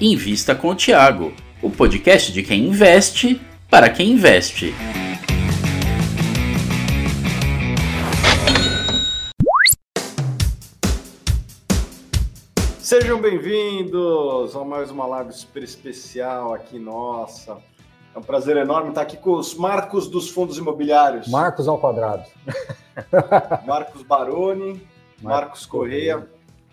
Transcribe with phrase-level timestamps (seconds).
[0.00, 4.72] Invista com o Tiago, o podcast de quem investe para quem investe.
[12.78, 17.58] Sejam bem-vindos a mais uma live super especial aqui nossa.
[18.14, 21.26] É um prazer enorme estar aqui com os Marcos dos Fundos Imobiliários.
[21.26, 22.22] Marcos ao quadrado.
[23.66, 26.24] Marcos Baroni, Marcos, Marcos Correia,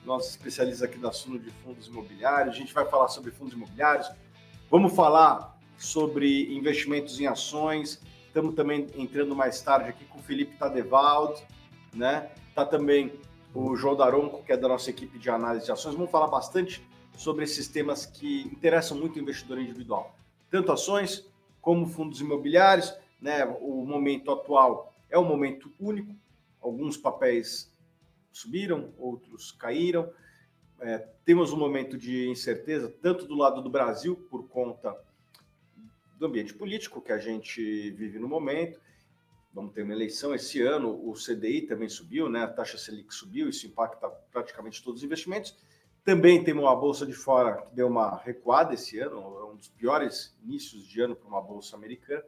[0.06, 2.56] nosso especialista aqui da Suno de Fundos Imobiliários.
[2.56, 4.10] A gente vai falar sobre fundos imobiliários.
[4.70, 8.02] Vamos falar sobre investimentos em ações.
[8.28, 11.44] Estamos também entrando mais tarde aqui com o Felipe Tadevald,
[11.94, 12.32] né?
[12.54, 13.14] Tá também
[13.54, 15.96] o João Daronco, que é da nossa equipe de análise de ações.
[15.96, 16.86] Vamos falar bastante
[17.18, 20.16] sobre esses temas que interessam muito o investidor individual.
[20.50, 21.26] Tanto ações
[21.62, 23.46] como fundos imobiliários, né?
[23.62, 26.14] O momento atual é um momento único.
[26.62, 27.74] Alguns papéis
[28.36, 30.12] subiram, outros caíram.
[30.82, 34.94] É, temos um momento de incerteza, tanto do lado do Brasil, por conta
[36.20, 38.80] do ambiente político que a gente vive no momento.
[39.54, 42.44] Vamos ter uma eleição esse ano, o CDI também subiu, né?
[42.44, 45.58] a taxa Selic subiu, isso impacta praticamente todos os investimentos.
[46.04, 50.38] Também temos uma bolsa de fora que deu uma recuada esse ano, um dos piores
[50.44, 52.24] inícios de ano para uma bolsa americana.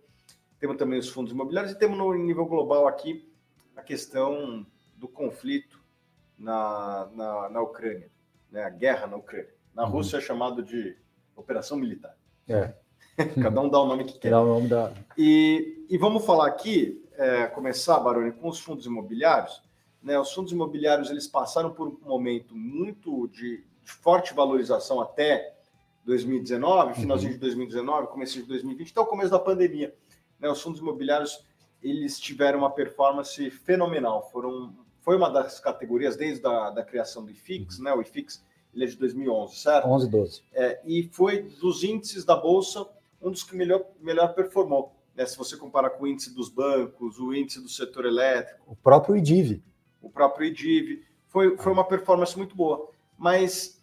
[0.57, 3.29] Temos também os fundos imobiliários e temos no nível global aqui
[3.75, 5.76] a questão do conflito
[6.37, 8.09] na, na, na Ucrânia,
[8.51, 8.63] né?
[8.63, 9.53] a guerra na Ucrânia.
[9.73, 9.91] Na uhum.
[9.91, 10.95] Rússia é chamado de
[11.35, 12.15] operação militar.
[12.47, 12.73] É.
[13.41, 14.31] Cada um dá o nome que quer.
[14.31, 14.91] Dá o nome da...
[15.17, 19.63] e, e vamos falar aqui, é, começar, Baroni, com os fundos imobiliários.
[20.01, 20.19] Né?
[20.19, 25.55] Os fundos imobiliários eles passaram por um momento muito de, de forte valorização até
[26.05, 27.37] 2019, finalzinho uhum.
[27.37, 29.93] de 2019, começo de 2020, até o começo da pandemia.
[30.39, 30.49] Né?
[30.49, 31.45] Os fundos imobiliários
[31.81, 34.29] eles tiveram uma performance fenomenal.
[34.31, 34.73] Foram,
[35.07, 37.83] foi uma das categorias desde a da criação do IFIX, uhum.
[37.85, 37.93] né?
[37.93, 39.87] O IFIX ele é de 2011, certo?
[39.87, 40.41] 11, 12.
[40.51, 42.85] É, e foi dos índices da bolsa
[43.21, 44.93] um dos que melhor, melhor performou.
[45.15, 45.25] Né?
[45.25, 48.61] Se você comparar com o índice dos bancos, o índice do setor elétrico.
[48.67, 49.63] O próprio IDIV.
[50.01, 51.01] O próprio IDIV.
[51.27, 52.89] Foi, foi uma performance muito boa.
[53.17, 53.81] Mas,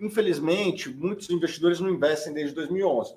[0.00, 3.14] infelizmente, muitos investidores não investem desde 2011.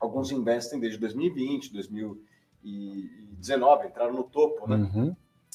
[0.00, 4.76] Alguns investem desde 2020, 2019, entraram no topo, né?
[4.76, 5.14] Uhum.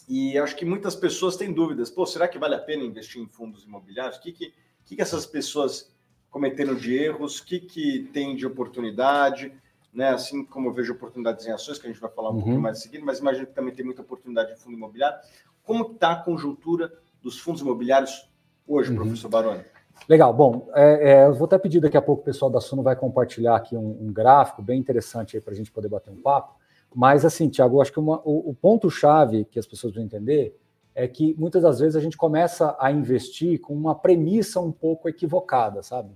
[0.10, 1.92] E acho que muitas pessoas têm dúvidas.
[1.92, 4.18] Pô, será que vale a pena investir em fundos imobiliários?
[4.18, 4.54] O que, que,
[4.84, 5.96] que, que essas pessoas
[6.32, 7.38] cometeram de erros?
[7.38, 9.54] O que, que tem de oportunidade?
[9.94, 10.10] Né?
[10.10, 12.42] Assim como eu vejo oportunidades em ações, que a gente vai falar um uhum.
[12.42, 15.20] pouco mais em seguida, mas imagino que também tem muita oportunidade em fundo imobiliário.
[15.64, 18.28] Como está a conjuntura dos fundos imobiliários
[18.68, 18.98] hoje, uhum.
[18.98, 19.64] professor Baroni?
[20.08, 22.82] Legal, bom, é, é, eu vou até pedir daqui a pouco o pessoal da Suno
[22.82, 26.59] vai compartilhar aqui um, um gráfico bem interessante para a gente poder bater um papo.
[26.94, 30.58] Mas, assim, Tiago, acho que uma, o, o ponto-chave que as pessoas vão entender
[30.96, 35.08] é que muitas das vezes a gente começa a investir com uma premissa um pouco
[35.08, 36.14] equivocada, sabe?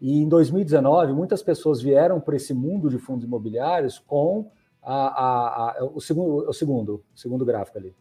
[0.00, 4.50] E em 2019, muitas pessoas vieram para esse mundo de fundos imobiliários com
[4.82, 7.94] a, a, a, o, segundo, o, segundo, o segundo gráfico ali.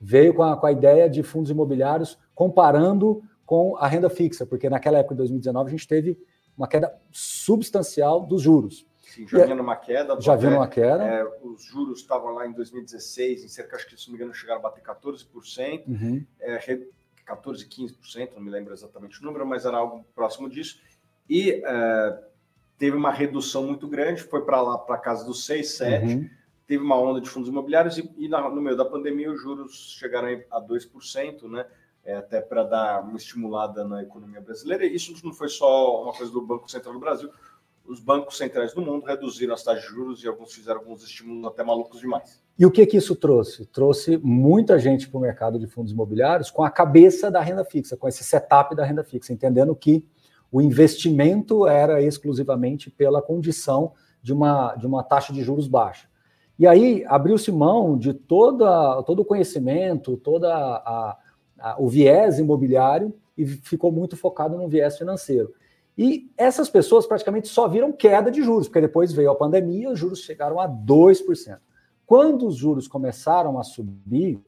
[0.00, 4.68] Veio com a, com a ideia de fundos imobiliários comparando com a renda fixa, porque
[4.68, 6.18] naquela época de 2019 a gente teve
[6.56, 8.86] uma queda substancial dos juros.
[9.06, 10.20] Sim, já vinha numa queda.
[10.20, 11.02] Já vinha numa queda.
[11.04, 14.34] É, os juros estavam lá em 2016, em cerca, acho que se não me engano,
[14.34, 16.24] chegaram a bater 14%, uhum.
[16.40, 16.58] é,
[17.24, 20.80] 14, 15%, não me lembro exatamente o número, mas era algo próximo disso.
[21.30, 22.18] E é,
[22.76, 26.02] teve uma redução muito grande, foi para lá, para casa dos 6, 7%.
[26.02, 26.30] Uhum.
[26.66, 29.96] Teve uma onda de fundos imobiliários e, e na, no meio da pandemia os juros
[30.00, 31.64] chegaram a 2%, né?
[32.04, 34.84] É, até para dar uma estimulada na economia brasileira.
[34.84, 37.30] E isso não foi só uma coisa do Banco Central do Brasil,
[37.88, 41.44] os bancos centrais do mundo reduziram as taxas de juros e alguns fizeram alguns estímulos
[41.46, 42.42] até malucos demais.
[42.58, 43.66] E o que, que isso trouxe?
[43.66, 47.96] Trouxe muita gente para o mercado de fundos imobiliários com a cabeça da renda fixa,
[47.96, 50.04] com esse setup da renda fixa, entendendo que
[50.50, 53.92] o investimento era exclusivamente pela condição
[54.22, 56.08] de uma, de uma taxa de juros baixa.
[56.58, 61.18] E aí abriu-se mão de toda, todo o conhecimento, a,
[61.78, 65.52] o viés imobiliário e ficou muito focado no viés financeiro.
[65.96, 69.98] E essas pessoas praticamente só viram queda de juros, porque depois veio a pandemia os
[69.98, 71.58] juros chegaram a 2%.
[72.04, 74.40] Quando os juros começaram a subir,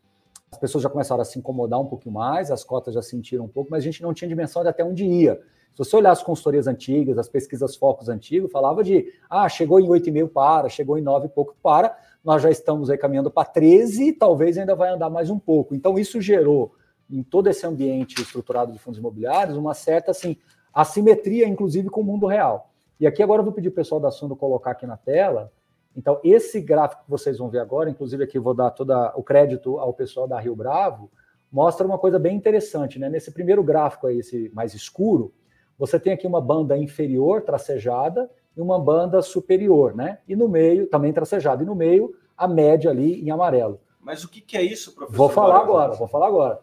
[0.51, 3.49] as pessoas já começaram a se incomodar um pouquinho mais, as cotas já sentiram um
[3.49, 5.41] pouco, mas a gente não tinha dimensão de até onde ia.
[5.73, 9.87] Se você olhar as consultorias antigas, as pesquisas focos antigos, falava de, ah, chegou em
[9.87, 14.09] 8,5 para, chegou em 9 e pouco para, nós já estamos aí caminhando para 13
[14.09, 15.75] e talvez ainda vai andar mais um pouco.
[15.75, 16.75] Então isso gerou,
[17.11, 20.37] em todo esse ambiente estruturado de fundos imobiliários, uma certa, assim,
[20.81, 22.71] assimetria, inclusive, com o mundo real.
[23.01, 25.53] E aqui agora eu vou pedir o pessoal da Suno colocar aqui na tela.
[25.97, 29.23] Então, esse gráfico que vocês vão ver agora, inclusive aqui eu vou dar todo o
[29.23, 31.11] crédito ao pessoal da Rio Bravo,
[31.51, 33.09] mostra uma coisa bem interessante, né?
[33.09, 35.35] Nesse primeiro gráfico aí, esse mais escuro,
[35.77, 40.19] você tem aqui uma banda inferior tracejada e uma banda superior, né?
[40.29, 43.81] E no meio, também tracejada, e no meio, a média ali em amarelo.
[44.01, 45.17] Mas o que, que é isso, professor?
[45.17, 46.61] Vou falar agora, vou falar agora.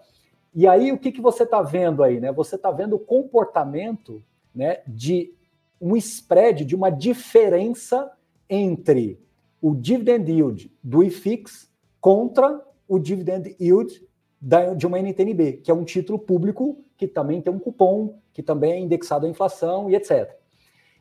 [0.56, 2.31] E aí, o que, que você está vendo aí, né?
[2.31, 4.24] Você está vendo o comportamento
[4.56, 5.34] né, de
[5.81, 8.10] um spread, de uma diferença
[8.50, 9.19] entre
[9.62, 11.69] o dividend yield do IFIX
[12.00, 14.02] contra o dividend yield
[14.40, 18.42] da, de uma NTNB, que é um título público que também tem um cupom, que
[18.42, 20.38] também é indexado à inflação e etc.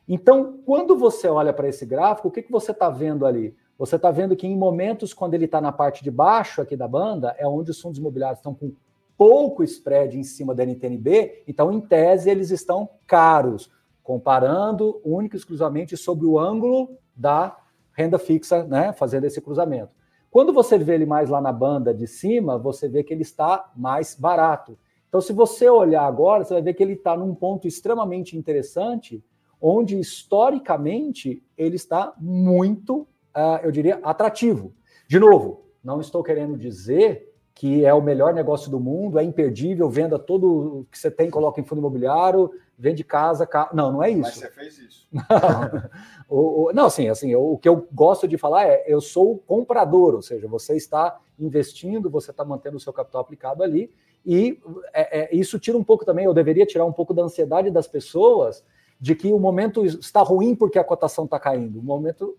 [0.07, 3.55] Então, quando você olha para esse gráfico, o que, que você está vendo ali?
[3.77, 6.87] Você está vendo que em momentos, quando ele está na parte de baixo aqui da
[6.87, 8.73] banda, é onde os fundos imobiliários estão com
[9.17, 13.71] pouco spread em cima da NTNB, então, em tese, eles estão caros,
[14.03, 17.57] comparando única e exclusivamente sobre o ângulo da
[17.93, 19.91] renda fixa, né, fazendo esse cruzamento.
[20.29, 23.71] Quando você vê ele mais lá na banda de cima, você vê que ele está
[23.75, 24.77] mais barato.
[25.07, 29.23] Então, se você olhar agora, você vai ver que ele está num ponto extremamente interessante,
[29.61, 34.73] onde historicamente ele está muito, uh, eu diria, atrativo.
[35.07, 39.89] De novo, não estou querendo dizer que é o melhor negócio do mundo, é imperdível,
[39.89, 43.69] venda tudo o que você tem, coloca em fundo imobiliário, vende casa, ca...
[43.73, 44.21] não, não é isso.
[44.21, 45.07] Mas você fez isso.
[45.09, 45.23] Não,
[46.27, 49.37] o, o, não assim, assim, o, o que eu gosto de falar é, eu sou
[49.47, 53.89] comprador, ou seja, você está investindo, você está mantendo o seu capital aplicado ali,
[54.25, 54.59] e
[54.93, 57.87] é, é, isso tira um pouco também, eu deveria tirar um pouco da ansiedade das
[57.87, 58.65] pessoas
[58.99, 61.79] de que o momento está ruim porque a cotação está caindo.
[61.79, 62.37] O momento,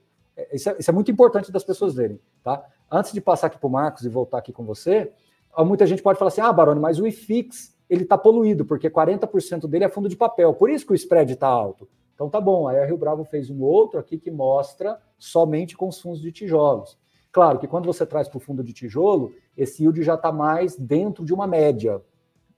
[0.53, 2.65] isso é, isso é muito importante das pessoas verem, tá?
[2.91, 5.13] Antes de passar aqui para o Marcos e voltar aqui com você,
[5.59, 9.67] muita gente pode falar assim: ah, Baroni, mas o IFIX ele está poluído, porque 40%
[9.69, 11.89] dele é fundo de papel, por isso que o spread está alto.
[12.15, 15.89] Então tá bom, aí a Rio Bravo fez um outro aqui que mostra somente com
[15.89, 16.99] os fundos de tijolos.
[17.31, 20.75] Claro que quando você traz para o fundo de tijolo, esse yield já está mais
[20.77, 22.03] dentro de uma média.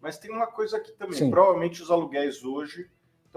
[0.00, 1.30] Mas tem uma coisa aqui também, Sim.
[1.30, 2.88] provavelmente os aluguéis hoje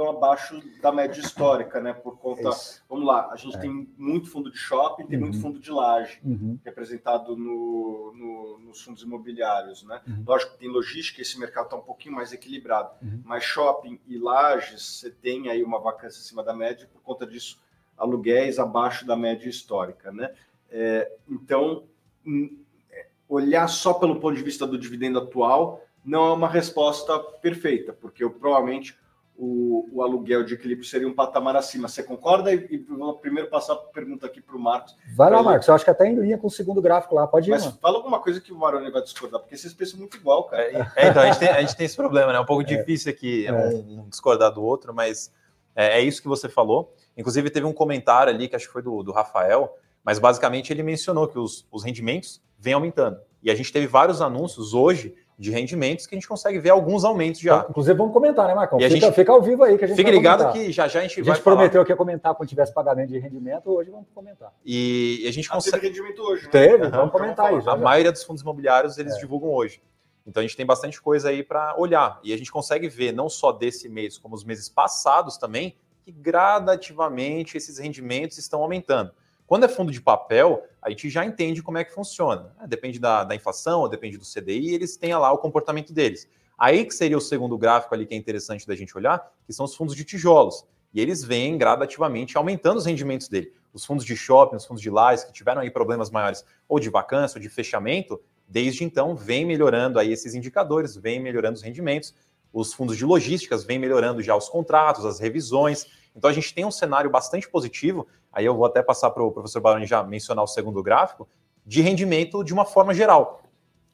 [0.01, 1.94] estão abaixo da média histórica, né?
[1.94, 2.50] Por conta.
[2.50, 2.83] Isso.
[2.89, 3.59] Vamos lá, a gente é.
[3.59, 5.25] tem muito fundo de shopping, tem uhum.
[5.25, 6.59] muito fundo de laje, uhum.
[6.65, 10.01] representado no, no, nos fundos imobiliários, né?
[10.07, 10.24] Uhum.
[10.25, 12.92] Lógico que tem logística, esse mercado está um pouquinho mais equilibrado.
[13.01, 13.21] Uhum.
[13.24, 17.62] Mas shopping e lajes, você tem aí uma vacância acima da média, por conta disso,
[17.98, 20.33] aluguéis abaixo da média histórica, né?
[20.69, 21.83] É, então,
[22.25, 27.19] hum, é, olhar só pelo ponto de vista do dividendo atual não é uma resposta
[27.19, 28.98] perfeita, porque eu provavelmente
[29.43, 31.88] o, o, aluguel de equilíbrio seria um patamar acima.
[31.88, 32.53] Você concorda?
[32.53, 34.95] E, e vou primeiro passar a pergunta aqui para o Marcos.
[35.15, 35.67] Vai lá, Marcos.
[35.67, 37.25] Eu acho que até em linha com o segundo gráfico lá.
[37.25, 37.51] Pode ir.
[37.51, 37.77] Mas mano.
[37.81, 40.61] fala alguma coisa que o Maroni vai discordar, porque vocês pensam muito igual, cara.
[40.61, 42.38] É, é, então, a gente, tem, a gente tem esse problema, né?
[42.38, 42.65] É um pouco é.
[42.65, 43.51] difícil aqui é.
[43.51, 45.33] um, um, discordar do outro, mas
[45.75, 46.93] é, é, isso que você falou.
[47.17, 50.83] Inclusive, teve um comentário ali, que acho que foi do, do Rafael, mas basicamente ele
[50.83, 53.19] mencionou que os, os rendimentos vêm aumentando.
[53.41, 57.04] E a gente teve vários anúncios hoje de rendimentos que a gente consegue ver alguns
[57.04, 57.57] aumentos já.
[57.57, 58.80] Então, inclusive, vamos comentar, né, Marcão?
[58.80, 60.62] E fica, gente, fica ao vivo aí que a gente Fique ligado comentar.
[60.62, 63.19] que já já a gente, a gente prometeu que ia comentar quando tivesse pagamento de
[63.19, 64.54] rendimento, hoje vamos comentar.
[64.66, 65.80] E a gente ah, consegue.
[65.80, 66.50] Teve rendimento hoje, né?
[66.51, 67.62] Teve, uhum, vamos comentar aí.
[67.66, 69.19] a maioria dos fundos imobiliários eles é.
[69.19, 69.81] divulgam hoje.
[70.25, 72.19] Então a gente tem bastante coisa aí para olhar.
[72.24, 76.12] E a gente consegue ver, não só desse mês, como os meses passados também, que
[76.12, 79.12] gradativamente esses rendimentos estão aumentando.
[79.51, 82.56] Quando é fundo de papel, a gente já entende como é que funciona.
[82.63, 86.25] É, depende da, da inflação, depende do CDI, eles têm lá o comportamento deles.
[86.57, 89.65] Aí que seria o segundo gráfico ali que é interessante da gente olhar, que são
[89.65, 90.63] os fundos de tijolos.
[90.93, 93.51] E eles vêm gradativamente aumentando os rendimentos dele.
[93.74, 96.89] Os fundos de shopping, os fundos de lajes que tiveram aí problemas maiores ou de
[96.89, 102.15] vacância ou de fechamento, desde então vem melhorando aí esses indicadores, vem melhorando os rendimentos.
[102.53, 105.88] Os fundos de logísticas vêm melhorando já os contratos, as revisões.
[106.15, 109.32] Então a gente tem um cenário bastante positivo aí eu vou até passar para o
[109.32, 111.27] professor Baroni já mencionar o segundo gráfico,
[111.65, 113.41] de rendimento de uma forma geral.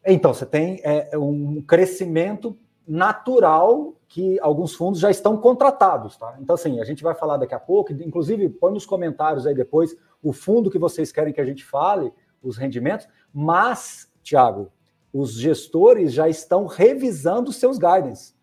[0.05, 2.57] Então, você tem é, um crescimento
[2.87, 6.37] natural que alguns fundos já estão contratados, tá?
[6.39, 9.97] Então, assim, a gente vai falar daqui a pouco, inclusive põe nos comentários aí depois
[10.23, 14.71] o fundo que vocês querem que a gente fale, os rendimentos, mas, Tiago,
[15.11, 18.33] os gestores já estão revisando seus guidance.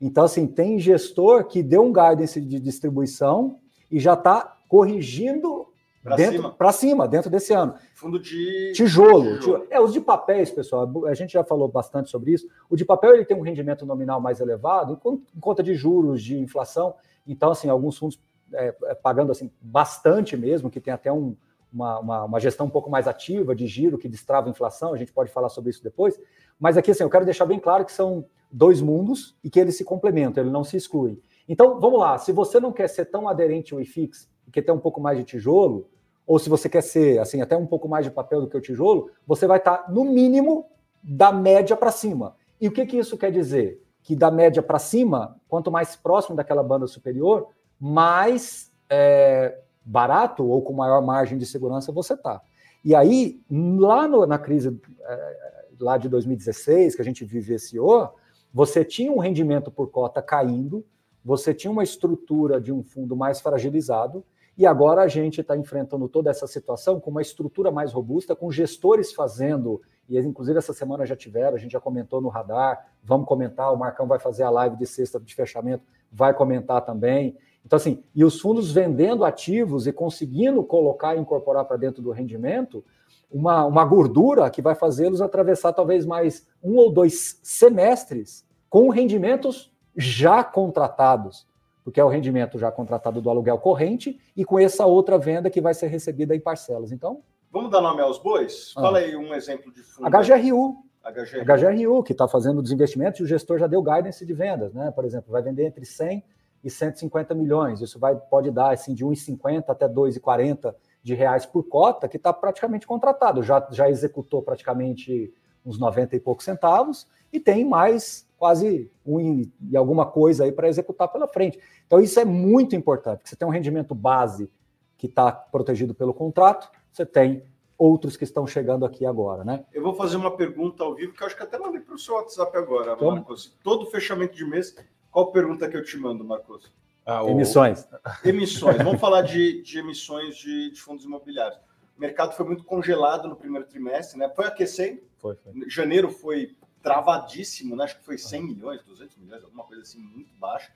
[0.00, 3.58] Então, assim, tem gestor que deu um guidance de distribuição
[3.90, 5.66] e já está corrigindo
[6.02, 6.72] para cima.
[6.72, 7.74] cima, dentro desse ano.
[7.94, 9.38] Fundo de tijolo.
[9.38, 9.66] tijolo.
[9.68, 12.48] É, os de papéis, pessoal, a gente já falou bastante sobre isso.
[12.70, 14.98] O de papel ele tem um rendimento nominal mais elevado,
[15.36, 16.94] em conta de juros, de inflação.
[17.26, 18.18] Então, assim, alguns fundos
[18.52, 21.36] é, é, pagando assim bastante mesmo, que tem até um,
[21.72, 24.96] uma, uma, uma, gestão um pouco mais ativa de giro que destrava a inflação, a
[24.96, 26.18] gente pode falar sobre isso depois.
[26.60, 29.76] Mas aqui, assim, eu quero deixar bem claro que são dois mundos e que eles
[29.76, 31.18] se complementam, eles não se excluem.
[31.48, 34.80] Então, vamos lá, se você não quer ser tão aderente ao IFIX quer ter um
[34.80, 35.88] pouco mais de tijolo,
[36.26, 38.60] ou se você quer ser assim até um pouco mais de papel do que o
[38.60, 40.66] tijolo, você vai estar no mínimo
[41.00, 42.34] da média para cima.
[42.60, 43.80] E o que, que isso quer dizer?
[44.02, 47.48] que da média para cima, quanto mais próximo daquela banda superior,
[47.78, 52.40] mais é, barato ou com maior margem de segurança você está.
[52.84, 58.14] E aí, lá no, na crise é, lá de 2016, que a gente vivenciou,
[58.52, 60.84] você tinha um rendimento por cota caindo,
[61.24, 64.24] você tinha uma estrutura de um fundo mais fragilizado,
[64.56, 68.50] e agora a gente está enfrentando toda essa situação com uma estrutura mais robusta, com
[68.50, 73.26] gestores fazendo, e inclusive essa semana já tiveram, a gente já comentou no radar, vamos
[73.26, 77.36] comentar, o Marcão vai fazer a live de sexta de fechamento, vai comentar também.
[77.64, 82.10] Então, assim, e os fundos vendendo ativos e conseguindo colocar e incorporar para dentro do
[82.10, 82.84] rendimento
[83.30, 89.72] uma, uma gordura que vai fazê-los atravessar talvez mais um ou dois semestres com rendimentos
[89.96, 91.46] já contratados,
[91.84, 95.60] porque é o rendimento já contratado do aluguel corrente e com essa outra venda que
[95.60, 96.92] vai ser recebida em parcelas.
[96.92, 97.22] Então.
[97.50, 98.72] Vamos dar nome aos bois?
[98.76, 98.82] Ah.
[98.82, 100.08] Fala aí um exemplo de fundo.
[100.08, 100.76] HGRU.
[101.02, 104.90] HGRU, HGRU que está fazendo desinvestimentos e o gestor já deu guidance de vendas, né?
[104.90, 106.22] Por exemplo, vai vender entre 100
[106.62, 107.80] e 150 milhões.
[107.80, 112.32] Isso vai, pode dar assim, de 1,50 até 2,40 de reais por cota, que está
[112.32, 113.42] praticamente contratado.
[113.42, 115.32] Já, já executou praticamente
[115.64, 120.68] uns 90 e poucos centavos e tem mais quase um e alguma coisa aí para
[120.68, 121.58] executar pela frente.
[121.86, 123.28] Então, isso é muito importante.
[123.28, 124.50] Você tem um rendimento base
[124.96, 127.42] que está protegido pelo contrato, você tem
[127.78, 129.64] outros que estão chegando aqui agora, né?
[129.72, 131.98] Eu vou fazer uma pergunta ao vivo que eu acho que até mandei para o
[131.98, 133.56] seu WhatsApp agora, então, Marcos.
[133.62, 134.74] Todo fechamento de mês
[135.10, 136.72] qual pergunta que eu te mando, Marcos?
[137.10, 137.30] Ah, o...
[137.30, 137.88] Emissões.
[138.24, 138.76] Emissões.
[138.78, 141.58] Vamos falar de, de emissões de, de, fundos imobiliários.
[141.96, 144.28] O mercado foi muito congelado no primeiro trimestre, né?
[144.28, 145.02] Foi aquecendo.
[145.18, 145.68] Foi, foi.
[145.68, 147.82] Janeiro foi travadíssimo, né?
[147.82, 150.70] Acho que foi 100 milhões, 200 milhões, alguma coisa assim muito baixa,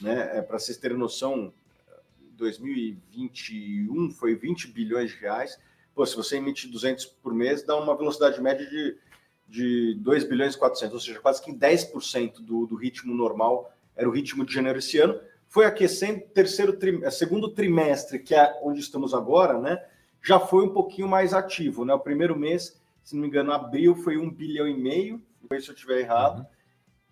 [0.00, 0.38] né?
[0.38, 1.52] É, Para vocês terem noção,
[2.36, 5.58] 2021 foi 20 bilhões de reais.
[5.92, 8.96] Pô, se você emite 200 por mês, dá uma velocidade média de,
[9.48, 14.08] de 2 bilhões e 400, ou seja, quase que 10% do, do ritmo normal era
[14.08, 15.20] o ritmo de janeiro esse ano,
[15.50, 19.84] foi aquecendo terceiro tri, é, segundo trimestre, que é onde estamos agora, né?
[20.22, 21.92] Já foi um pouquinho mais ativo, né?
[21.92, 25.20] O primeiro mês, se não me engano, abril foi um bilhão e meio,
[25.58, 26.38] se eu estiver errado.
[26.38, 26.46] Uhum.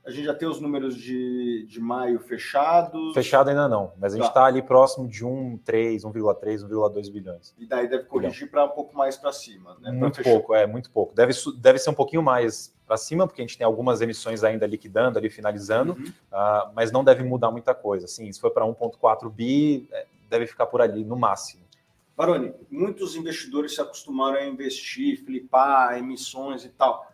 [0.04, 3.12] A gente já tem os números de, de maio fechados.
[3.12, 7.54] Fechado ainda não, mas a gente está tá ali próximo de 1,3, 1,3, 1,2 bilhões.
[7.58, 9.90] E daí deve corrigir para um pouco mais para cima, né?
[9.90, 11.14] Muito pouco, é, muito pouco.
[11.14, 14.66] Deve, deve ser um pouquinho mais para cima, porque a gente tem algumas emissões ainda
[14.66, 16.06] liquidando, ali finalizando, uhum.
[16.06, 18.06] uh, mas não deve mudar muita coisa.
[18.06, 21.68] Assim, se for para 1,4 bi, é, deve ficar por ali no máximo.
[22.16, 27.07] Baroni, muitos investidores se acostumaram a investir, flipar emissões e tal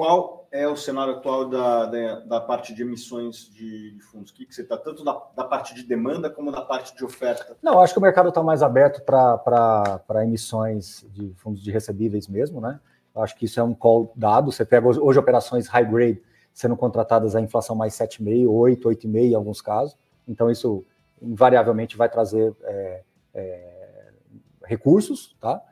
[0.00, 4.30] qual é o cenário atual da, da, da parte de emissões de, de fundos?
[4.30, 7.04] O que, que você está, tanto da, da, parte de demanda como da parte de
[7.04, 7.54] oferta?
[7.62, 12.62] Não, acho que o mercado está mais aberto para emissões de fundos de recebíveis mesmo,
[12.62, 12.80] né?
[13.14, 14.50] Acho que isso é um call dado.
[14.50, 19.34] Você pega hoje operações high grade sendo contratadas a inflação mais 7,5, 8, 8,5 em
[19.34, 19.98] alguns casos.
[20.26, 20.82] Então, isso
[21.20, 23.02] invariavelmente vai trazer é,
[23.34, 24.08] é,
[24.64, 25.62] recursos, tá?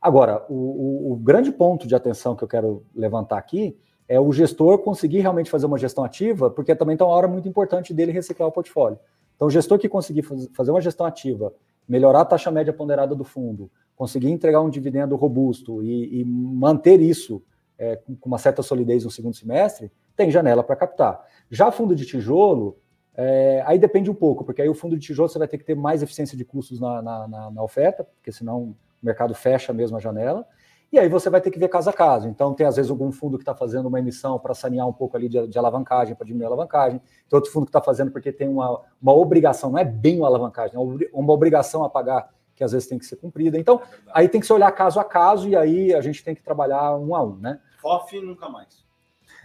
[0.00, 3.76] Agora, o, o, o, grande ponto de atenção que eu quero levantar aqui
[4.06, 7.48] é o gestor conseguir realmente fazer uma gestão ativa, porque também está uma hora muito
[7.48, 8.98] importante dele reciclar o portfólio.
[9.34, 10.22] Então, o gestor que conseguir
[10.54, 11.52] fazer uma gestão ativa,
[11.88, 17.00] melhorar a taxa média ponderada do fundo, conseguir entregar um dividendo robusto e, e manter
[17.00, 17.42] isso
[17.78, 21.24] é, com uma certa solidez no segundo semestre, tem janela para captar.
[21.50, 22.78] Já fundo de tijolo,
[23.14, 25.64] é, aí depende um pouco, porque aí o fundo de tijolo você vai ter que
[25.64, 29.72] ter mais eficiência de custos na, na, na, na oferta, porque senão o mercado fecha
[29.72, 30.46] mesmo a janela,
[30.90, 32.28] e aí você vai ter que ver caso a caso.
[32.28, 35.16] Então, tem às vezes algum fundo que está fazendo uma emissão para sanear um pouco
[35.16, 38.32] ali de, de alavancagem, para diminuir a alavancagem, tem outro fundo que está fazendo porque
[38.32, 42.64] tem uma, uma obrigação, não é bem uma alavancagem, é uma obrigação a pagar que
[42.64, 43.58] às vezes tem que ser cumprida.
[43.58, 46.34] Então, é aí tem que se olhar caso a caso e aí a gente tem
[46.34, 47.60] que trabalhar um a um, né?
[47.80, 48.84] FOF nunca mais.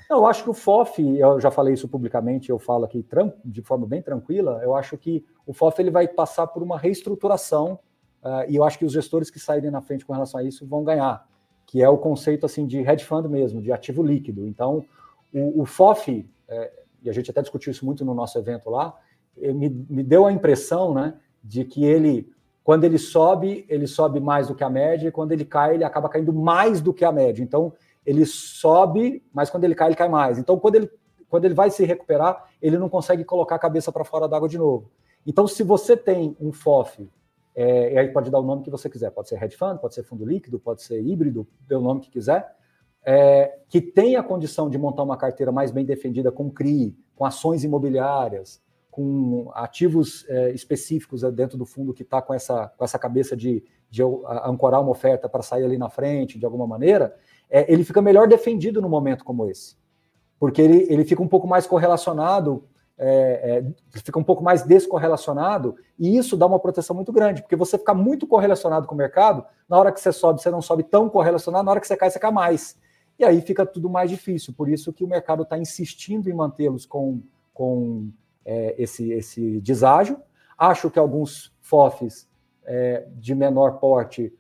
[0.10, 3.06] Eu acho que o FOF, eu já falei isso publicamente, eu falo aqui
[3.46, 7.80] de forma bem tranquila, eu acho que o FOF ele vai passar por uma reestruturação
[8.24, 10.65] uh, e eu acho que os gestores que saírem na frente com relação a isso
[10.65, 11.27] vão ganhar,
[11.65, 14.48] que é o conceito assim de hedge fund mesmo, de ativo líquido.
[14.48, 14.86] Então,
[15.34, 16.72] o, o FOF, é,
[17.03, 18.96] e a gente até discutiu isso muito no nosso evento lá,
[19.38, 22.32] me, me deu a impressão né, de que ele,
[22.63, 25.84] quando ele sobe, ele sobe mais do que a média, e quando ele cai, ele
[25.84, 27.44] acaba caindo mais do que a média.
[27.44, 27.74] Então,
[28.06, 30.38] ele sobe, mas quando ele cai, ele cai mais.
[30.38, 30.89] Então, quando ele,
[31.30, 34.58] quando ele vai se recuperar, ele não consegue colocar a cabeça para fora d'água de
[34.58, 34.92] novo.
[35.25, 37.10] Então, se você tem um FOF
[37.56, 39.94] é, e aí pode dar o nome que você quiser, pode ser hedge fund, pode
[39.94, 42.56] ser fundo líquido, pode ser híbrido, dê o nome que quiser,
[43.06, 47.26] é, que tem a condição de montar uma carteira mais bem defendida com CRI, com
[47.26, 53.00] ações imobiliárias, com ativos é, específicos dentro do fundo que está com essa, com essa
[53.00, 54.04] cabeça de, de
[54.44, 57.16] ancorar uma oferta para sair ali na frente de alguma maneira,
[57.50, 59.76] é, ele fica melhor defendido no momento como esse.
[60.40, 62.66] porque ele, ele fica um pouco mais correlacionado,
[62.98, 67.56] é, é, fica um pouco mais descorrelacionado, e isso dá uma proteção muito grande, porque
[67.56, 70.84] você fica muito correlacionado com o mercado, na hora que você sobe, você não sobe
[70.84, 72.78] tão correlacionado, na hora que você cai, você cai mais.
[73.18, 76.86] E aí fica tudo mais difícil, por isso que o mercado está insistindo em mantê-los
[76.86, 77.22] com,
[77.54, 78.10] com
[78.46, 80.20] é, esse, esse deságio.
[80.58, 82.28] Acho que alguns FOFs
[82.66, 84.34] é, de menor porte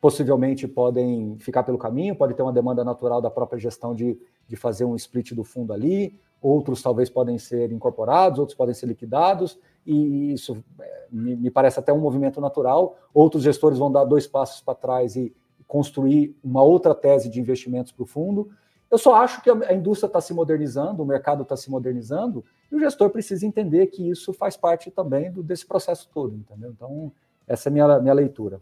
[0.00, 4.56] possivelmente podem ficar pelo caminho, pode ter uma demanda natural da própria gestão de, de
[4.56, 9.58] fazer um split do fundo ali, outros talvez podem ser incorporados, outros podem ser liquidados,
[9.84, 12.96] e isso é, me, me parece até um movimento natural.
[13.12, 15.34] Outros gestores vão dar dois passos para trás e
[15.66, 18.48] construir uma outra tese de investimentos para o fundo.
[18.88, 22.76] Eu só acho que a indústria está se modernizando, o mercado está se modernizando, e
[22.76, 26.70] o gestor precisa entender que isso faz parte também do, desse processo todo, entendeu?
[26.70, 27.12] Então,
[27.48, 28.60] essa é a minha, minha leitura.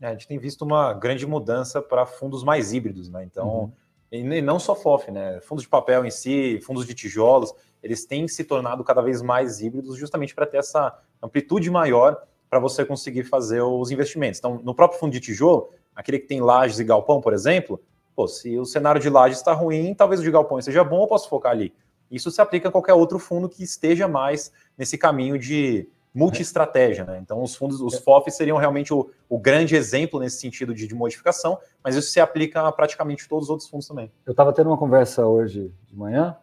[0.00, 3.24] É, a gente tem visto uma grande mudança para fundos mais híbridos, né?
[3.24, 3.72] Então, uhum.
[4.10, 5.40] E não só FOF, né?
[5.40, 9.60] Fundos de papel em si, fundos de tijolos, eles têm se tornado cada vez mais
[9.60, 12.16] híbridos justamente para ter essa amplitude maior
[12.48, 14.38] para você conseguir fazer os investimentos.
[14.38, 17.80] Então, no próprio fundo de tijolo, aquele que tem lajes e galpão, por exemplo,
[18.14, 21.06] pô, se o cenário de lajes está ruim, talvez o de galpão seja bom, eu
[21.06, 21.74] posso focar ali.
[22.10, 27.18] Isso se aplica a qualquer outro fundo que esteja mais nesse caminho de multi-estratégia, né?
[27.22, 30.94] Então, os fundos, os FOFs seriam realmente o, o grande exemplo nesse sentido de, de,
[30.94, 34.10] modificação, mas isso se aplica a praticamente todos os outros fundos também.
[34.24, 36.34] Eu estava tendo uma conversa hoje de manhã,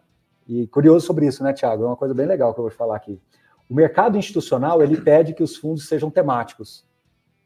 [0.47, 1.83] e curioso sobre isso, né, Tiago?
[1.83, 3.19] É uma coisa bem legal que eu vou falar aqui.
[3.67, 6.85] O mercado institucional, ele pede que os fundos sejam temáticos.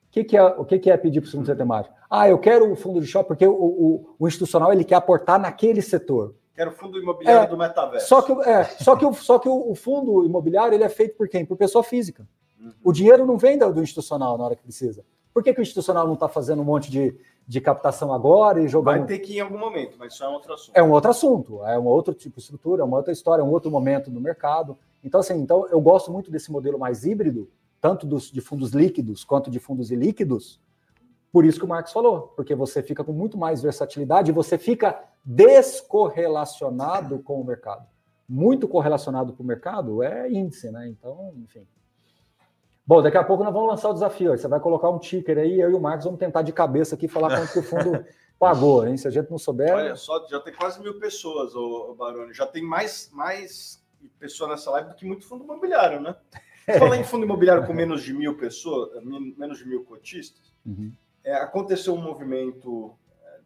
[0.10, 1.96] O que, que é, o que, que é pedir para o fundo ser temático?
[2.10, 5.39] Ah, eu quero o fundo de shopping porque o, o, o institucional ele quer aportar
[5.39, 6.34] naquele setor.
[6.58, 8.08] Quero o fundo imobiliário é, do metaverso.
[8.08, 11.16] Só que, é, só que, o, só que o, o, fundo imobiliário ele é feito
[11.16, 11.46] por quem?
[11.46, 12.28] Por pessoa física.
[12.60, 12.74] Uhum.
[12.84, 15.06] O dinheiro não vem do, do, institucional na hora que precisa.
[15.32, 17.16] Por que, que o institucional não está fazendo um monte de,
[17.48, 18.98] de captação agora e jogando.
[18.98, 20.72] Vai ter que ir em algum momento, mas isso é um outro assunto.
[20.76, 23.46] É um outro assunto, é um outro tipo de estrutura, é uma outra história, é
[23.46, 24.76] um outro momento no mercado.
[25.04, 27.48] Então, assim, então eu gosto muito desse modelo mais híbrido,
[27.80, 30.60] tanto dos, de fundos líquidos quanto de fundos ilíquidos,
[31.31, 34.57] por isso que o Marcos falou, porque você fica com muito mais versatilidade e você
[34.57, 37.85] fica descorrelacionado com o mercado.
[38.27, 40.87] Muito correlacionado com o mercado é índice, né?
[40.87, 41.66] Então, enfim.
[42.85, 44.37] Bom, daqui a pouco nós vamos lançar o desafio.
[44.37, 47.07] Você vai colocar um ticker aí, eu e o Marcos vamos tentar de cabeça aqui
[47.07, 48.05] falar quanto que o fundo
[48.40, 48.96] pagou, hein?
[48.96, 49.74] Se a gente não souber.
[49.74, 52.33] Olha só, já tem quase mil pessoas, o Baroni.
[52.33, 53.83] Já tem mais, mais
[54.18, 56.16] pessoas nessa live do que muito fundo imobiliário, né?
[56.79, 60.92] Falar em fundo imobiliário com menos de mil pessoas, menos de mil cotistas, uhum
[61.27, 63.40] é, aconteceu um movimento, é,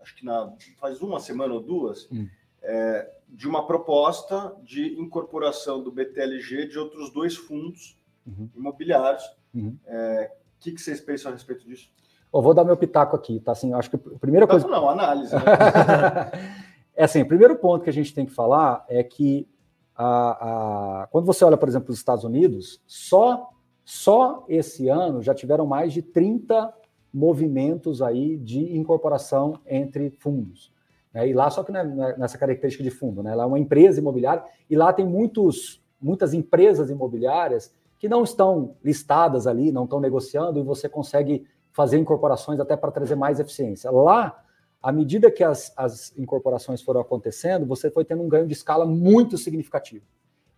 [0.00, 2.26] acho que na, faz uma semana ou duas, hum.
[2.62, 8.48] é, de uma proposta de incorporação do BTLG de outros dois fundos uhum.
[8.56, 9.22] imobiliários.
[9.54, 9.76] O uhum.
[9.84, 11.90] É, que, que vocês pensam a respeito disso?
[12.32, 13.52] Eu vou dar meu pitaco aqui, tá?
[13.52, 14.66] Assim, acho que a primeira coisa.
[14.66, 15.34] Não, análise.
[15.34, 15.42] Né?
[16.96, 19.46] é assim, o primeiro ponto que a gente tem que falar é que
[19.94, 23.50] a, a, quando você olha, por exemplo, os Estados Unidos, só,
[23.84, 26.72] só esse ano já tiveram mais de 30
[27.12, 30.72] movimentos aí de incorporação entre fundos.
[31.12, 31.28] Né?
[31.28, 33.34] E lá, só que não é nessa característica de fundo, né?
[33.34, 38.76] Lá é uma empresa imobiliária e lá tem muitos, muitas empresas imobiliárias que não estão
[38.84, 43.90] listadas ali, não estão negociando e você consegue fazer incorporações até para trazer mais eficiência.
[43.90, 44.42] Lá,
[44.82, 48.84] à medida que as, as incorporações foram acontecendo, você foi tendo um ganho de escala
[48.84, 50.04] muito significativo.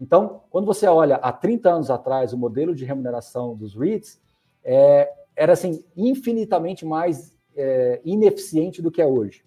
[0.01, 4.21] Então, quando você olha há 30 anos atrás o modelo de remuneração dos REITs,
[4.63, 9.45] é, era assim infinitamente mais é, ineficiente do que é hoje.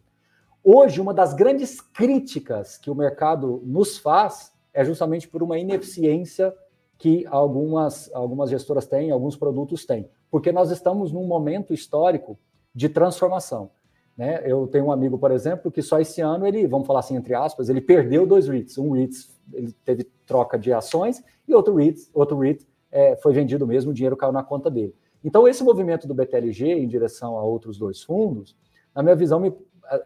[0.64, 6.56] Hoje, uma das grandes críticas que o mercado nos faz é justamente por uma ineficiência
[6.98, 12.40] que algumas, algumas gestoras têm, alguns produtos têm, porque nós estamos num momento histórico
[12.74, 13.72] de transformação.
[14.16, 14.42] Né?
[14.46, 17.34] Eu tenho um amigo, por exemplo, que só esse ano ele, vamos falar assim entre
[17.34, 18.78] aspas, ele perdeu dois REITs.
[18.78, 19.14] Um REIT
[19.54, 23.94] ele teve troca de ações e outro REIT, outro REIT é, foi vendido mesmo, o
[23.94, 24.96] dinheiro caiu na conta dele.
[25.24, 28.56] Então, esse movimento do BTLG em direção a outros dois fundos,
[28.94, 29.56] na minha visão,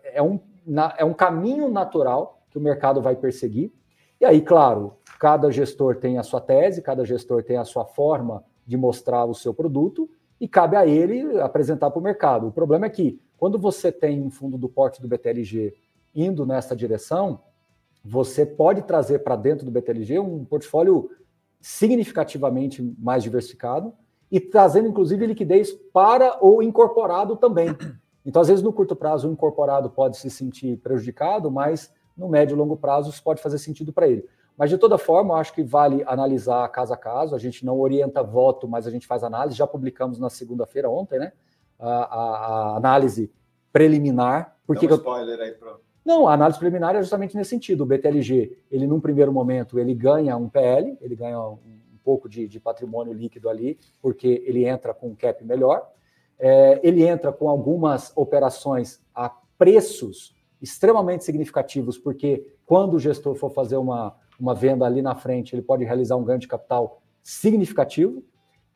[0.04, 0.40] é um,
[0.98, 3.72] é um caminho natural que o mercado vai perseguir.
[4.20, 8.44] E aí, claro, cada gestor tem a sua tese, cada gestor tem a sua forma
[8.66, 12.48] de mostrar o seu produto e cabe a ele apresentar para o mercado.
[12.48, 15.74] O problema é que, quando você tem um fundo do porte do BTLG
[16.14, 17.42] indo nessa direção,
[18.04, 21.10] você pode trazer para dentro do BTLG um portfólio
[21.60, 23.94] significativamente mais diversificado,
[24.32, 27.76] e trazendo, inclusive, liquidez para o incorporado também.
[28.26, 32.56] Então, às vezes, no curto prazo, o incorporado pode se sentir prejudicado, mas no médio
[32.56, 34.28] e longo prazo isso pode fazer sentido para ele.
[34.58, 37.36] Mas, de toda forma, eu acho que vale analisar caso a caso.
[37.36, 39.58] A gente não orienta voto, mas a gente faz análise.
[39.58, 41.34] Já publicamos na segunda-feira, ontem, né?
[41.78, 43.32] A, a, a, análise
[43.72, 44.56] preliminar.
[44.66, 47.82] Por que um spoiler aí para Não, a análise preliminar é justamente nesse sentido.
[47.82, 51.60] O BTLG, ele num primeiro momento, ele ganha um PL, ele ganha um
[52.06, 55.92] pouco de, de, patrimônio líquido ali, porque ele entra com um cap melhor.
[56.38, 63.50] É, ele entra com algumas operações a preços extremamente significativos, porque quando o gestor for
[63.50, 68.24] fazer uma, uma venda ali na frente, ele pode realizar um ganho de capital significativo.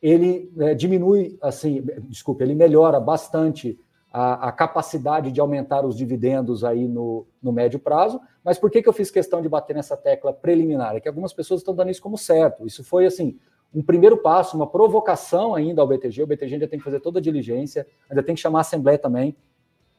[0.02, 3.80] Ele é, diminui, assim, desculpe, ele melhora bastante
[4.12, 8.20] a, a, capacidade de aumentar os dividendos aí no, no médio prazo.
[8.44, 10.96] Mas por que, que eu fiz questão de bater nessa tecla preliminar?
[10.96, 12.66] É que algumas pessoas estão dando isso como certo.
[12.66, 13.38] Isso foi assim
[13.74, 16.24] um primeiro passo, uma provocação ainda ao BTG.
[16.24, 18.98] O BTG ainda tem que fazer toda a diligência, ainda tem que chamar a Assembleia
[18.98, 19.36] também.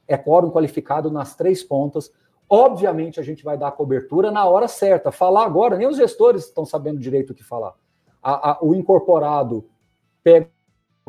[0.09, 2.13] É quórum qualificado nas três pontas.
[2.49, 5.13] Obviamente, a gente vai dar a cobertura na hora certa.
[5.13, 7.75] Falar agora, nem os gestores estão sabendo direito o que falar.
[8.21, 9.65] A, a, o incorporado
[10.23, 10.51] pega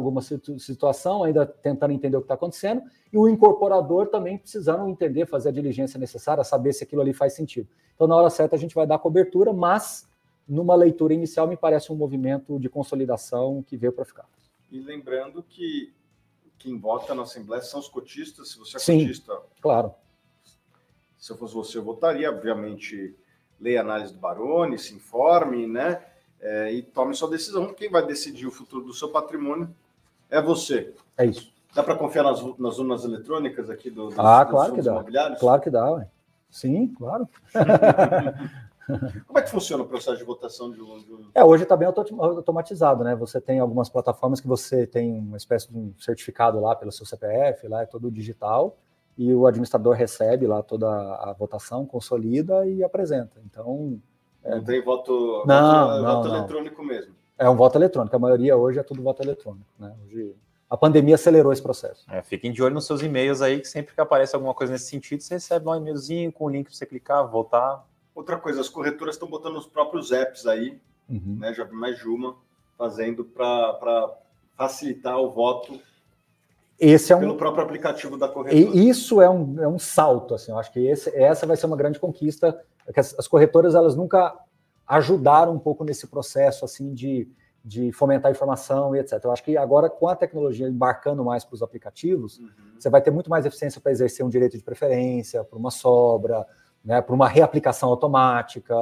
[0.02, 5.26] alguma situação, ainda tentando entender o que está acontecendo, e o incorporador também precisando entender,
[5.26, 7.68] fazer a diligência necessária, saber se aquilo ali faz sentido.
[7.96, 10.10] Então, na hora certa, a gente vai dar cobertura, mas
[10.48, 14.28] numa leitura inicial, me parece um movimento de consolidação que veio para ficar.
[14.70, 15.94] E lembrando que
[16.58, 19.42] quem vota na Assembleia são os cotistas, se você é Sim, cotista.
[19.62, 19.94] Claro.
[21.18, 23.16] Se eu fosse você, eu votaria, obviamente,
[23.60, 26.04] leia a análise do Baroni, se informe, né?
[26.40, 27.74] É, e tome sua decisão.
[27.74, 29.74] Quem vai decidir o futuro do seu patrimônio
[30.32, 30.94] é você.
[31.18, 31.52] É isso.
[31.76, 35.36] Dá para confiar nas, nas urnas eletrônicas aqui do, dos, ah, claro que dá.
[35.36, 36.08] Claro que dá, ué.
[36.50, 37.30] Sim, claro.
[39.28, 40.78] Como é que funciona o processo de votação de?
[40.78, 41.30] De um...
[41.34, 43.16] É, hoje está bem automatizado, né?
[43.16, 47.06] Você tem algumas plataformas que você tem uma espécie de um certificado lá pelo seu
[47.06, 48.78] CPF, lá é todo digital,
[49.18, 53.40] e o administrador recebe lá toda a votação, consolida e apresenta.
[53.46, 54.02] Então.
[54.44, 54.56] É...
[54.56, 56.36] Não tem voto, não, voto, não, voto não.
[56.38, 57.21] eletrônico mesmo.
[57.42, 58.16] É um voto eletrônico.
[58.16, 59.66] A maioria hoje é tudo voto eletrônico.
[59.80, 59.92] Né?
[60.06, 60.36] Hoje,
[60.70, 62.06] a pandemia acelerou esse processo.
[62.08, 64.86] É, fiquem de olho nos seus e-mails aí, que sempre que aparece alguma coisa nesse
[64.86, 67.84] sentido, você recebe um e-mailzinho com o link para você clicar, voltar.
[68.14, 71.38] Outra coisa, as corretoras estão botando os próprios apps aí, uhum.
[71.40, 71.52] né?
[71.52, 72.36] Já vi mais de uma
[72.78, 74.14] fazendo para
[74.56, 75.80] facilitar o voto
[76.80, 78.76] esse é um, pelo próprio aplicativo da corretora.
[78.76, 81.68] E isso é um, é um salto, assim, eu acho que esse, essa vai ser
[81.68, 82.60] uma grande conquista,
[82.92, 84.36] que as, as corretoras elas nunca
[84.92, 87.26] ajudaram um pouco nesse processo assim de,
[87.64, 89.24] de fomentar a informação e etc.
[89.24, 92.50] Eu acho que agora, com a tecnologia embarcando mais para os aplicativos, uhum.
[92.78, 96.46] você vai ter muito mais eficiência para exercer um direito de preferência, para uma sobra,
[96.84, 98.76] né, para uma reaplicação automática,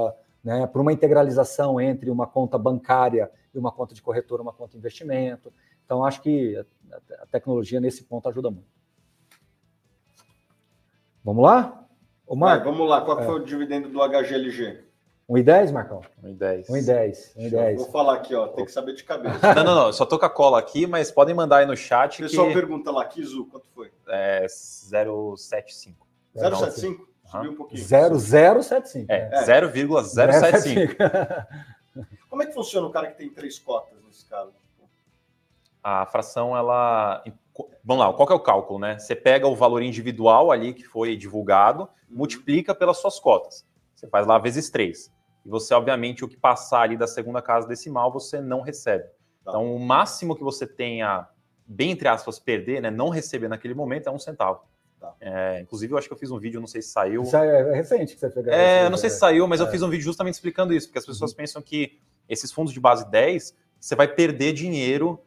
[0.43, 4.71] né, para uma integralização entre uma conta bancária e uma conta de corretora, uma conta
[4.71, 5.53] de investimento.
[5.85, 6.57] Então, acho que
[7.21, 8.67] a tecnologia nesse ponto ajuda muito.
[11.23, 11.85] Vamos lá?
[12.25, 13.01] Ô, Vai, vamos lá.
[13.01, 13.25] Qual é.
[13.25, 14.88] foi o dividendo do HGLG?
[15.29, 16.01] 1,10, Marcão?
[16.23, 16.65] 1,10.
[16.67, 17.37] 1,10.
[17.37, 17.77] 1,10.
[17.77, 18.47] Vou falar aqui, ó.
[18.47, 19.53] Tem que saber de cabeça.
[19.53, 19.93] Não, não, não.
[19.93, 22.19] Só tô com a cola aqui, mas podem mandar aí no chat.
[22.19, 22.53] O pessoal que...
[22.53, 23.91] pergunta lá, Kizu, quanto foi?
[24.07, 25.95] É 0,75.
[26.35, 26.97] 0,75?
[27.25, 27.83] Subiu um pouquinho.
[27.83, 29.05] 0,075.
[29.11, 29.43] É, é.
[29.43, 30.95] 0,075.
[32.27, 34.53] Como é que funciona o cara que tem três cotas nesse caso?
[35.83, 37.23] A fração, ela.
[37.83, 38.97] Vamos lá, qual que é o cálculo, né?
[38.97, 42.17] Você pega o valor individual ali que foi divulgado, uhum.
[42.17, 43.65] multiplica pelas suas cotas.
[43.95, 45.11] Você faz lá vezes 3.
[45.49, 49.05] E você, obviamente, o que passar ali da segunda casa decimal, você não recebe.
[49.43, 49.49] Tá.
[49.49, 51.27] Então, o máximo que você tenha,
[51.65, 54.61] bem entre aspas, perder, né, não receber naquele momento é um centavo.
[54.99, 55.11] Tá.
[55.19, 57.23] É, inclusive, eu acho que eu fiz um vídeo, não sei se saiu.
[57.23, 58.45] Isso é recente que você fez.
[58.45, 59.63] É, eu não sei se saiu, mas é.
[59.63, 61.37] eu fiz um vídeo justamente explicando isso, porque as pessoas uhum.
[61.37, 65.19] pensam que esses fundos de base 10, você vai perder dinheiro.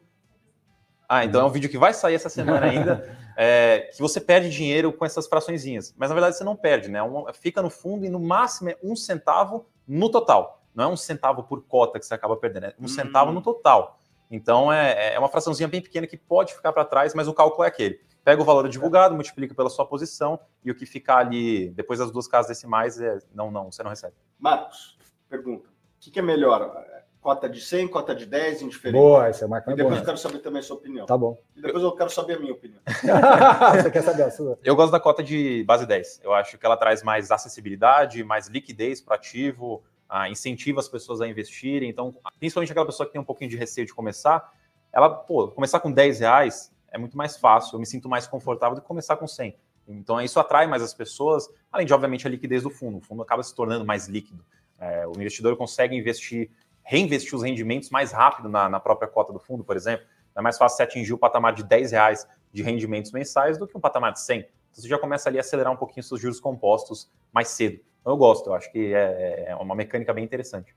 [1.09, 1.47] Ah, então uhum.
[1.47, 3.17] é um vídeo que vai sair essa semana ainda.
[3.35, 5.93] é, que você perde dinheiro com essas fraçõezinhas.
[5.97, 6.99] Mas na verdade você não perde, né?
[7.33, 10.63] Fica no fundo e no máximo é um centavo no total.
[10.73, 12.87] Não é um centavo por cota que você acaba perdendo, é um hum.
[12.87, 13.99] centavo no total.
[14.29, 17.63] Então é, é uma fraçãozinha bem pequena que pode ficar para trás, mas o cálculo
[17.63, 17.99] é aquele.
[18.23, 22.09] Pega o valor divulgado, multiplica pela sua posição e o que ficar ali depois das
[22.09, 24.15] duas casas decimais, é, não, não, você não recebe.
[24.39, 24.97] Marcos,
[25.29, 26.83] pergunta: o que, que é melhor?
[27.23, 28.99] Cota de 100, cota de 10, indiferente.
[28.99, 31.05] Boa, essa é uma E depois eu quero saber também a sua opinião.
[31.05, 31.39] Tá bom.
[31.55, 32.81] E depois eu quero saber a minha opinião.
[33.81, 34.59] Você quer saber a sua?
[34.61, 36.19] Eu gosto da cota de base 10.
[36.21, 40.89] Eu acho que ela traz mais acessibilidade, mais liquidez para o ativo, ah, incentiva as
[40.89, 41.89] pessoas a investirem.
[41.89, 44.51] Então, principalmente aquela pessoa que tem um pouquinho de receio de começar,
[44.91, 47.77] ela, pô, começar com 10 reais é muito mais fácil.
[47.77, 49.55] Eu me sinto mais confortável do que começar com 100.
[49.87, 52.97] Então, isso atrai mais as pessoas, além de, obviamente, a liquidez do fundo.
[52.97, 54.43] O fundo acaba se tornando mais líquido.
[54.77, 56.51] É, o investidor consegue investir
[56.83, 60.05] reinvestir os rendimentos mais rápido na, na própria cota do fundo, por exemplo.
[60.35, 63.77] É mais fácil você atingir o patamar de 10 reais de rendimentos mensais do que
[63.77, 64.39] um patamar de 100.
[64.39, 67.79] Então você já começa ali a acelerar um pouquinho seus juros compostos mais cedo.
[68.01, 70.75] Então eu gosto, eu acho que é, é uma mecânica bem interessante.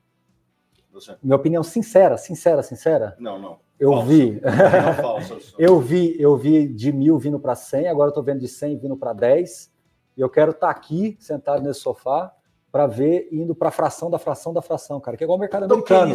[0.93, 1.17] Você.
[1.23, 3.17] Minha opinião sincera, sincera, sincera.
[3.19, 3.59] Não, não.
[3.79, 4.07] Eu falso.
[4.07, 4.41] vi.
[4.41, 8.41] Não, falso, eu vi, eu vi de mil vindo para 100, agora eu estou vendo
[8.41, 9.75] de 100 vindo para 10.
[10.17, 12.35] E eu quero estar tá aqui, sentado nesse sofá,
[12.77, 15.65] para ver indo para fração da fração da fração, cara, que é igual o mercado
[15.65, 16.11] americano.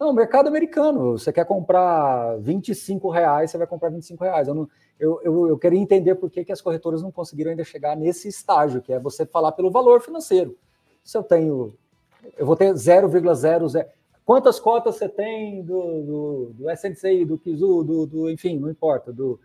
[0.00, 1.16] Não, mercado americano.
[1.16, 4.48] Você quer comprar 25 reais, você vai comprar 25 reais.
[4.48, 7.62] Eu, não, eu, eu, eu queria entender por que, que as corretoras não conseguiram ainda
[7.62, 10.58] chegar nesse estágio, que é você falar pelo valor financeiro.
[11.04, 11.72] Se eu tenho.
[12.36, 13.86] Eu vou ter 0,00.
[14.24, 19.12] Quantas cotas você tem do, do, do SNCI, do Kizu, do, do, enfim, não importa.
[19.12, 19.38] Do,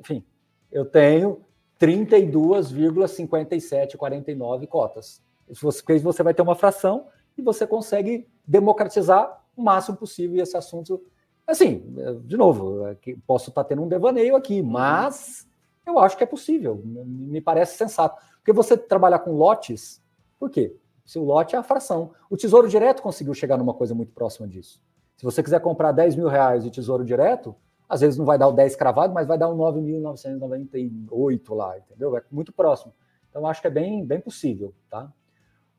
[0.00, 0.24] enfim,
[0.72, 1.42] eu tenho
[1.78, 5.22] 32,5749 cotas.
[5.50, 11.02] Você, você vai ter uma fração e você consegue democratizar o máximo possível esse assunto.
[11.46, 11.84] Assim,
[12.24, 15.48] de novo, é posso estar tendo um devaneio aqui, mas
[15.86, 18.22] eu acho que é possível, me parece sensato.
[18.36, 20.02] Porque você trabalhar com lotes,
[20.38, 20.76] por quê?
[21.04, 22.12] Se o lote é a fração.
[22.30, 24.80] O Tesouro Direto conseguiu chegar numa coisa muito próxima disso.
[25.16, 27.54] Se você quiser comprar 10 mil reais de Tesouro Direto,
[27.88, 32.16] às vezes não vai dar o 10 cravado, mas vai dar um 9.998 lá, entendeu?
[32.16, 32.94] É muito próximo.
[33.28, 35.12] Então, acho que é bem, bem possível, tá?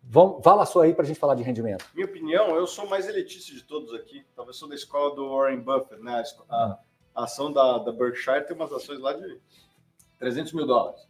[0.03, 1.85] Vamos, fala a sua aí para a gente falar de rendimento.
[1.93, 4.25] Minha opinião, eu sou mais elitista de todos aqui.
[4.35, 6.23] Talvez sou da escola do Warren Buffett, né?
[6.49, 6.79] A, a,
[7.15, 9.39] a ação da, da Berkshire tem umas ações lá de
[10.19, 11.07] 300 mil dólares,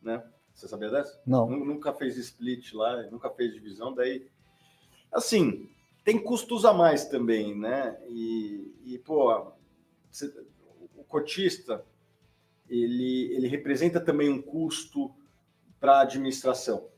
[0.00, 0.22] né?
[0.54, 1.20] Você sabia dessa?
[1.26, 1.48] Não.
[1.48, 3.94] Nunca fez split lá, nunca fez divisão.
[3.94, 4.28] Daí,
[5.10, 5.70] assim,
[6.04, 7.98] tem custos a mais também, né?
[8.08, 9.52] E, e pô,
[10.10, 10.32] você,
[10.96, 11.84] o cotista,
[12.68, 15.14] ele, ele representa também um custo
[15.80, 16.88] para a administração.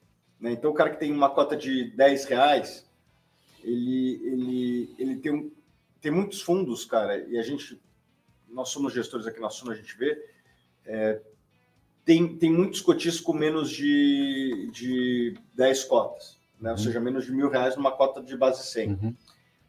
[0.44, 0.52] Né?
[0.52, 2.86] Então, o cara que tem uma cota de 10 reais,
[3.62, 5.50] ele, ele, ele tem, um,
[6.02, 7.80] tem muitos fundos, cara, e a gente,
[8.50, 10.22] nós somos gestores aqui na Suma, a gente vê,
[10.84, 11.18] é,
[12.04, 16.72] tem, tem muitos cotistas com menos de, de 10 cotas, né?
[16.72, 16.76] Uhum.
[16.76, 18.90] ou seja, menos de mil reais numa cota de base 100.
[18.90, 19.16] Uhum.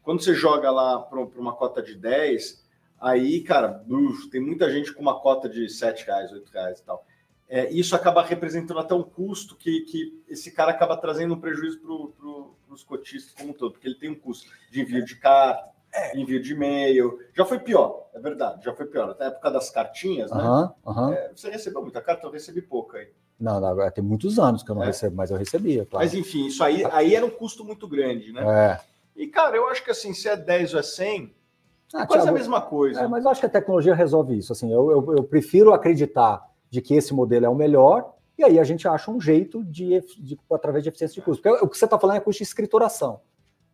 [0.02, 2.62] Quando você joga lá para uma cota de 10,
[3.00, 6.84] aí, cara, uf, tem muita gente com uma cota de 7 reais, 8 reais e
[6.84, 7.02] tal
[7.48, 11.78] é, isso acaba representando até um custo que, que esse cara acaba trazendo um prejuízo
[11.78, 15.14] para pro, os cotistas como um todo, porque ele tem um custo de envio de
[15.16, 16.18] carta, é.
[16.18, 17.18] envio de e-mail.
[17.34, 19.10] Já foi pior, é verdade, já foi pior.
[19.10, 20.42] Até a época das cartinhas, né?
[20.42, 21.12] Uhum, uhum.
[21.12, 23.08] É, você recebeu muita carta, eu recebi pouca aí.
[23.38, 24.86] Não, não, tem muitos anos que eu não é.
[24.86, 26.04] recebo, mas eu recebia, claro.
[26.04, 28.42] Mas enfim, isso aí, aí era um custo muito grande, né?
[28.42, 28.80] É.
[29.14, 31.34] E, cara, eu acho que assim, se é 10 ou é 100,
[31.94, 33.02] ah, é quase Thiago, a mesma coisa.
[33.02, 34.52] É, mas eu acho que a tecnologia resolve isso.
[34.52, 38.58] Assim, eu, eu, eu prefiro acreditar de que esse modelo é o melhor, e aí
[38.58, 41.42] a gente acha um jeito de, de através de eficiência de custo.
[41.42, 43.20] Porque o que você está falando é custo de escrituração.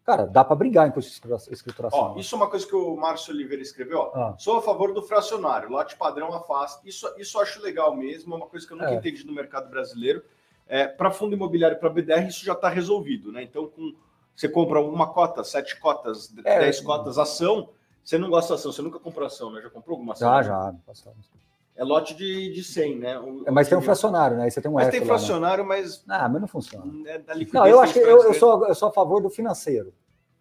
[0.05, 2.01] Cara, dá para brigar em custo de escrituração.
[2.01, 3.99] Ó, isso é uma coisa que o Márcio Oliveira escreveu.
[4.01, 4.11] Ó.
[4.15, 4.35] Ah.
[4.37, 6.87] Sou a favor do fracionário, lote padrão afasta.
[6.87, 8.95] Isso, isso eu acho legal mesmo, é uma coisa que eu nunca é.
[8.97, 10.23] entendi no mercado brasileiro.
[10.67, 13.31] É, para fundo imobiliário para BDR, isso já está resolvido.
[13.31, 13.43] Né?
[13.43, 13.95] Então, com,
[14.35, 17.69] você compra uma cota, sete cotas, é, dez cotas, ação.
[18.03, 19.61] Você não gosta de ação, você nunca comprou ação, né?
[19.61, 20.29] Já comprou alguma ação?
[20.29, 20.75] Já, já.
[20.85, 21.31] Passamos.
[21.75, 23.19] É lote de, de 100, né?
[23.19, 24.45] O, é, mas tem um fracionário, né?
[24.45, 25.81] Aí você tem um mas tem fracionário, lá, né?
[25.81, 26.05] mas.
[26.07, 26.93] Ah, mas não funciona.
[27.09, 27.21] É
[27.53, 29.93] não, eu acho que eu, eu, sou, eu sou a favor do financeiro.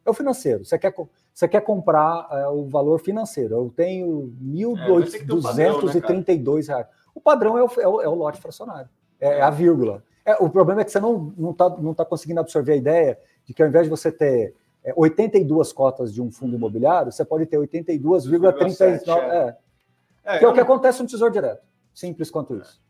[0.05, 0.65] É o financeiro.
[0.65, 0.93] Você quer,
[1.33, 3.55] você quer comprar é, o valor financeiro.
[3.55, 6.87] Eu tenho 1.232 é, reais.
[7.15, 8.89] O padrão é o, é o, é o lote fracionário.
[9.19, 10.03] É, é a vírgula.
[10.25, 12.77] É, o problema é que você não está não tá, não tá conseguindo absorver a
[12.77, 14.55] ideia de que ao invés de você ter
[14.95, 19.09] 82 cotas de um fundo imobiliário, você pode ter 82,39.
[19.09, 19.55] É.
[20.23, 20.63] É, que é o que não...
[20.63, 21.65] acontece no Tesouro Direto.
[21.93, 22.81] Simples quanto isso.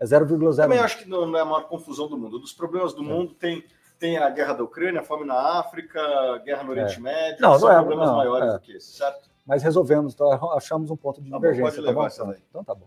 [0.00, 0.56] É, é 0,0.
[0.56, 2.38] Também acho que não, é a maior confusão do mundo.
[2.38, 3.04] Dos problemas do é.
[3.04, 3.64] mundo tem,
[3.98, 7.00] tem a guerra da Ucrânia, a fome na África, a guerra no Oriente é.
[7.00, 7.42] Médio.
[7.42, 8.52] Não, são não é, problemas não, maiores é.
[8.54, 9.30] do que esse, certo?
[9.46, 11.64] Mas resolvemos, tá, achamos um ponto de tá divergência.
[11.64, 12.32] Bom, pode levar tá bom?
[12.32, 12.86] Essa Então tá bom.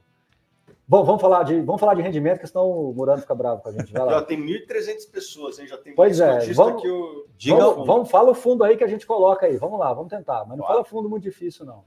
[0.85, 3.69] Bom, vamos falar de, vamos falar de rendimento, que senão o Murano fica bravo com
[3.69, 3.91] a gente.
[3.91, 5.65] Já tem 1.300 pessoas, hein?
[5.65, 7.25] Já tem pois é, vamos, que o...
[7.47, 9.55] vamos, vamos, fala o fundo aí que a gente coloca aí.
[9.55, 10.45] Vamos lá, vamos tentar.
[10.45, 11.85] Mas não fala fundo muito difícil, não.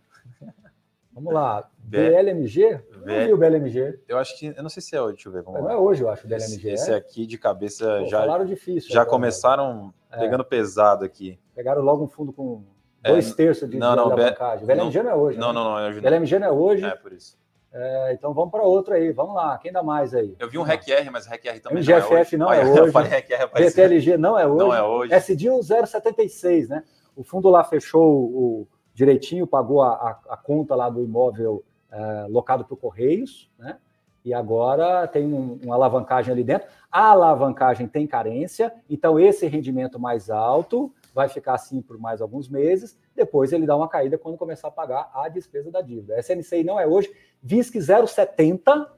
[1.17, 1.67] Vamos lá.
[1.79, 2.63] BLMG?
[2.63, 4.01] Eu não vi o BLMG.
[4.07, 4.53] Eu acho que.
[4.55, 5.41] Eu não sei se é hoje, deixa eu ver.
[5.41, 5.73] Vamos não lá.
[5.73, 6.55] é hoje, eu acho, o BLMG.
[6.55, 6.95] Esse, esse é?
[6.95, 8.21] aqui de cabeça Pô, já.
[8.21, 8.93] Falaram difícil.
[8.93, 10.19] Já agora, começaram é.
[10.19, 11.41] pegando pesado aqui.
[11.55, 12.63] Pegaram logo um fundo com
[13.03, 14.67] é, dois terços de, não, de não, alavancagem.
[14.67, 15.39] Não, não, é hoje.
[15.39, 15.55] Não, né?
[15.55, 15.79] não, não.
[15.79, 16.85] É BLMG não é hoje.
[16.85, 17.39] É, por isso.
[17.73, 19.11] É, então vamos para outro aí.
[19.11, 19.57] Vamos lá.
[19.57, 20.37] Quem dá mais aí?
[20.39, 22.69] Eu vi um REC-R, mas o REC-R também MGFF não é hoje.
[22.69, 22.89] Não é hoje.
[22.89, 24.59] Eu falei REC-R, BTLG não é hoje.
[24.59, 25.15] Não é hoje.
[25.15, 26.85] SDIL 076, né?
[27.17, 32.27] O fundo lá fechou o direitinho, pagou a, a, a conta lá do imóvel é,
[32.31, 33.77] locado para o Correios, né?
[34.25, 36.67] E agora tem um, uma alavancagem ali dentro.
[36.91, 42.49] A alavancagem tem carência, então esse rendimento mais alto vai ficar assim por mais alguns
[42.49, 42.99] meses.
[43.15, 46.19] Depois ele dá uma caída quando começar a pagar a despesa da dívida.
[46.19, 48.89] SNCI não é hoje, VISC 0,70.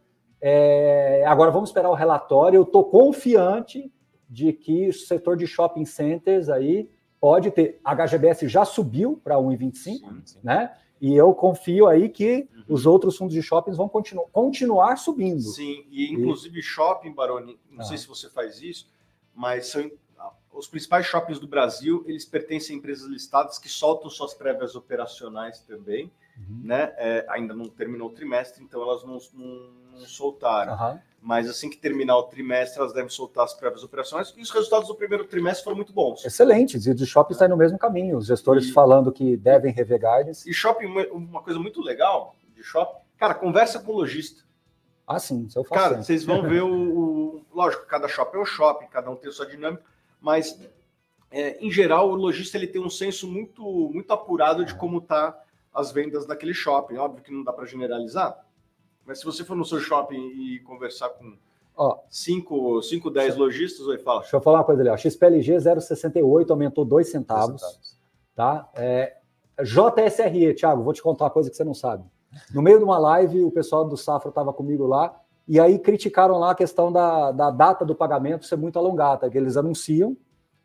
[0.40, 2.58] É, agora vamos esperar o relatório.
[2.58, 3.92] Eu estou confiante
[4.30, 6.88] de que o setor de shopping centers aí
[7.20, 7.80] pode ter.
[7.84, 10.76] A HGBS já subiu para 1,25, né?
[11.00, 12.64] E eu confio aí que uhum.
[12.68, 15.42] os outros fundos de shoppings vão continu continuar subindo.
[15.42, 16.62] Sim, e inclusive e...
[16.62, 17.84] shopping, Baroni, não ah.
[17.84, 18.90] sei se você faz isso,
[19.34, 19.88] mas são
[20.52, 25.60] os principais shoppings do Brasil, eles pertencem a empresas listadas que soltam suas prévias operacionais
[25.60, 26.62] também, uhum.
[26.64, 26.92] né?
[26.96, 30.72] É, ainda não terminou o trimestre, então elas não, não, não soltaram.
[30.72, 31.00] Uhum.
[31.20, 34.32] Mas assim que terminar o trimestre, elas devem soltar as prévias operações.
[34.36, 36.24] E os resultados do primeiro trimestre foram muito bons.
[36.24, 36.86] Excelentes.
[36.86, 38.16] E o shopping está no mesmo caminho.
[38.16, 40.48] Os gestores e, falando que devem rever guidance.
[40.48, 44.42] E shopping, uma coisa muito legal de shopping, cara, conversa com o lojista.
[45.06, 45.80] Ah, sim, isso eu faço.
[45.80, 46.04] Cara, sempre.
[46.06, 49.32] vocês vão ver o, o, Lógico, cada shopping é o shopping, cada um tem a
[49.32, 49.82] sua dinâmica
[50.20, 50.58] mas
[51.30, 55.38] é, em geral o lojista ele tem um senso muito muito apurado de como tá
[55.72, 56.96] as vendas daquele shopping.
[56.96, 58.44] Óbvio que não dá para generalizar,
[59.08, 61.34] mas se você for no seu shopping e conversar com
[62.10, 64.20] 5, 5, 10 lojistas, oi, fala.
[64.20, 64.96] Deixa eu falar uma coisa ali, ó.
[64.98, 67.98] XPLG 0,68 aumentou 2 centavos, centavos.
[68.36, 68.68] Tá?
[68.74, 69.16] É,
[69.62, 72.04] JSRE, Thiago, vou te contar uma coisa que você não sabe.
[72.52, 76.38] No meio de uma live, o pessoal do Safra estava comigo lá e aí criticaram
[76.38, 80.14] lá a questão da, da data do pagamento ser muito alongada, que eles anunciam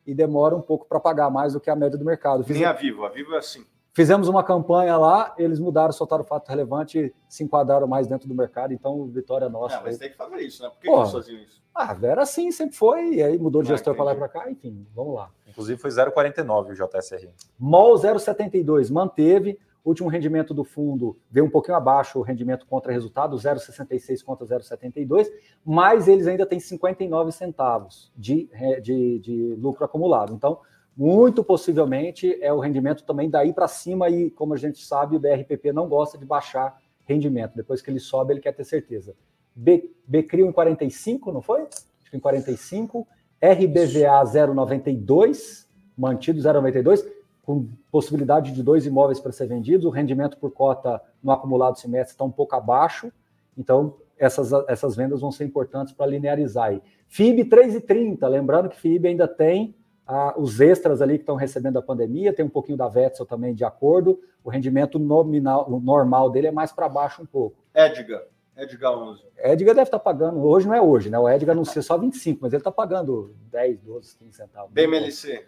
[0.05, 2.43] e demoram um pouco para pagar mais do que a média do mercado.
[2.43, 3.65] Fizemos, Nem a Vivo, a Vivo é assim.
[3.95, 8.27] Fizemos uma campanha lá, eles mudaram, soltaram o fato relevante e se enquadraram mais dentro
[8.27, 9.75] do mercado, então vitória nossa.
[9.75, 10.69] É, mas tem que fazer isso, né?
[10.69, 11.61] Por que, Porra, que faziam isso?
[11.75, 14.29] Ah, era assim, sempre foi, e aí mudou de ah, gestor para lá e para
[14.29, 15.29] cá, enfim, vamos lá.
[15.47, 17.29] Inclusive foi 0,49 o JSR.
[17.59, 22.91] MOL 0,72, manteve, o último rendimento do fundo veio um pouquinho abaixo o rendimento contra
[22.91, 25.27] resultado, 0,66 contra 0,72,
[25.63, 28.49] mas eles ainda têm 59 centavos de,
[28.81, 30.33] de, de lucro acumulado.
[30.33, 30.59] Então,
[30.95, 35.19] muito possivelmente é o rendimento também daí para cima e, como a gente sabe, o
[35.19, 37.55] BRPP não gosta de baixar rendimento.
[37.55, 39.15] Depois que ele sobe, ele quer ter certeza.
[39.55, 41.61] B, Bcrio em 45, não foi?
[41.61, 43.07] Acho que em 45.
[43.41, 47.03] RBVA 0,92, mantido 0,92
[47.43, 52.13] com possibilidade de dois imóveis para ser vendidos, o rendimento por cota no acumulado semestre
[52.13, 53.11] está um pouco abaixo,
[53.57, 56.81] então essas, essas vendas vão ser importantes para linearizar aí.
[57.09, 59.75] FIB 3,30, lembrando que FIB ainda tem
[60.05, 63.53] ah, os extras ali que estão recebendo a pandemia, tem um pouquinho da Vetzel também
[63.53, 67.57] de acordo, o rendimento nominal, o normal dele é mais para baixo um pouco.
[67.73, 68.23] Edgar,
[68.57, 69.23] Edgar 11.
[69.37, 71.17] Edgar deve estar tá pagando, hoje não é hoje, né?
[71.17, 74.71] O Edgar anuncia só 25, mas ele está pagando 10, 12, 15 centavos.
[74.71, 75.45] BMLC.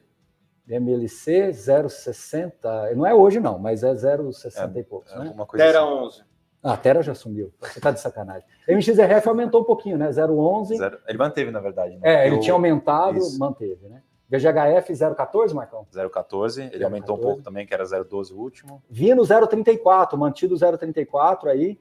[0.68, 5.36] MLC 0,60, não é hoje não, mas é 0,60 é, e poucos, é, né?
[5.56, 5.94] Terra assim.
[5.94, 6.24] 11.
[6.64, 8.44] Ah, Terra já sumiu, você tá de sacanagem.
[8.68, 10.10] MXRF aumentou um pouquinho, né?
[10.10, 10.78] 0,11.
[10.78, 11.96] Zero, ele manteve, na verdade.
[11.98, 12.02] Né?
[12.02, 12.40] É, ele Eu...
[12.40, 13.38] tinha aumentado, Isso.
[13.38, 14.02] manteve, né?
[14.30, 15.86] VGHF 0,14, Marcão?
[15.94, 17.20] 0,14, ele 0, aumentou 14.
[17.20, 18.84] um pouco também, que era 0,12 o último.
[18.90, 21.80] Vino 0,34, mantido 0,34 aí.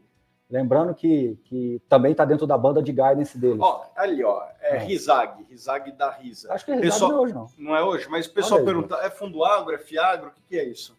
[0.51, 3.59] Lembrando que, que também está dentro da banda de guidance dele.
[3.61, 4.79] Ó, ali, ó, é, é.
[4.79, 6.53] Rizag, Rizag da Risa.
[6.53, 7.47] Acho que é Rizag pessoal, não é hoje, não.
[7.59, 10.43] Não é hoje, mas o pessoal Olha pergunta, é fundo agro, é fiagro, o que,
[10.43, 10.97] que é isso?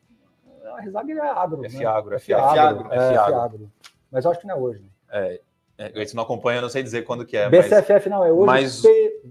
[0.66, 1.60] A Rizag é agro.
[1.60, 1.70] É né?
[1.70, 2.50] fiagro, é fiagro.
[2.50, 2.94] É fiagro.
[2.94, 3.72] É, é fiagro.
[4.12, 4.82] Mas eu acho que não é hoje.
[4.82, 4.90] Né?
[5.10, 5.42] É,
[5.78, 7.48] é, esse não acompanha, eu não sei dizer quando que é.
[7.50, 8.46] BCFF mas, não é hoje.
[8.46, 9.22] Mas, P...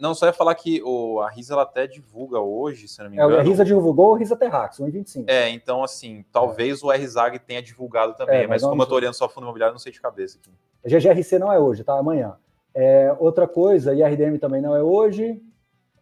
[0.00, 3.16] Não, só ia falar que o, a Risa ela até divulga hoje, se não me
[3.16, 3.36] engano.
[3.36, 5.24] É, a Risa divulgou o Risa Terrax, 1,25.
[5.26, 6.86] É, então assim, talvez é.
[6.86, 9.72] o RZAG tenha divulgado também, é, mas, mas como eu estou olhando só fundo imobiliário,
[9.72, 10.50] não sei de cabeça aqui.
[10.84, 11.98] GGRC não é hoje, tá?
[11.98, 12.36] Amanhã.
[12.74, 15.40] É, outra coisa, IRDM também não é hoje.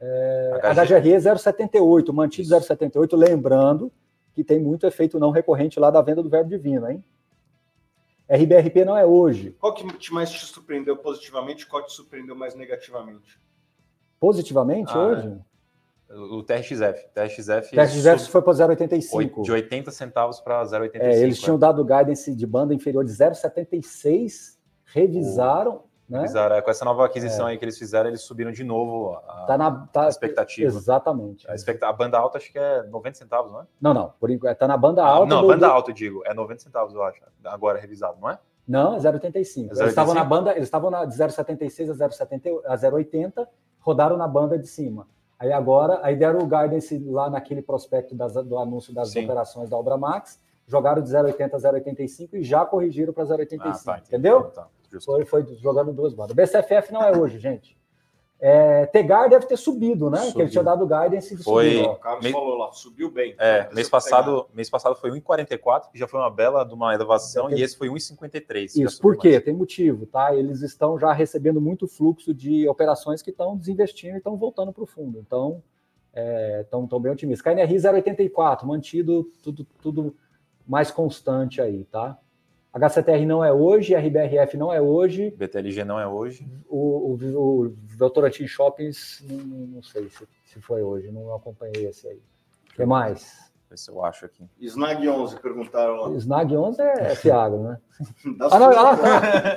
[0.00, 3.92] É, HGRE 0,78, mantido 0,78, lembrando
[4.32, 7.04] que tem muito efeito não recorrente lá da venda do verbo divino, hein?
[8.30, 9.56] RBRP não é hoje.
[9.58, 11.66] Qual que mais te surpreendeu positivamente?
[11.66, 13.40] Qual te surpreendeu mais negativamente?
[14.20, 15.28] Positivamente ah, hoje?
[15.28, 15.50] É.
[16.12, 17.08] O TRXF.
[17.14, 18.32] TRXF, TRXF sub...
[18.32, 19.42] foi para 0,85.
[19.42, 20.90] De 80 centavos para 0,85.
[21.00, 21.40] É, eles é.
[21.40, 25.84] tinham dado guidance de banda inferior de 0,76, revisaram.
[26.08, 26.22] Né?
[26.22, 26.56] Revisaram.
[26.56, 27.52] É, com essa nova aquisição é.
[27.52, 30.66] aí que eles fizeram, eles subiram de novo a, tá na, tá, a expectativa.
[30.66, 31.48] Exatamente.
[31.48, 31.84] A, expect...
[31.84, 33.64] a, banda alta acho que é 90 centavos, não é?
[33.80, 34.12] Não, não.
[34.18, 35.32] Por enquanto, tá na banda alta.
[35.32, 35.46] Ah, não, do...
[35.46, 36.22] banda alta, eu digo.
[36.26, 37.22] É 90 centavos, eu acho.
[37.44, 38.38] Agora revisado, não é?
[38.66, 39.66] Não, é 0,85.
[39.66, 41.90] Eles estavam na banda, eles estavam de 0,76
[42.66, 43.46] a 0,80
[43.80, 45.06] rodaram na banda de cima.
[45.38, 49.24] Aí agora, aí deram o guidance lá naquele prospecto das, do anúncio das Sim.
[49.24, 53.60] operações da Obra Max, jogaram de 0,80 a 0,85 e já corrigiram para 0,85.
[53.62, 54.44] Ah, tá, entendeu?
[54.50, 54.68] Tá,
[55.02, 56.36] foi, foi jogando duas bandas.
[56.36, 57.79] BCFF não é hoje, gente.
[58.42, 60.16] É, Tegar deve ter subido, né?
[60.18, 60.34] Subiu.
[60.34, 61.74] Que ele tinha dado guidance de foi...
[61.74, 61.88] subir.
[61.88, 62.34] O Carlos mês...
[62.34, 63.34] falou lá, subiu bem.
[63.38, 67.50] É, mês passado, mês passado foi 1,44, que já foi uma bela de uma elevação,
[67.50, 68.82] e esse foi 1,53.
[68.82, 69.32] Isso, por quê?
[69.32, 69.44] Mais.
[69.44, 70.34] Tem motivo, tá?
[70.34, 74.84] Eles estão já recebendo muito fluxo de operações que estão desinvestindo e estão voltando para
[74.84, 75.18] o fundo.
[75.18, 75.62] Então,
[76.62, 77.42] estão é, bem otimistas.
[77.42, 80.16] KNRI 0,84, mantido tudo, tudo
[80.66, 82.16] mais constante aí, tá?
[82.72, 85.30] HCTR não é hoje, RBRF não é hoje.
[85.36, 86.46] BTLG não é hoje.
[86.68, 92.06] O, o, o Votorantim Shoppings, não, não sei se, se, foi hoje, não acompanhei esse
[92.06, 92.22] aí.
[92.70, 93.50] O que mais?
[93.70, 94.44] ver se eu acho aqui.
[94.58, 96.10] Snag 11, perguntaram lá.
[96.16, 97.78] Snag 11 é, é Thiago, né?
[98.40, 99.56] ah, não, ah, tá.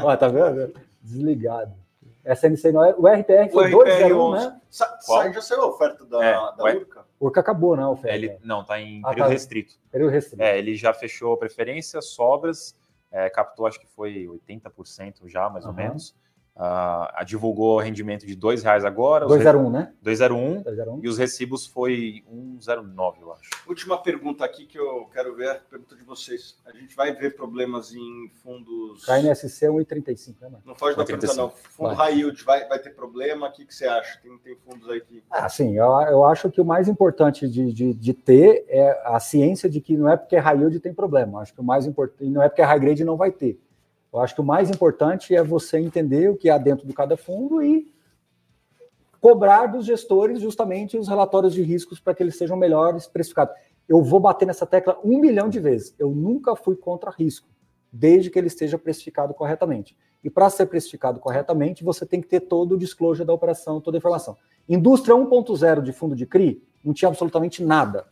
[0.04, 0.72] Ó, tá vendo?
[1.02, 1.72] Desligado.
[2.24, 2.94] SNC não é.
[2.96, 4.60] O RTR foi 201, né?
[4.70, 5.32] Sa Qual?
[5.32, 7.04] já saiu a oferta da, é, da Urca?
[7.24, 7.86] Urca acabou, né?
[7.86, 8.14] Oferta.
[8.14, 9.32] Ele, não, está em ah, período tá.
[9.32, 9.74] restrito.
[9.90, 10.42] Período restrito.
[10.42, 12.76] É, ele já fechou preferência, sobras,
[13.10, 15.70] é, captou acho que foi 80% já, mais uhum.
[15.70, 16.14] ou menos.
[16.56, 19.26] Uh, divulgou rendimento de R$ reais agora.
[19.26, 19.92] 201, né?
[20.00, 21.00] 201, 201.
[21.02, 22.22] E os recibos foi
[22.60, 23.50] 109, eu acho.
[23.66, 26.56] Última pergunta aqui que eu quero ver, pergunta de vocês.
[26.64, 29.04] A gente vai ver problemas em fundos.
[29.04, 30.62] KNSC 1,35, né, mano?
[30.64, 31.50] Não foge da pergunta, não.
[31.50, 32.12] Fundo vai.
[32.12, 33.48] high yield vai, vai ter problema?
[33.48, 34.20] O que, que você acha?
[34.20, 35.24] Tem, tem fundos aí que.
[35.28, 39.18] Ah, sim, eu, eu acho que o mais importante de, de, de ter é a
[39.18, 41.40] ciência de que não é porque é high yield tem problema.
[41.40, 42.30] Acho que o mais importante.
[42.30, 43.60] Não é porque é high grade não vai ter.
[44.14, 47.16] Eu acho que o mais importante é você entender o que há dentro de cada
[47.16, 47.92] fundo e
[49.20, 53.56] cobrar dos gestores justamente os relatórios de riscos para que eles sejam melhores precificados.
[53.88, 55.96] Eu vou bater nessa tecla um milhão de vezes.
[55.98, 57.48] Eu nunca fui contra risco,
[57.92, 59.96] desde que ele esteja precificado corretamente.
[60.22, 63.96] E para ser precificado corretamente, você tem que ter todo o disclosure da operação, toda
[63.96, 64.36] a informação.
[64.68, 68.06] Indústria 1.0 de fundo de CRI não tinha absolutamente nada.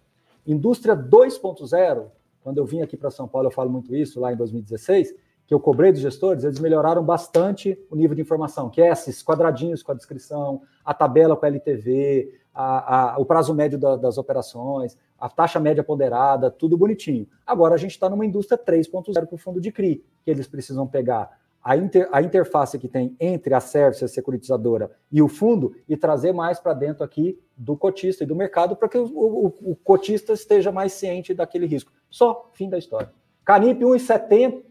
[0.44, 2.06] Indústria 2.0,
[2.42, 5.14] quando eu vim aqui para São Paulo, eu falo muito isso, lá em 2016,
[5.52, 9.22] que eu cobrei dos gestores, eles melhoraram bastante o nível de informação, que é esses
[9.22, 13.96] quadradinhos com a descrição, a tabela com a LTV, a, a, o prazo médio da,
[13.96, 17.28] das operações, a taxa média ponderada, tudo bonitinho.
[17.46, 20.86] Agora a gente está numa indústria 3.0 com o fundo de CRI, que eles precisam
[20.86, 25.76] pegar a, inter, a interface que tem entre a service, a securitizadora e o fundo
[25.86, 29.46] e trazer mais para dentro aqui do cotista e do mercado para que o, o,
[29.72, 31.92] o, cotista esteja mais ciente daquele risco.
[32.08, 33.12] Só, fim da história.
[33.44, 34.62] Canip 1,70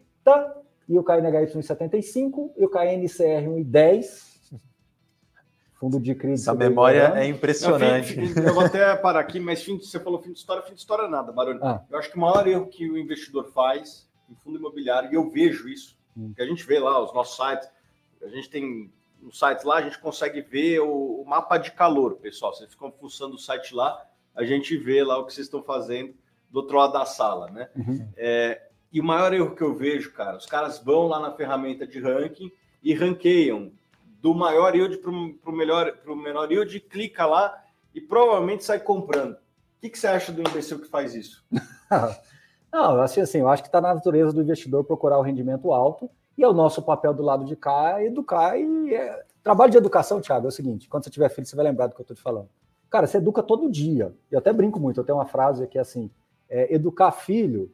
[0.91, 4.29] e o KNHY 1,75 e o KNCR 1,10.
[5.79, 6.43] Fundo de crise.
[6.43, 8.17] Essa memória é impressionante.
[8.17, 10.73] Não, fim, eu vou até parar aqui, mas fim, você falou fim de história, fim
[10.73, 11.63] de história nada, Barulho.
[11.63, 11.81] Ah.
[11.89, 15.29] Eu acho que o maior erro que o investidor faz em fundo imobiliário, e eu
[15.29, 16.33] vejo isso, hum.
[16.35, 17.69] que a gente vê lá, os nossos sites,
[18.21, 22.15] a gente tem no site lá, a gente consegue ver o, o mapa de calor,
[22.15, 22.53] pessoal.
[22.53, 26.13] Vocês ficam pulsando o site lá, a gente vê lá o que vocês estão fazendo
[26.49, 27.69] do outro lado da sala, né?
[27.75, 28.07] Uhum.
[28.17, 28.61] É,
[28.91, 31.99] e o maior erro que eu vejo, cara, os caras vão lá na ferramenta de
[31.99, 32.51] ranking
[32.83, 33.71] e ranqueiam
[34.21, 37.63] do maior yield para o melhor, pro menor yield, clica lá
[37.93, 39.33] e provavelmente sai comprando.
[39.33, 39.37] O
[39.81, 41.43] que, que você acha do imbecil que faz isso?
[42.71, 46.09] Não, assim, assim, eu acho que está na natureza do investidor procurar o rendimento alto
[46.37, 49.23] e é o nosso papel do lado de cá educar e é...
[49.43, 51.95] trabalho de educação, Thiago, é o seguinte, quando você tiver filho, você vai lembrar do
[51.95, 52.47] que eu estou te falando.
[52.89, 54.13] Cara, você educa todo dia.
[54.29, 56.09] Eu até brinco muito, eu tenho uma frase aqui assim,
[56.49, 57.71] é, educar filho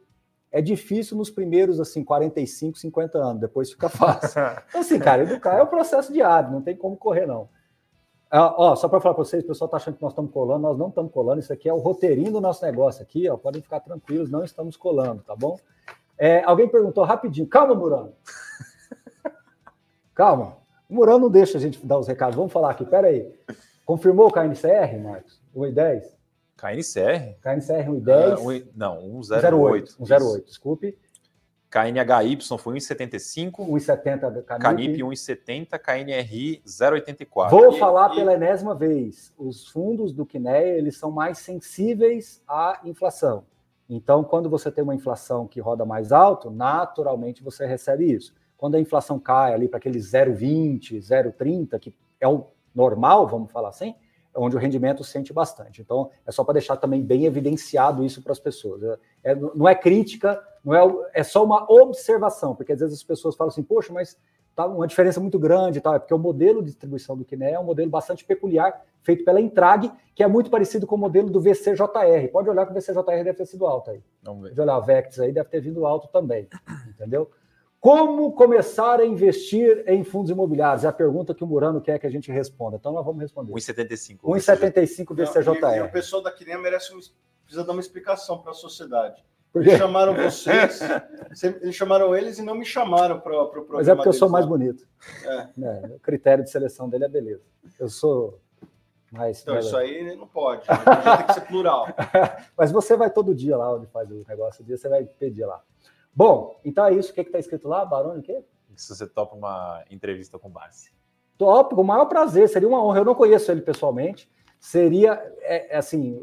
[0.51, 4.41] é difícil nos primeiros, assim, 45, 50 anos, depois fica fácil.
[4.69, 7.49] Então, assim, cara, educar é um processo diário, não tem como correr, não.
[8.29, 10.61] Ah, ó, só para falar para vocês, o pessoal está achando que nós estamos colando,
[10.61, 13.61] nós não estamos colando, isso aqui é o roteirinho do nosso negócio aqui, ó, podem
[13.61, 15.57] ficar tranquilos, não estamos colando, tá bom?
[16.17, 18.13] É, alguém perguntou rapidinho, calma, Murano.
[20.13, 20.57] calma,
[20.89, 23.33] o Murano não deixa a gente dar os recados, vamos falar aqui, pera aí.
[23.85, 25.39] Confirmou o KNCR, Marcos?
[25.55, 26.16] 1 e 10?
[26.57, 27.37] KNCR?
[27.41, 28.37] KNCR 1,10.
[28.37, 29.97] Uh, um, não, 1,08.
[29.99, 30.97] 1,08, desculpe.
[31.69, 33.51] KNHY foi 1,75.
[33.51, 34.61] 1,70 Canip.
[34.61, 37.49] Canip 1,70, KNRI 0,84.
[37.49, 38.15] Vou e, falar e...
[38.15, 39.33] pela enésima vez.
[39.37, 43.45] Os fundos do Quineia, eles são mais sensíveis à inflação.
[43.89, 48.33] Então, quando você tem uma inflação que roda mais alto, naturalmente você recebe isso.
[48.57, 53.69] Quando a inflação cai ali para aquele 0,20, 0,30, que é o normal, vamos falar
[53.69, 53.95] assim,
[54.37, 55.81] onde o rendimento sente bastante.
[55.81, 58.81] Então, é só para deixar também bem evidenciado isso para as pessoas.
[59.23, 63.35] É, não é crítica, não é, é só uma observação, porque às vezes as pessoas
[63.35, 64.17] falam assim, poxa, mas
[64.55, 65.95] tá uma diferença muito grande, tá?
[65.95, 69.39] é porque o modelo de distribuição do Kiné é um modelo bastante peculiar, feito pela
[69.39, 72.27] Intrag, que é muito parecido com o modelo do VCJR.
[72.31, 74.01] Pode olhar que o VCJR deve ter sido alto aí.
[74.23, 76.47] Pode olhar, o VEX aí deve ter vindo alto também,
[76.89, 77.29] entendeu?
[77.87, 80.83] Como começar a investir em fundos imobiliários?
[80.83, 82.75] É a pergunta que o Murano quer que a gente responda.
[82.75, 83.53] Então nós vamos responder.
[83.53, 84.19] 1,75.
[84.23, 85.75] 1,75 BCJR.
[85.75, 86.99] E, e o pessoal da Quinem merece um,
[87.45, 89.23] precisa dar uma explicação para a sociedade.
[89.55, 90.81] Eles chamaram vocês,
[91.61, 93.77] eles chamaram eles e não me chamaram para o programa.
[93.77, 94.85] Mas é porque eu sou mais bonito.
[95.23, 95.47] É.
[95.63, 97.45] É, o critério de seleção dele é beleza.
[97.79, 98.37] Eu sou
[99.09, 99.41] mais.
[99.41, 100.67] Então, isso aí não pode.
[100.69, 100.75] Né?
[101.15, 101.87] Tem que ser plural.
[102.57, 105.63] Mas você vai todo dia lá onde faz o negócio, dia você vai pedir lá.
[106.17, 107.11] Bom, então é isso.
[107.11, 108.21] O que está escrito lá, Barone?
[108.21, 108.43] O quê?
[108.75, 110.91] Se você topa uma entrevista com o Barsi.
[111.37, 112.49] Topo, com o maior prazer.
[112.49, 113.01] Seria uma honra.
[113.01, 114.27] Eu não conheço ele pessoalmente.
[114.59, 116.19] Seria, é, é assim,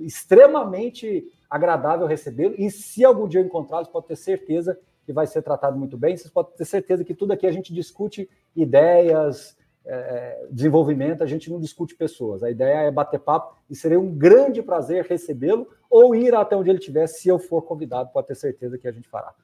[0.00, 2.54] extremamente agradável recebê-lo.
[2.56, 6.16] E se algum dia encontrá-lo, pode ter certeza que vai ser tratado muito bem.
[6.16, 9.54] Vocês podem ter certeza que tudo aqui a gente discute ideias,
[9.84, 12.42] é, desenvolvimento, a gente não discute pessoas.
[12.42, 16.70] A ideia é bater papo e seria um grande prazer recebê-lo ou ir até onde
[16.70, 19.34] ele estiver, se eu for convidado, pode ter certeza que a gente fará.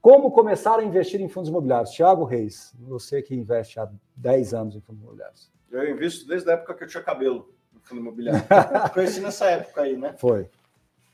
[0.00, 1.90] Como começar a investir em fundos imobiliários?
[1.90, 5.50] Tiago Reis, você que investe há 10 anos em fundos imobiliários.
[5.70, 8.42] Eu invisto desde a época que eu tinha cabelo no fundo imobiliário.
[8.94, 10.14] Conheci nessa época aí, né?
[10.16, 10.48] Foi.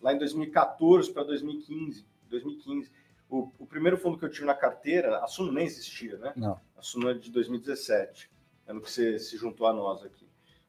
[0.01, 2.05] Lá em 2014 para 2015.
[2.29, 2.91] 2015.
[3.31, 6.35] O, o, primeiro fundo que eu tive na carteira, a Suno nem existia, né?
[6.37, 6.61] Não.
[6.77, 8.31] A Suno é de 2017,
[8.73, 10.27] ano que você se juntou a nós aqui.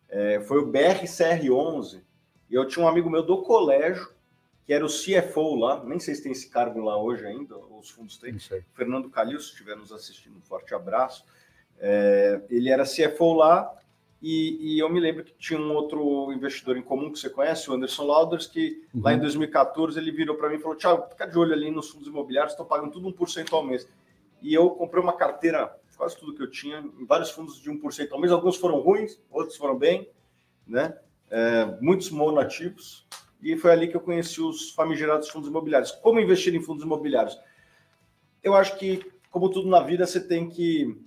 [0.07, 2.01] É, foi o BRCR11,
[2.49, 4.11] e eu tinha um amigo meu do colégio,
[4.65, 7.89] que era o CFO lá, nem sei se tem esse cargo lá hoje ainda, os
[7.89, 8.37] fundos têm.
[8.73, 11.25] Fernando Calil, se estiver nos assistindo, um forte abraço.
[11.79, 13.75] É, ele era CFO lá,
[14.21, 17.69] e, e, eu me lembro que tinha um outro investidor em comum que você conhece,
[17.69, 19.01] o Anderson Lauders, que uhum.
[19.01, 21.89] lá em 2014 ele virou para mim e falou: Tiago, fica de olho ali nos
[21.89, 23.85] fundos imobiliários, estão pagando tudo 1% ao mês.
[24.43, 28.11] E eu comprei uma carteira, quase tudo que eu tinha, em vários fundos de 1%
[28.11, 28.31] ao mês.
[28.31, 30.09] Alguns foram ruins, outros foram bem,
[30.67, 30.95] né?
[31.31, 33.07] É, muitos monoativos.
[33.41, 35.91] E foi ali que eu conheci os famigerados fundos imobiliários.
[35.91, 37.39] Como investir em fundos imobiliários?
[38.43, 41.01] Eu acho que, como tudo na vida, você tem que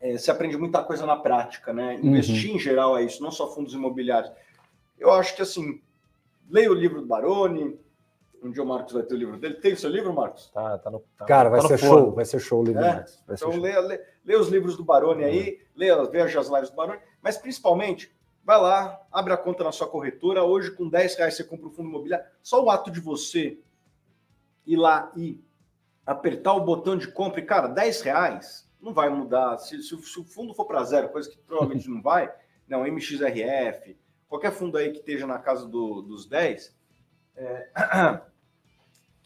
[0.00, 1.98] é, você aprende muita coisa na prática, né?
[2.02, 2.56] Investir uhum.
[2.56, 4.32] em geral é isso, não só fundos imobiliários.
[4.98, 5.80] Eu acho que assim,
[6.48, 7.78] leia o livro do Baroni.
[8.42, 9.54] Um dia o Marcos vai ter o livro dele.
[9.54, 10.50] Tem o seu livro, Marcos?
[10.50, 11.00] Tá, tá no.
[11.16, 12.84] Tá, Cara, vai tá ser show, vai ser show o livro.
[12.84, 13.04] É?
[13.28, 15.28] então leia, leia, leia, os livros do Baroni uhum.
[15.28, 18.14] aí, leia, veja as lives do Baroni, mas principalmente
[18.44, 20.44] vai lá, abre a conta na sua corretora.
[20.44, 22.26] Hoje, com 10 reais, você compra um fundo imobiliário.
[22.42, 23.58] Só o ato de você
[24.64, 25.42] ir lá e
[26.06, 29.58] apertar o botão de compra, e, cara, 10 reais não vai mudar.
[29.58, 32.32] Se, se, se o fundo for para zero, coisa que provavelmente não vai,
[32.68, 33.96] não, MXRF,
[34.28, 36.74] qualquer fundo aí que esteja na casa do, dos 10,
[37.36, 38.20] é...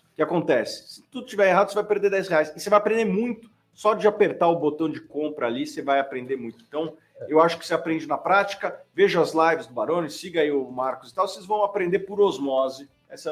[0.09, 0.95] o que acontece?
[0.95, 2.53] Se tudo estiver errado, você vai perder 10 reais.
[2.55, 3.51] E você vai aprender muito.
[3.73, 6.63] Só de apertar o botão de compra ali, você vai aprender muito.
[6.69, 6.95] Então,
[7.29, 8.79] eu acho que você aprende na prática.
[8.95, 11.27] Veja as lives do Barone, siga aí o Marcos e tal.
[11.27, 12.89] Vocês vão aprender por osmose.
[13.09, 13.31] Essa...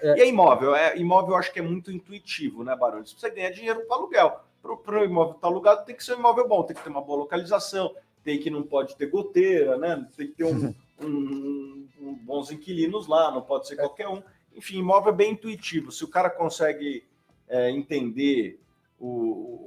[0.00, 0.18] É...
[0.18, 0.74] E é imóvel.
[0.74, 3.06] É, imóvel eu acho que é muito intuitivo, né, Barone?
[3.06, 4.44] Você precisa ganhar dinheiro para aluguel
[4.76, 6.90] para o imóvel estar tá alugado, tem que ser um imóvel bom, tem que ter
[6.90, 10.06] uma boa localização, tem que não pode ter goteira, né?
[10.16, 14.22] Tem que ter um, um, um, bons inquilinos lá, não pode ser qualquer um.
[14.54, 15.92] Enfim, imóvel é bem intuitivo.
[15.92, 17.04] Se o cara consegue
[17.48, 18.60] é, entender
[18.98, 19.08] o,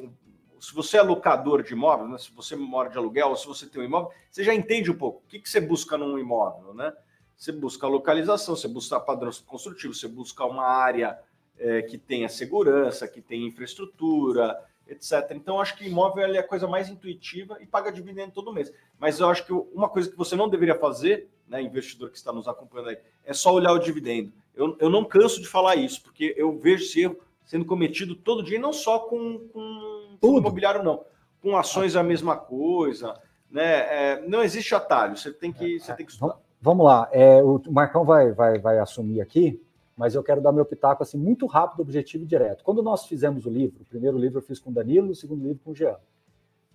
[0.05, 0.13] o,
[0.59, 2.17] se você é locador de imóvel, né?
[2.17, 4.97] se você mora de aluguel, ou se você tem um imóvel, você já entende um
[4.97, 6.93] pouco o que, que você busca num imóvel, né?
[7.36, 11.19] Você busca localização, você busca padrões construtivos, você busca uma área
[11.57, 15.31] é, que tenha segurança, que tenha infraestrutura, etc.
[15.31, 18.71] Então, acho que imóvel é a coisa mais intuitiva e paga dividendo todo mês.
[18.99, 22.31] Mas eu acho que uma coisa que você não deveria fazer, né, investidor que está
[22.33, 24.33] nos acompanhando aí, é só olhar o dividendo.
[24.53, 28.43] Eu, eu não canso de falar isso, porque eu vejo esse erro sendo cometido todo
[28.43, 30.39] dia, não só com, com Tudo.
[30.39, 31.03] imobiliário, não.
[31.41, 33.19] Com ações é a mesma coisa.
[33.49, 33.63] Né?
[33.63, 36.37] É, não existe atalho, você tem que, você tem que estudar.
[36.61, 39.59] Vamos lá, é, o Marcão vai, vai, vai assumir aqui
[40.02, 42.64] mas eu quero dar meu pitaco assim muito rápido, objetivo e direto.
[42.64, 45.43] Quando nós fizemos o livro, o primeiro livro eu fiz com o Danilo, o segundo
[45.43, 45.95] livro com o Jean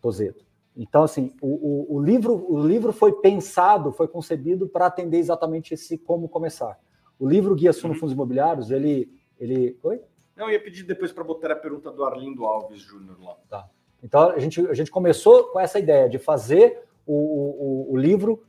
[0.01, 0.47] Tozeto.
[0.77, 5.75] Então, assim, o, o, o livro, o livro foi pensado, foi concebido para atender exatamente
[5.75, 6.79] esse como começar.
[7.19, 7.99] O livro Guia Suno uhum.
[7.99, 9.11] Fundos Imobiliários, ele,
[9.41, 10.01] ele, oi?
[10.37, 13.37] Não, eu ia pedir depois para botar a pergunta do Arlindo Alves Júnior lá.
[13.51, 13.69] Tá.
[14.05, 18.45] Então a gente, a gente começou com essa ideia de fazer o, o, o livro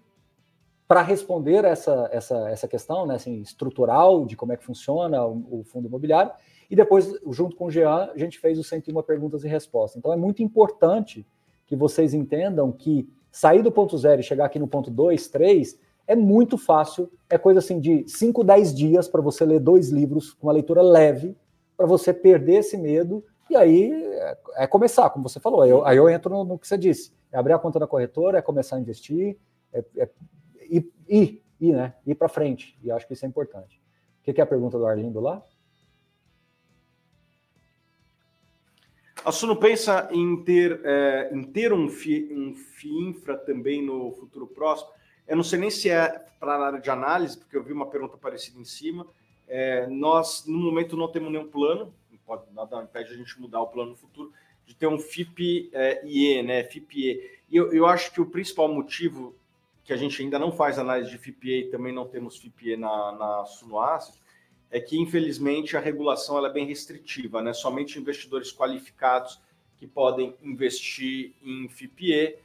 [0.88, 5.60] para responder essa, essa, essa questão né, assim, estrutural de como é que funciona o,
[5.60, 6.32] o, fundo imobiliário.
[6.70, 9.98] E depois, junto com o Jean, a gente fez o 101 perguntas e respostas.
[9.98, 11.28] Então, é muito importante
[11.66, 15.78] que vocês entendam que sair do ponto zero e chegar aqui no ponto 2, 3,
[16.08, 17.12] é muito fácil.
[17.30, 20.82] É coisa assim de 5, 10 dias para você ler dois livros com uma leitura
[20.82, 21.36] leve,
[21.76, 23.24] para você perder esse medo.
[23.50, 25.62] E aí é, é começar, como você falou.
[25.62, 27.12] Aí eu, aí eu entro no, no, que você disse.
[27.32, 29.38] É abrir a conta da corretora, é começar a investir,
[29.74, 30.10] é, é
[30.70, 31.96] ir, ir, né?
[32.06, 32.78] ir para frente.
[32.84, 33.82] E acho que isso é importante.
[34.22, 35.44] O que, que é a pergunta do Arlindo lá?
[39.26, 44.48] A Suno pensa em ter, é, em ter um, FI, um FIINFRA também no futuro
[44.48, 44.90] próximo?
[45.28, 46.08] Eu não sei nem se é
[46.40, 49.06] para a área de análise, porque eu vi uma pergunta parecida em cima.
[49.48, 53.62] É, nós, no momento, não temos nenhum plano, não pode, nada impede a gente mudar
[53.62, 54.32] o plano no futuro,
[54.66, 57.42] de ter um FIP-IE, é, né, FIP-E.
[57.50, 59.36] E eu, eu acho que o principal motivo
[59.88, 63.14] que a gente ainda não faz análise de FIPE e também não temos FIPE na,
[63.14, 64.22] na Sunoasset,
[64.70, 67.54] é que, infelizmente, a regulação ela é bem restritiva, né?
[67.54, 69.42] Somente investidores qualificados
[69.78, 72.36] que podem investir em FIPE,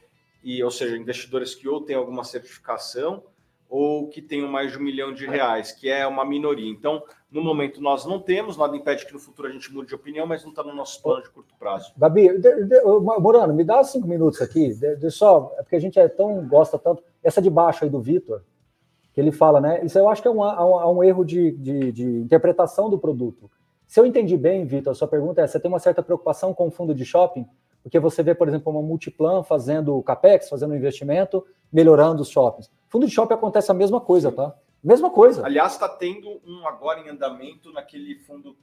[0.41, 3.23] e, ou seja, investidores que ou têm alguma certificação
[3.69, 6.69] ou que tenham mais de um milhão de reais, que é uma minoria.
[6.69, 9.95] Então, no momento nós não temos, nada impede que no futuro a gente mude de
[9.95, 11.91] opinião, mas não está no nosso plano de curto prazo.
[11.97, 15.79] Gabi, de, de, Morano, me dá cinco minutos aqui, de, de, só, é porque a
[15.79, 17.03] gente é tão gosta tanto.
[17.23, 18.41] Essa de baixo aí do Vitor,
[19.13, 19.83] que ele fala, né?
[19.85, 23.49] Isso eu acho que é um, um, um erro de, de, de interpretação do produto.
[23.87, 26.67] Se eu entendi bem, Vitor, a sua pergunta é: você tem uma certa preocupação com
[26.67, 27.47] o fundo de shopping?
[27.83, 32.71] Porque você vê, por exemplo, uma multiplan fazendo capex, fazendo investimento, melhorando os shoppings.
[32.87, 34.55] Fundo de shopping acontece a mesma coisa, tá?
[34.83, 35.45] Mesma coisa.
[35.45, 38.55] Aliás, está tendo um agora em andamento naquele fundo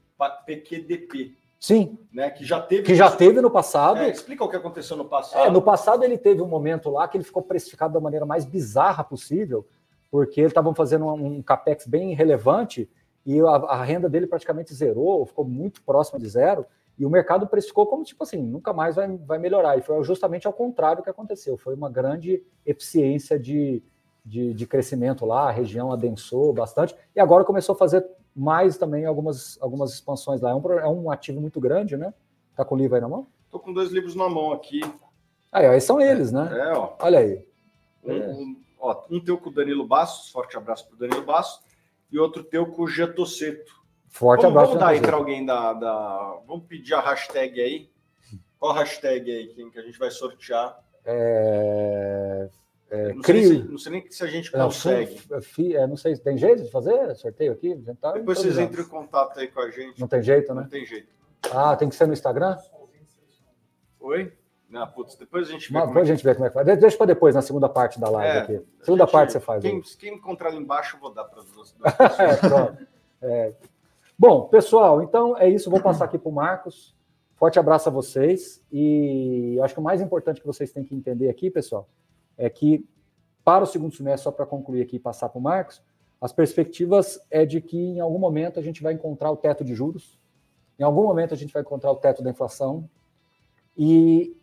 [0.46, 1.36] PQDP.
[1.60, 1.98] Sim.
[2.10, 2.82] Né, que já teve.
[2.82, 3.98] Que já teve no passado.
[3.98, 5.46] É, explica o que aconteceu no passado.
[5.46, 8.46] É, no passado ele teve um momento lá que ele ficou precificado da maneira mais
[8.46, 9.68] bizarra possível,
[10.10, 12.90] porque eles estavam fazendo um, um capex bem relevante
[13.26, 16.64] e a, a, renda dele praticamente zerou, ficou muito próxima de zero,
[16.98, 19.76] e o mercado precificou como tipo assim, nunca mais vai, vai melhorar.
[19.76, 21.58] E foi justamente ao contrário que aconteceu.
[21.58, 23.82] Foi uma grande eficiência de,
[24.24, 28.04] de, de crescimento lá, a região adensou bastante, e agora começou a fazer
[28.34, 30.50] mais também algumas, algumas expansões lá.
[30.50, 32.12] É um, é um ativo muito grande, né?
[32.56, 33.26] Tá com o livro aí na mão?
[33.50, 34.80] Tô com dois livros na mão aqui.
[35.50, 36.48] Aí, aí são eles, né?
[36.52, 36.94] É, ó.
[37.00, 37.44] Olha aí.
[38.04, 38.28] Um, é.
[38.28, 41.64] um, ó, um teu com o Danilo Bastos, forte abraço para o Danilo Bastos
[42.10, 43.80] e outro teu com o Getoceto.
[44.08, 44.72] Forte vamos, abraço.
[44.72, 46.40] Vamos dar aí para alguém da, da.
[46.46, 47.90] Vamos pedir a hashtag aí.
[48.58, 50.78] Qual hashtag aí que a gente vai sortear?
[51.04, 52.48] É...
[52.90, 55.20] É, não, sei se, não, sei nem se a gente consegue.
[55.30, 57.76] Não, fi, é, não sei se tem jeito de fazer sorteio aqui.
[58.00, 60.00] Tá Depois vocês entram em contato aí com a gente.
[60.00, 60.62] Não tem jeito, né?
[60.62, 61.08] Não tem jeito.
[61.52, 62.56] Ah, tem que ser no Instagram?
[64.00, 64.32] Oi?
[64.68, 65.80] Não, putz, depois a gente vê.
[65.80, 66.78] Depois é a gente vê como é que faz.
[66.78, 68.66] Deixa para depois, na segunda parte da live é, aqui.
[68.82, 69.62] Segunda gente, parte você faz.
[69.62, 71.74] Quem, quem, encontrar ali embaixo, eu vou dar para as duas,
[73.22, 73.54] é, é.
[74.18, 75.70] Bom, pessoal, então é isso.
[75.70, 76.94] Vou passar aqui para o Marcos.
[77.36, 78.62] Forte abraço a vocês.
[78.70, 81.88] E acho que o mais importante que vocês têm que entender aqui, pessoal,
[82.36, 82.86] é que
[83.44, 85.82] para o segundo semestre, só para concluir aqui e passar para o Marcos,
[86.20, 89.74] as perspectivas é de que em algum momento a gente vai encontrar o teto de
[89.74, 90.18] juros,
[90.78, 92.88] em algum momento a gente vai encontrar o teto da inflação,
[93.76, 94.36] e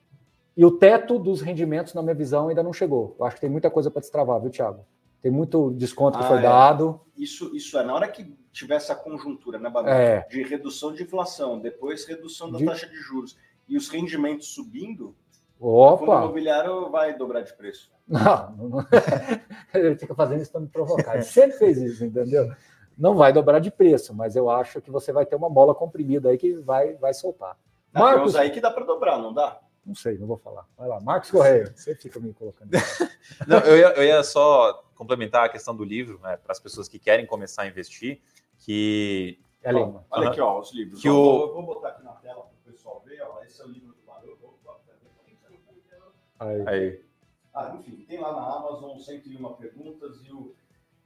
[0.58, 3.16] e o teto dos rendimentos, na minha visão, ainda não chegou.
[3.20, 4.84] Eu acho que tem muita coisa para destravar, viu, Thiago?
[5.22, 6.42] Tem muito desconto que ah, foi é.
[6.42, 7.00] dado.
[7.16, 7.84] Isso, isso é.
[7.84, 9.90] Na hora que tiver essa conjuntura, né, Babi?
[9.92, 10.28] É.
[10.28, 12.66] De redução de inflação, depois redução da de...
[12.66, 15.16] taxa de juros e os rendimentos subindo,
[15.60, 15.94] Opa.
[15.94, 17.92] o fundo imobiliário vai dobrar de preço.
[18.08, 18.86] Não, não...
[19.74, 21.16] ele fica fazendo isso para me provocar.
[21.16, 22.52] Ele sempre fez isso, entendeu?
[22.98, 26.30] Não vai dobrar de preço, mas eu acho que você vai ter uma bola comprimida
[26.30, 27.58] aí que vai, vai soltar.
[27.94, 29.60] Marcos aí que dá para dobrar, não dá?
[29.86, 30.68] Não sei, não vou falar.
[30.78, 32.72] Vai lá, Marcos Correia, você fica me colocando.
[33.48, 36.90] não, eu ia, eu ia, só complementar a questão do livro, né, para as pessoas
[36.90, 38.22] que querem começar a investir,
[38.60, 39.40] que...
[39.64, 41.02] É ó, olha aqui, ó, os livros.
[41.02, 41.42] Que o...
[41.42, 43.97] Eu vou botar aqui na tela para o pessoal ver, ó, esse é o livro.
[46.40, 46.64] Aí.
[46.68, 47.02] Aí.
[47.54, 50.54] Ah, enfim, tem lá na Amazon 101 perguntas e o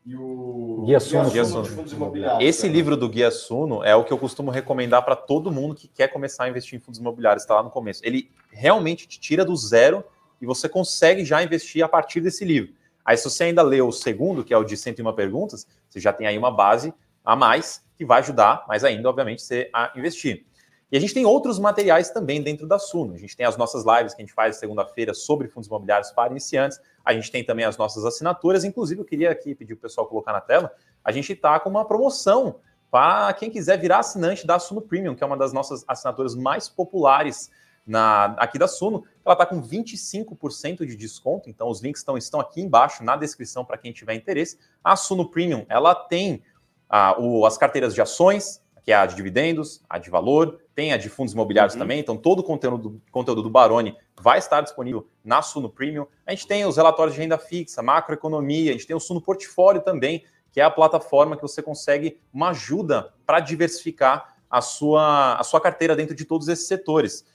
[0.04, 1.64] e o Guia Suno, Guia Suno.
[1.64, 2.50] de fundos imobiliários.
[2.50, 2.74] Esse né?
[2.74, 6.08] livro do Guia Suno é o que eu costumo recomendar para todo mundo que quer
[6.08, 8.02] começar a investir em fundos imobiliários, está lá no começo.
[8.04, 10.04] Ele realmente te tira do zero
[10.42, 12.74] e você consegue já investir a partir desse livro.
[13.06, 16.12] Aí, se você ainda leu o segundo, que é o de 101 perguntas, você já
[16.12, 20.46] tem aí uma base a mais que vai ajudar mais ainda, obviamente, você a investir.
[20.92, 23.14] E a gente tem outros materiais também dentro da Suno.
[23.14, 26.32] A gente tem as nossas lives que a gente faz segunda-feira sobre fundos imobiliários para
[26.32, 26.80] iniciantes.
[27.06, 28.66] A gente tem também as nossas assinaturas.
[28.66, 30.70] Inclusive, eu queria aqui pedir o pessoal colocar na tela.
[31.02, 32.60] A gente está com uma promoção
[32.92, 36.68] para quem quiser virar assinante da Suno Premium, que é uma das nossas assinaturas mais
[36.68, 37.50] populares
[37.88, 39.06] na, aqui da Suno.
[39.26, 43.64] Ela está com 25% de desconto, então os links estão, estão aqui embaixo na descrição
[43.64, 44.60] para quem tiver interesse.
[44.84, 46.44] A Suno Premium ela tem
[46.90, 50.94] ah, o, as carteiras de ações, que é a de dividendos, a de valor, tem
[50.94, 51.82] a de fundos imobiliários uhum.
[51.82, 56.08] também, então todo o conteúdo do, conteúdo do Baroni vai estar disponível na Suno Premium.
[56.26, 59.82] A gente tem os relatórios de renda fixa, macroeconomia, a gente tem o Suno Portfólio
[59.82, 65.44] também, que é a plataforma que você consegue uma ajuda para diversificar a sua, a
[65.44, 67.26] sua carteira dentro de todos esses setores.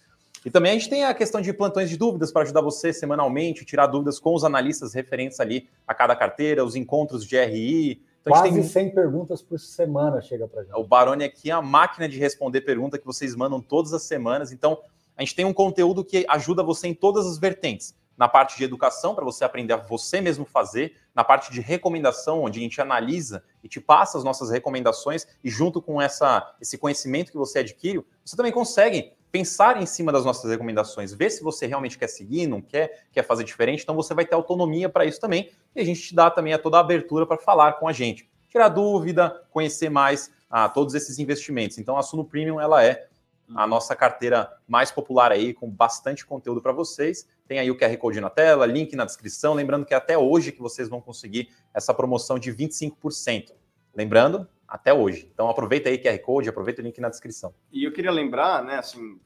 [0.44, 3.64] E também a gente tem a questão de plantões de dúvidas para ajudar você semanalmente,
[3.64, 8.40] tirar dúvidas com os analistas referentes ali a cada carteira, os encontros de RI, então,
[8.40, 8.62] Quase tem...
[8.62, 10.74] 100 perguntas por semana chega para gente.
[10.74, 14.50] O Baroni aqui é a máquina de responder pergunta que vocês mandam todas as semanas.
[14.50, 14.78] Então,
[15.16, 17.94] a gente tem um conteúdo que ajuda você em todas as vertentes.
[18.18, 20.96] Na parte de educação, para você aprender a você mesmo fazer.
[21.14, 25.26] Na parte de recomendação, onde a gente analisa e te passa as nossas recomendações.
[25.44, 30.10] E junto com essa, esse conhecimento que você adquire, você também consegue pensar em cima
[30.10, 33.94] das nossas recomendações, ver se você realmente quer seguir, não quer, quer fazer diferente, então
[33.94, 36.78] você vai ter autonomia para isso também, e a gente te dá também a toda
[36.78, 41.18] a abertura para falar com a gente, tirar dúvida, conhecer mais a ah, todos esses
[41.18, 41.76] investimentos.
[41.76, 43.08] Então a Suno Premium ela é
[43.54, 47.28] a nossa carteira mais popular aí, com bastante conteúdo para vocês.
[47.46, 49.52] Tem aí o QR Code na tela, link na descrição.
[49.52, 53.52] Lembrando que é até hoje que vocês vão conseguir essa promoção de 25%.
[53.94, 55.30] Lembrando, até hoje.
[55.32, 57.54] Então aproveita aí QR Code, aproveita o link na descrição.
[57.72, 59.18] E eu queria lembrar, né, assim,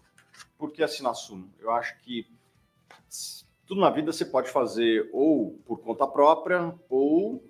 [0.59, 1.51] por que assinar Suno?
[1.59, 2.27] Eu acho que
[3.67, 7.43] tudo na vida você pode fazer ou por conta própria ou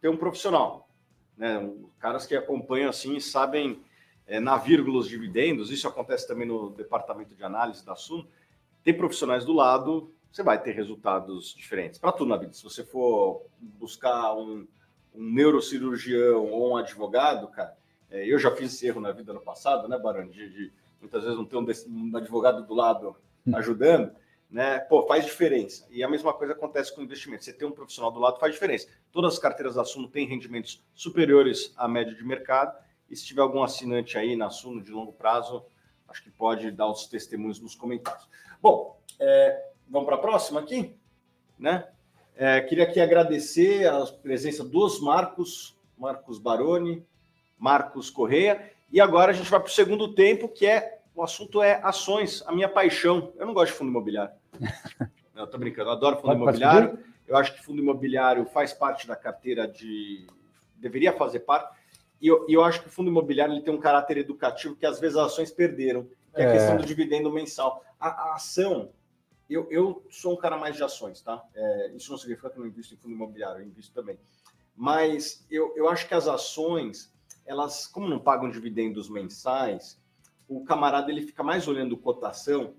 [0.00, 0.88] ter um profissional.
[1.36, 1.70] Né?
[1.98, 3.82] Caras que acompanham assim sabem
[4.26, 8.26] é, na vírgula os dividendos, isso acontece também no departamento de análise da Suno.
[8.82, 11.98] Tem profissionais do lado, você vai ter resultados diferentes.
[11.98, 14.66] Para tudo na vida, se você for buscar um,
[15.14, 17.76] um neurocirurgião ou um advogado, cara,
[18.10, 20.26] é, eu já fiz esse erro na vida no passado, né, Barão?
[20.26, 20.72] De, de
[21.04, 23.16] muitas vezes não ter um, um advogado do lado
[23.54, 24.12] ajudando
[24.54, 24.78] né?
[24.78, 25.84] Pô, faz diferença.
[25.90, 27.44] E a mesma coisa acontece com investimento.
[27.44, 28.86] Você tem um profissional do lado faz diferença.
[29.10, 32.78] Todas as carteiras da Suno têm rendimentos superiores à média de mercado.
[33.10, 35.64] E se tiver algum assinante aí na Suno de longo prazo,
[36.06, 38.28] acho que pode dar os testemunhos nos comentários.
[38.62, 40.96] Bom, é, vamos para a próxima aqui,
[41.58, 41.88] né?
[42.36, 47.04] É, queria aqui agradecer a presença dos Marcos, Marcos Baroni,
[47.58, 48.72] Marcos Correia.
[48.90, 52.42] E agora a gente vai para o segundo tempo, que é o assunto é ações,
[52.46, 53.32] a minha paixão.
[53.36, 54.34] Eu não gosto de fundo imobiliário.
[55.34, 56.98] não, tô brincando, eu adoro fundo Pode imobiliário.
[57.26, 60.26] Eu acho que fundo imobiliário faz parte da carteira de.
[60.76, 61.74] deveria fazer parte.
[62.20, 64.98] E eu, eu acho que o fundo imobiliário ele tem um caráter educativo que às
[64.98, 66.04] vezes as ações perderam,
[66.34, 67.84] que é a questão do dividendo mensal.
[67.98, 68.90] A, a, ação,
[69.48, 71.42] eu, eu sou um cara mais de ações, tá?
[71.54, 74.18] É, isso não significa que eu não invisto em fundo imobiliário, eu invisto também.
[74.76, 77.12] Mas eu, eu acho que as ações,
[77.46, 80.00] elas, como não pagam dividendos mensais,
[80.48, 82.74] o camarada ele fica mais olhando cotação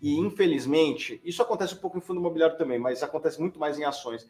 [0.00, 3.84] e infelizmente isso acontece um pouco em fundo imobiliário também, mas acontece muito mais em
[3.84, 4.26] ações.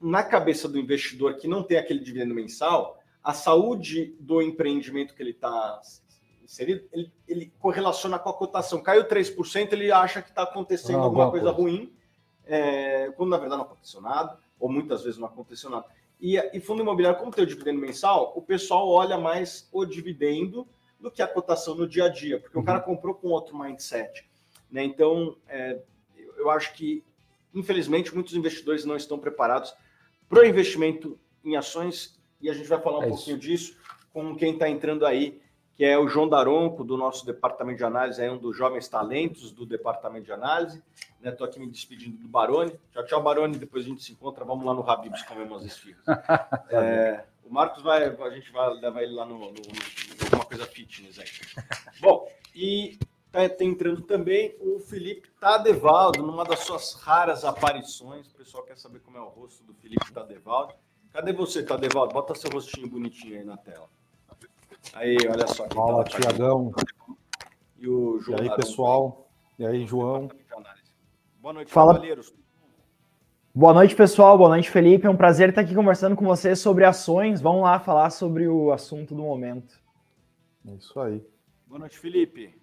[0.00, 5.22] Na cabeça do investidor que não tem aquele dividendo mensal, a saúde do empreendimento que
[5.22, 5.80] ele está
[6.42, 8.80] inserido, ele, ele, correlaciona com a cotação.
[8.80, 11.60] Caiu 3%, ele acha que está acontecendo alguma coisa, coisa.
[11.60, 11.92] ruim,
[12.46, 15.86] é, quando na verdade não aconteceu nada, ou muitas vezes não aconteceu nada.
[16.20, 20.66] E, e fundo imobiliário, como tem o dividendo mensal, o pessoal olha mais o dividendo
[20.98, 22.62] do que a cotação no dia a dia, porque uhum.
[22.62, 24.28] o cara comprou com outro mindset.
[24.70, 24.84] Né?
[24.84, 25.80] Então, é,
[26.36, 27.04] eu acho que,
[27.54, 29.72] infelizmente, muitos investidores não estão preparados
[30.28, 33.76] para o investimento em ações, e a gente vai falar um é pouquinho disso
[34.12, 35.40] com quem está entrando aí,
[35.78, 39.52] que é o João Daronco, do nosso departamento de análise, é um dos jovens talentos
[39.52, 40.82] do departamento de análise.
[41.22, 41.50] Estou né?
[41.52, 42.72] aqui me despedindo do Barone.
[42.92, 43.56] Tchau, tchau, Barone.
[43.56, 44.44] Depois a gente se encontra.
[44.44, 46.02] Vamos lá no Habibs comer umas esfirras.
[46.70, 50.66] é, o Marcos vai, a gente vai levar ele lá no, no, no alguma coisa
[50.66, 51.28] fitness aí.
[52.02, 52.98] Bom, e
[53.30, 58.26] tá, tá, entrando também o Felipe Tadevaldo, numa das suas raras aparições.
[58.26, 60.74] O pessoal quer saber como é o rosto do Felipe Tadevaldo.
[61.12, 62.14] Cadê você, Tadevaldo?
[62.14, 63.88] Bota seu rostinho bonitinho aí na tela.
[64.94, 65.66] Aí, olha só.
[65.68, 66.72] Fala, tá Tiagão.
[67.78, 68.38] E o João.
[68.38, 69.30] E aí, pessoal?
[69.58, 70.28] E aí, João?
[71.40, 71.94] Boa noite, Fala.
[71.94, 72.32] cavaleiros.
[73.54, 74.36] Boa noite, pessoal.
[74.36, 75.06] Boa noite, Felipe.
[75.06, 77.40] É um prazer estar aqui conversando com você sobre ações.
[77.40, 79.80] Vamos lá falar sobre o assunto do momento.
[80.66, 81.24] É isso aí.
[81.66, 82.54] Boa noite, Felipe.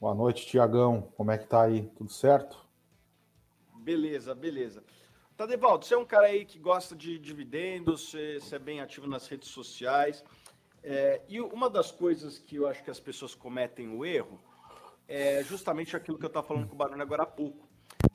[0.00, 1.10] Boa noite, Tiagão.
[1.16, 1.90] Como é que tá aí?
[1.96, 2.64] Tudo certo?
[3.76, 4.82] Beleza, beleza.
[5.36, 9.06] Tadevaldo, você é um cara aí que gosta de dividendos, você, você é bem ativo
[9.06, 10.24] nas redes sociais.
[10.84, 14.38] É, e uma das coisas que eu acho que as pessoas cometem o erro
[15.08, 17.66] é justamente aquilo que eu estava falando com o Barone agora há pouco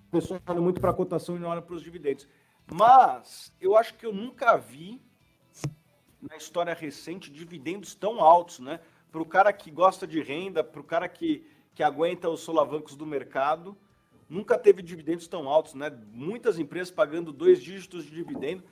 [0.10, 2.28] pessoas olham muito para a cotação e não olham para os dividendos.
[2.72, 5.02] Mas eu acho que eu nunca vi
[6.22, 8.80] na história recente dividendos tão altos, né?
[9.12, 12.96] Para o cara que gosta de renda, para o cara que, que aguenta os solavancos
[12.96, 13.78] do mercado,
[14.28, 15.90] nunca teve dividendos tão altos, né?
[16.12, 18.64] Muitas empresas pagando dois dígitos de dividendo.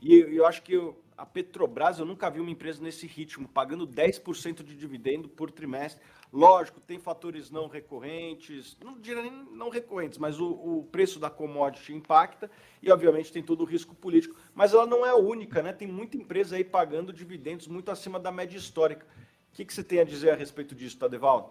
[0.00, 0.74] E eu acho que
[1.16, 6.02] a Petrobras, eu nunca vi uma empresa nesse ritmo, pagando 10% de dividendo por trimestre.
[6.32, 11.30] Lógico, tem fatores não recorrentes, não diria nem não recorrentes, mas o, o, preço da
[11.30, 12.50] commodity impacta
[12.82, 14.34] e, obviamente, tem todo o risco político.
[14.54, 15.72] Mas ela não é a única, né?
[15.72, 19.06] Tem muita empresa aí pagando dividendos muito acima da média histórica.
[19.52, 21.50] O que, que você tem a dizer a respeito disso, Tadevaldo?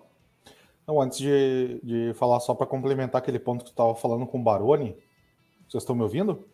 [0.86, 4.42] Não, antes de, de falar, só para complementar aquele ponto que tu estava falando com
[4.42, 4.98] o Baroni,
[5.70, 6.46] vocês estão me ouvindo?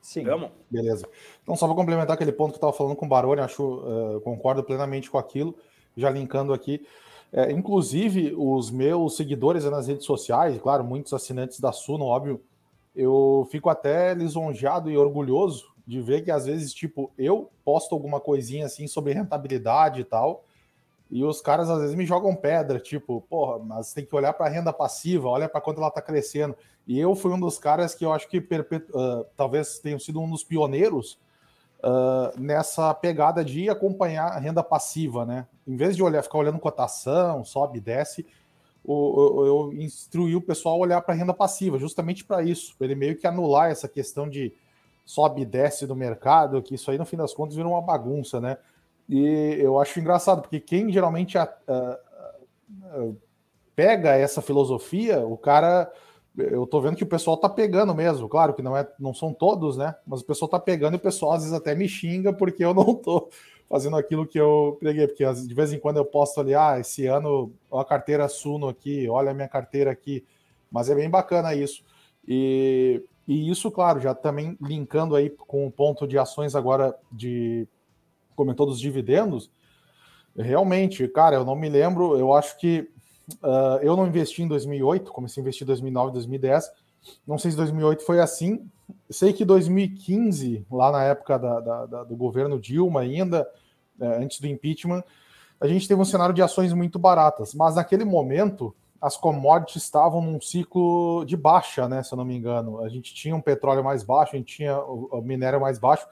[0.00, 0.24] Sim.
[0.24, 0.50] Vamos?
[0.70, 1.08] Beleza.
[1.42, 4.20] Então, só para complementar aquele ponto que eu estava falando com o Baroni, acho, uh,
[4.22, 5.54] concordo plenamente com aquilo,
[5.96, 6.86] já linkando aqui.
[7.32, 12.42] É, inclusive, os meus seguidores nas redes sociais, claro, muitos assinantes da Suno, óbvio,
[12.94, 18.20] eu fico até lisonjeado e orgulhoso de ver que às vezes, tipo, eu posto alguma
[18.20, 20.44] coisinha assim sobre rentabilidade e tal,
[21.10, 24.46] e os caras às vezes me jogam pedra, tipo, porra, mas tem que olhar para
[24.46, 26.56] a renda passiva, olha para quanto ela está crescendo.
[26.86, 30.30] E eu fui um dos caras que eu acho que uh, talvez tenha sido um
[30.30, 31.18] dos pioneiros
[31.80, 35.46] uh, nessa pegada de acompanhar a renda passiva, né?
[35.66, 38.24] Em vez de olhar, ficar olhando cotação, sobe e desce,
[38.84, 42.86] o, eu instruí o pessoal a olhar para a renda passiva, justamente para isso, para
[42.86, 44.52] ele meio que anular essa questão de
[45.04, 48.40] sobe e desce do mercado, que isso aí no fim das contas vira uma bagunça,
[48.40, 48.56] né?
[49.10, 51.98] E eu acho engraçado, porque quem geralmente a, a,
[52.84, 53.08] a,
[53.74, 55.92] pega essa filosofia, o cara.
[56.38, 59.34] Eu tô vendo que o pessoal tá pegando mesmo, claro que não é, não são
[59.34, 59.96] todos, né?
[60.06, 62.72] Mas o pessoal tá pegando e o pessoal às vezes até me xinga porque eu
[62.72, 63.28] não tô
[63.68, 67.06] fazendo aquilo que eu preguei, porque de vez em quando eu posto ali, ah, esse
[67.06, 70.24] ano a carteira Suno aqui, olha a minha carteira aqui,
[70.70, 71.82] mas é bem bacana isso.
[72.26, 77.66] E, e isso, claro, já também linkando aí com o ponto de ações agora de
[78.40, 79.50] comentou dos dividendos,
[80.34, 82.88] realmente, cara, eu não me lembro, eu acho que
[83.42, 86.72] uh, eu não investi em 2008, comecei a investir em 2009, 2010,
[87.26, 88.66] não sei se 2008 foi assim,
[89.10, 93.46] sei que 2015, lá na época da, da, da, do governo Dilma ainda,
[94.00, 95.04] é, antes do impeachment,
[95.60, 100.22] a gente teve um cenário de ações muito baratas, mas naquele momento as commodities estavam
[100.22, 102.02] num ciclo de baixa, né?
[102.02, 104.78] Se eu não me engano, a gente tinha um petróleo mais baixo, a gente tinha
[104.78, 106.06] o, minério mais baixo,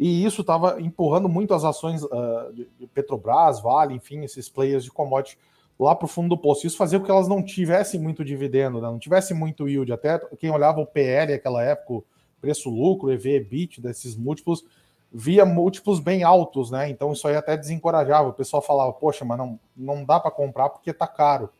[0.00, 4.90] e isso estava empurrando muito as ações uh, de, Petrobras, Vale, enfim, esses players de
[4.90, 5.38] commodity
[5.78, 6.66] lá para o fundo do poço.
[6.66, 8.88] Isso fazia com que elas não tivessem muito dividendo, né?
[8.88, 9.92] não tivessem muito yield.
[9.92, 12.02] Até quem olhava o PL naquela época,
[12.40, 14.64] preço-lucro, EV, EBIT, desses múltiplos,
[15.12, 16.88] via múltiplos bem altos, né?
[16.88, 18.30] Então isso aí até desencorajava.
[18.30, 21.50] O pessoal falava, poxa, mas não, não dá para comprar porque tá caro.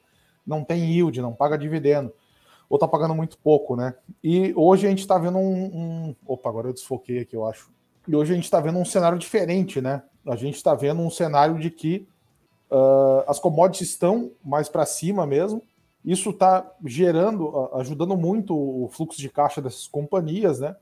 [0.47, 2.11] Não tem yield, não paga dividendo.
[2.70, 3.95] Ou tá pagando muito pouco, né?
[4.24, 7.70] E hoje a gente está vendo um, um, Opa, agora eu desfoquei aqui, eu acho.
[8.07, 10.03] E hoje a gente está vendo um cenário diferente, né?
[10.26, 12.07] A gente está vendo um cenário de que
[12.70, 15.62] uh, as commodities estão mais para cima mesmo.
[16.05, 20.74] Isso está gerando, ajudando muito o fluxo de caixa dessas companhias, né?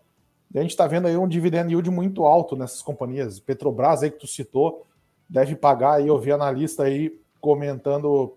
[0.54, 3.40] E a gente está vendo aí um dividend yield muito alto nessas companhias.
[3.40, 4.86] Petrobras aí que tu citou,
[5.28, 8.36] deve pagar aí, eu vi analista aí comentando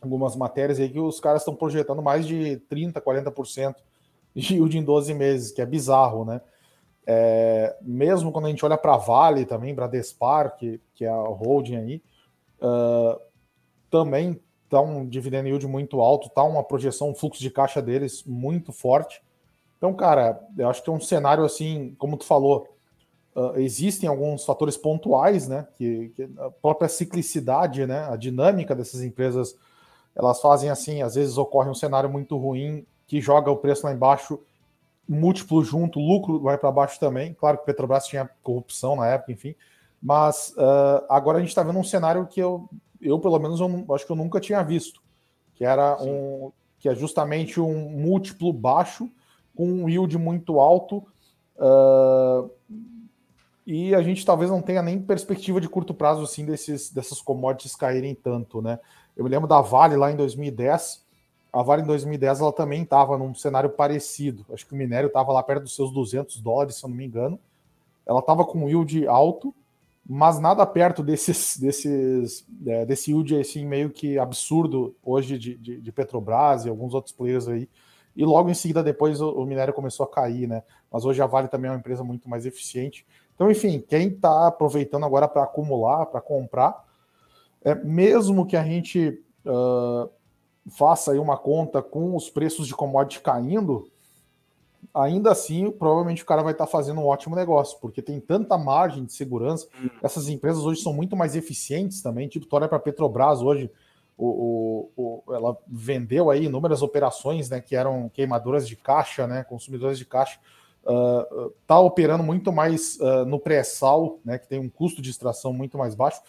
[0.00, 3.74] algumas matérias aí que os caras estão projetando mais de 30%, 40%
[4.34, 6.40] de yield em 12 meses, que é bizarro, né?
[7.10, 11.76] É, mesmo quando a gente olha para Vale também, Bradespar, que, que é a holding
[11.76, 12.02] aí,
[12.60, 13.18] uh,
[13.90, 18.24] também está um dividend yield muito alto, está uma projeção, um fluxo de caixa deles
[18.24, 19.22] muito forte.
[19.78, 22.68] Então, cara, eu acho que é um cenário assim, como tu falou,
[23.34, 25.66] uh, existem alguns fatores pontuais, né?
[25.78, 28.06] Que, que, a própria ciclicidade, né?
[28.10, 29.56] A dinâmica dessas empresas,
[30.14, 33.94] elas fazem assim, às vezes ocorre um cenário muito ruim que joga o preço lá
[33.94, 34.38] embaixo,
[35.08, 37.34] múltiplo junto, lucro vai para baixo também.
[37.34, 39.54] Claro que Petrobras tinha corrupção na época, enfim.
[40.00, 42.68] Mas uh, agora a gente está vendo um cenário que eu,
[43.00, 45.02] eu pelo menos, eu, acho que eu nunca tinha visto,
[45.54, 46.10] que era Sim.
[46.10, 49.10] um que é justamente um múltiplo baixo
[49.56, 51.04] com um yield muito alto.
[51.56, 52.48] Uh,
[53.66, 57.74] e a gente talvez não tenha nem perspectiva de curto prazo assim desses, dessas commodities
[57.74, 58.78] caírem tanto, né?
[59.16, 61.04] Eu me lembro da Vale lá em 2010.
[61.52, 64.44] A Vale em 2010 ela também estava num cenário parecido.
[64.52, 67.04] Acho que o minério estava lá perto dos seus 200 dólares, se eu não me
[67.04, 67.38] engano.
[68.06, 69.54] Ela estava com yield alto,
[70.06, 75.80] mas nada perto desses, desses é, desse yield assim meio que absurdo hoje de, de,
[75.80, 77.68] de Petrobras e alguns outros players aí
[78.18, 80.64] e logo em seguida depois o, o minério começou a cair, né?
[80.90, 83.06] Mas hoje a Vale também é uma empresa muito mais eficiente.
[83.32, 86.84] Então, enfim, quem está aproveitando agora para acumular, para comprar,
[87.62, 90.10] é, mesmo que a gente uh,
[90.70, 93.90] faça aí uma conta com os preços de commodity caindo,
[94.94, 98.56] ainda assim, provavelmente o cara vai estar tá fazendo um ótimo negócio, porque tem tanta
[98.56, 99.66] margem de segurança.
[99.80, 99.88] Hum.
[100.02, 102.28] Essas empresas hoje são muito mais eficientes também.
[102.28, 103.70] Tipo, tu olha para a Petrobras hoje,
[104.16, 109.44] o, o, o, ela vendeu aí inúmeras operações, né, que eram queimadoras de caixa, né,
[109.44, 110.40] consumidoras de caixa,
[111.62, 115.52] está uh, operando muito mais uh, no pré-sal, né, que tem um custo de extração
[115.52, 116.20] muito mais baixo.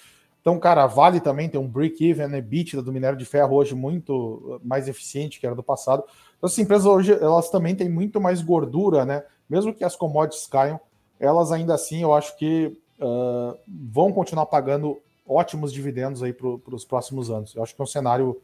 [0.42, 4.60] Então, cara, a Vale também tem um break-even, EBITDA do minério de ferro hoje muito
[4.64, 6.04] mais eficiente que era do passado.
[6.38, 10.48] Então, essas empresas hoje, elas também têm muito mais gordura, né, mesmo que as commodities
[10.48, 10.80] caiam,
[11.20, 16.86] elas ainda assim, eu acho que uh, vão continuar pagando ótimos dividendos aí para os
[16.86, 17.54] próximos anos.
[17.54, 18.42] Eu acho que é um cenário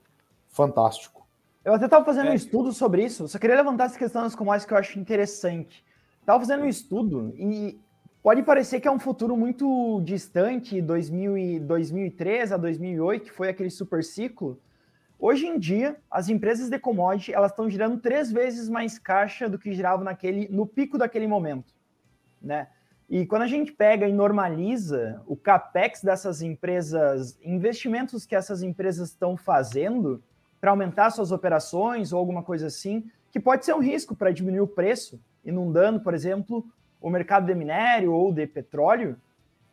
[0.50, 1.26] fantástico.
[1.64, 2.32] Eu até estava fazendo é.
[2.32, 5.84] um estudo sobre isso, só queria levantar essa questão das commodities que eu acho interessante.
[6.20, 7.80] Estava fazendo um estudo e
[8.26, 13.50] pode parecer que é um futuro muito distante, 2000 e 2003 a 2008, que foi
[13.50, 14.60] aquele super ciclo.
[15.20, 19.60] Hoje em dia, as empresas de commodity elas estão girando três vezes mais caixa do
[19.60, 21.72] que giravam naquele, no pico daquele momento,
[22.42, 22.68] né?
[23.08, 29.10] E quando a gente pega e normaliza o capex dessas empresas, investimentos que essas empresas
[29.10, 30.24] estão fazendo
[30.60, 34.62] para aumentar suas operações ou alguma coisa assim, que pode ser um risco para diminuir
[34.62, 36.66] o preço, inundando, por exemplo,
[37.06, 39.16] o mercado de minério ou de petróleo,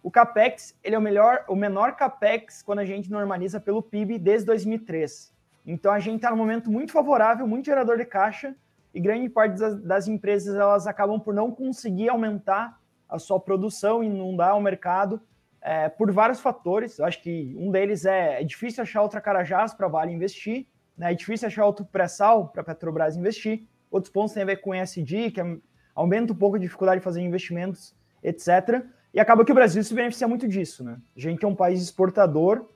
[0.02, 4.18] o capex ele é o melhor, o menor capex quando a gente normaliza pelo PIB
[4.18, 5.32] desde 2003.
[5.66, 8.54] Então a gente está num momento muito favorável, muito gerador de caixa
[8.92, 12.78] e grande parte das, das, empresas elas acabam por não conseguir aumentar
[13.08, 15.18] a sua produção inundar o mercado
[15.62, 16.98] é, por vários fatores.
[16.98, 20.66] Eu acho que um deles é, é difícil achar outra Carajás para Vale investir,
[20.98, 21.12] né?
[21.12, 23.66] é difícil achar outro pré-sal para Petrobras investir.
[23.90, 25.56] Outros pontos têm a ver com ESG, que é,
[25.94, 28.84] aumenta um pouco a dificuldade de fazer investimentos, etc.
[29.12, 30.82] E acaba que o Brasil se beneficia muito disso.
[30.82, 30.98] Né?
[31.16, 32.66] A gente é um país exportador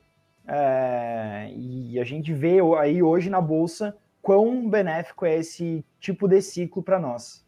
[0.47, 6.41] é, e a gente vê aí hoje na Bolsa quão benéfico é esse tipo de
[6.41, 7.45] ciclo para nós.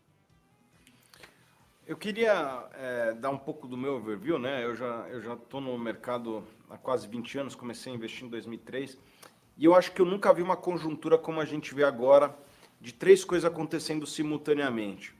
[1.85, 4.63] Eu queria é, dar um pouco do meu overview, né?
[4.63, 8.29] Eu já eu já estou no mercado há quase 20 anos, comecei a investir em
[8.29, 8.97] 2003
[9.57, 12.33] e eu acho que eu nunca vi uma conjuntura como a gente vê agora
[12.79, 15.13] de três coisas acontecendo simultaneamente: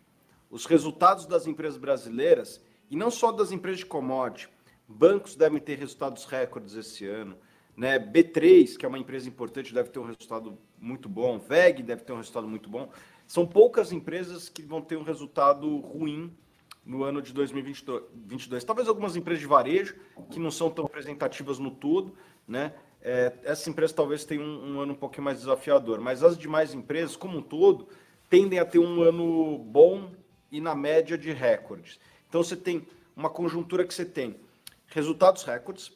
[0.50, 4.50] os resultados das empresas brasileiras e não só das empresas de commodity,
[4.88, 7.38] bancos devem ter resultados recordes esse ano,
[7.78, 8.00] né?
[8.00, 12.12] B3, que é uma empresa importante, deve ter um resultado muito bom, VEG deve ter
[12.12, 12.90] um resultado muito bom.
[13.28, 16.36] São poucas empresas que vão ter um resultado ruim
[16.84, 18.64] no ano de 2022.
[18.64, 19.96] Talvez algumas empresas de varejo,
[20.32, 22.16] que não são tão representativas no todo,
[22.48, 22.74] né?
[23.02, 26.74] É, essa empresa talvez tenha um, um, ano um pouquinho mais desafiador, mas as demais
[26.74, 27.88] empresas, como um todo,
[28.30, 30.12] tendem a ter um ano bom
[30.52, 32.00] e na média de recordes.
[32.28, 34.40] Então você tem uma conjuntura que você tem
[34.88, 35.92] resultados recordes,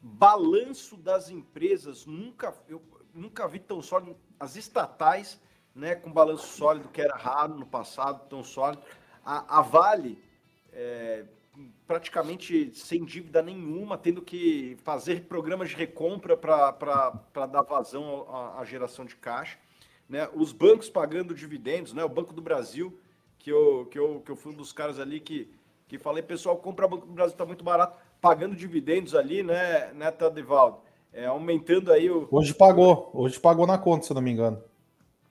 [0.00, 2.82] balanço das empresas, nunca eu
[3.18, 5.40] nunca vi tão sólido, as estatais,
[5.74, 8.82] né, com balanço sólido, que era raro no passado, tão sólido.
[9.24, 10.18] A, a Vale,
[10.72, 11.24] é,
[11.86, 18.64] praticamente sem dívida nenhuma, tendo que fazer programas de recompra para dar vazão à, à,
[18.64, 19.58] geração de caixa.
[20.08, 20.28] Né?
[20.34, 22.04] Os bancos pagando dividendos, né?
[22.04, 22.98] o Banco do Brasil,
[23.48, 25.50] que eu, que eu, que eu fui um dos caras ali que,
[25.86, 30.10] que falei, pessoal, compra Banco do Brasil, está muito barato, pagando dividendos ali, né, né
[30.10, 30.80] Tadevaldo?
[31.10, 32.28] É, aumentando aí o.
[32.30, 34.62] Hoje pagou, hoje pagou na conta, se eu não me engano.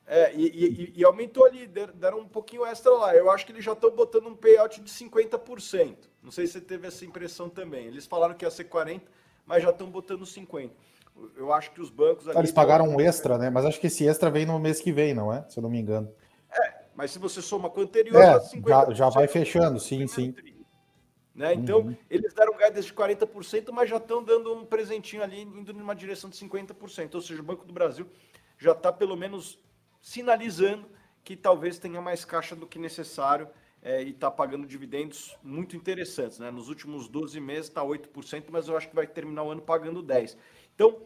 [0.07, 3.13] É, e, e, e, aumentou ali, deram um pouquinho extra lá.
[3.13, 5.95] Eu acho que eles já estão botando um payout de 50%.
[6.23, 7.85] Não sei se você teve essa impressão também.
[7.85, 9.01] Eles falaram que ia ser 40%,
[9.45, 10.71] mas já estão botando 50%.
[11.35, 12.25] Eu acho que os bancos.
[12.27, 13.49] Eles pagaram um extra, né?
[13.49, 15.45] Mas acho que esse extra vem no mês que vem, não é?
[15.49, 16.09] Se eu não me engano.
[16.97, 20.33] Mas se você soma com o anterior, é, já, já vai fechando, sim, sim.
[21.35, 21.53] Né?
[21.53, 21.95] Então, uhum.
[22.09, 26.27] eles deram guidance de 40%, mas já estão dando um presentinho ali, indo numa direção
[26.27, 27.13] de 50%.
[27.13, 28.07] Ou seja, o Banco do Brasil
[28.57, 29.59] já está pelo menos
[30.01, 30.89] sinalizando
[31.23, 33.47] que talvez tenha mais caixa do que necessário
[33.83, 36.39] é, e está pagando dividendos muito interessantes.
[36.39, 36.49] Né?
[36.49, 40.01] Nos últimos 12 meses está 8%, mas eu acho que vai terminar o ano pagando
[40.01, 40.35] 10%.
[40.73, 41.03] Então,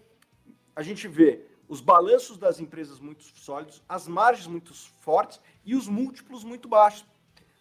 [0.73, 5.87] a gente vê os balanços das empresas muito sólidos, as margens muito fortes e os
[5.87, 7.05] múltiplos muito baixos.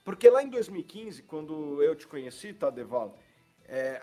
[0.04, 3.14] Porque lá em 2015, quando eu te conheci, tá, Devaldo,
[3.66, 4.02] é,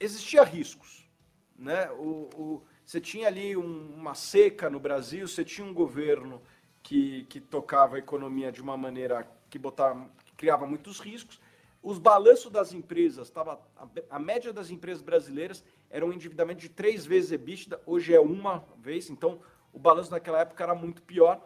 [0.00, 1.08] existia riscos.
[1.56, 1.88] Né?
[1.92, 6.42] O, o, você tinha ali um, uma seca no Brasil, você tinha um governo
[6.82, 11.40] que, que tocava a economia de uma maneira que, botava, que criava muitos riscos.
[11.80, 13.86] Os balanços das empresas, tava, a,
[14.16, 15.62] a, média das empresas brasileiras
[15.94, 19.40] era um endividamento de três vezes EBITDA, hoje é uma vez, então
[19.72, 21.40] o balanço naquela época era muito pior.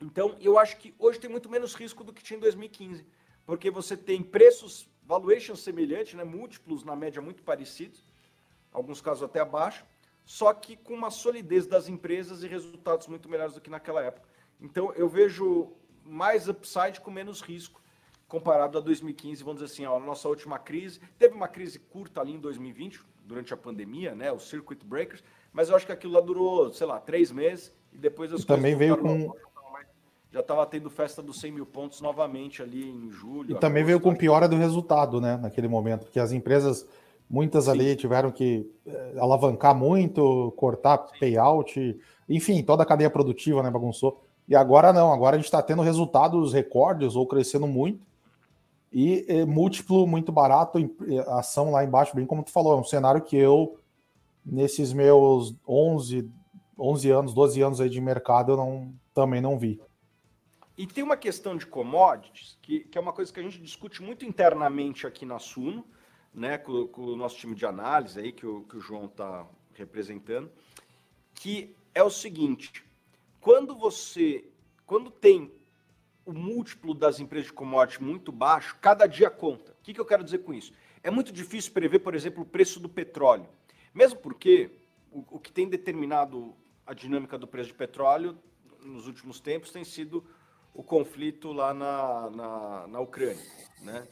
[0.00, 3.04] Então, eu acho que hoje tem muito menos risco do que tinha em 2015,
[3.44, 8.02] porque você tem preços, valuation semelhante, né, múltiplos na média muito parecidos,
[8.72, 9.84] alguns casos até abaixo,
[10.24, 14.26] só que com uma solidez das empresas e resultados muito melhores do que naquela época.
[14.58, 15.74] Então eu vejo
[16.06, 17.82] mais upside com menos risco
[18.26, 21.00] comparado a 2015, vamos dizer assim, a nossa última crise.
[21.18, 25.22] Teve uma crise curta ali em 2020, durante a pandemia, né, os circuit breakers,
[25.52, 28.46] mas eu acho que aquilo lá durou, sei lá, três meses e depois as e
[28.46, 29.32] também veio com
[30.30, 33.56] já estava tendo festa dos 100 mil pontos novamente ali em julho.
[33.56, 36.86] E também veio com piora do resultado, né, naquele momento, porque as empresas,
[37.30, 37.70] muitas Sim.
[37.70, 41.18] ali tiveram que eh, alavancar muito, cortar Sim.
[41.18, 41.98] payout,
[42.28, 44.22] enfim, toda a cadeia produtiva, né, bagunçou.
[44.46, 48.06] E agora não, agora a gente está tendo resultados recordes ou crescendo muito
[48.92, 50.78] e, e múltiplo muito barato,
[51.28, 53.78] ação lá embaixo, bem como tu falou, é um cenário que eu,
[54.44, 56.30] nesses meus 11,
[56.78, 59.80] 11 anos, 12 anos aí de mercado, eu não, também não vi.
[60.76, 64.02] E tem uma questão de commodities, que, que é uma coisa que a gente discute
[64.02, 65.84] muito internamente aqui na Suno,
[66.32, 69.46] né, com, com o nosso time de análise aí, que o, que o João está
[69.74, 70.50] representando,
[71.34, 72.84] que é o seguinte,
[73.40, 74.48] quando você,
[74.86, 75.52] quando tem
[76.28, 79.72] o múltiplo das empresas de commodity muito baixo, cada dia conta.
[79.72, 80.74] O que, que eu quero dizer com isso?
[81.02, 83.48] É muito difícil prever, por exemplo, o preço do petróleo.
[83.94, 84.70] Mesmo porque
[85.10, 86.54] o, o que tem determinado
[86.86, 88.38] a dinâmica do preço de petróleo
[88.82, 90.22] nos últimos tempos tem sido
[90.74, 93.42] o conflito lá na, na, na Ucrânia.
[93.80, 94.06] Né?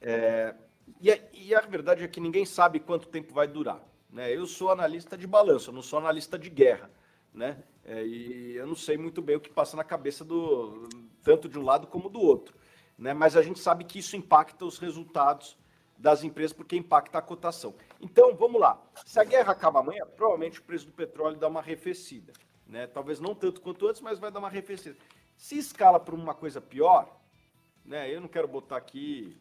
[0.00, 0.54] É,
[0.98, 3.84] e, a, e, a, verdade é que ninguém sabe quanto tempo vai durar.
[4.08, 4.34] Né?
[4.34, 6.90] Eu sou analista de balanço, eu não sou analista de guerra.
[7.34, 7.62] Né?
[7.84, 10.88] É, e eu não sei muito bem o que passa na cabeça do
[11.22, 12.54] tanto de um lado como do outro.
[12.96, 13.14] Né?
[13.14, 15.56] Mas a gente sabe que isso impacta os resultados
[15.96, 17.74] das empresas porque impacta a cotação.
[18.00, 18.80] Então, vamos lá.
[19.04, 22.32] Se a guerra acaba amanhã, provavelmente o preço do petróleo dá uma arrefecida.
[22.66, 22.86] Né?
[22.86, 24.96] Talvez não tanto quanto antes, mas vai dar uma arrefecida.
[25.36, 27.18] Se escala para uma coisa pior,
[27.84, 28.12] né?
[28.12, 29.36] eu não quero botar aqui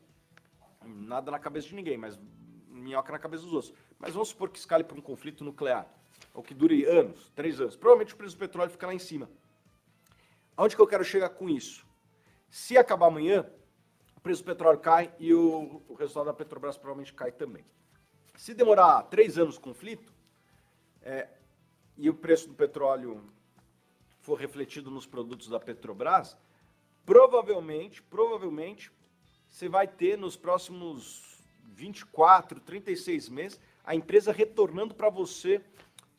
[0.83, 2.17] nada na cabeça de ninguém, mas
[2.67, 3.73] minhoca na cabeça dos outros.
[3.99, 5.87] Mas vamos supor que escale para um conflito nuclear,
[6.33, 7.75] ou que dure anos, três anos.
[7.75, 9.29] Provavelmente o preço do petróleo fica lá em cima.
[10.57, 11.85] Aonde que eu quero chegar com isso?
[12.49, 13.47] Se acabar amanhã,
[14.15, 17.63] o preço do petróleo cai e o, o resultado da Petrobras provavelmente cai também.
[18.35, 20.11] Se demorar três anos o conflito,
[21.03, 21.29] é,
[21.95, 23.23] e o preço do petróleo
[24.19, 26.35] for refletido nos produtos da Petrobras,
[27.05, 28.91] provavelmente, provavelmente,
[29.49, 35.61] você vai ter nos próximos 24, 36 meses a empresa retornando para você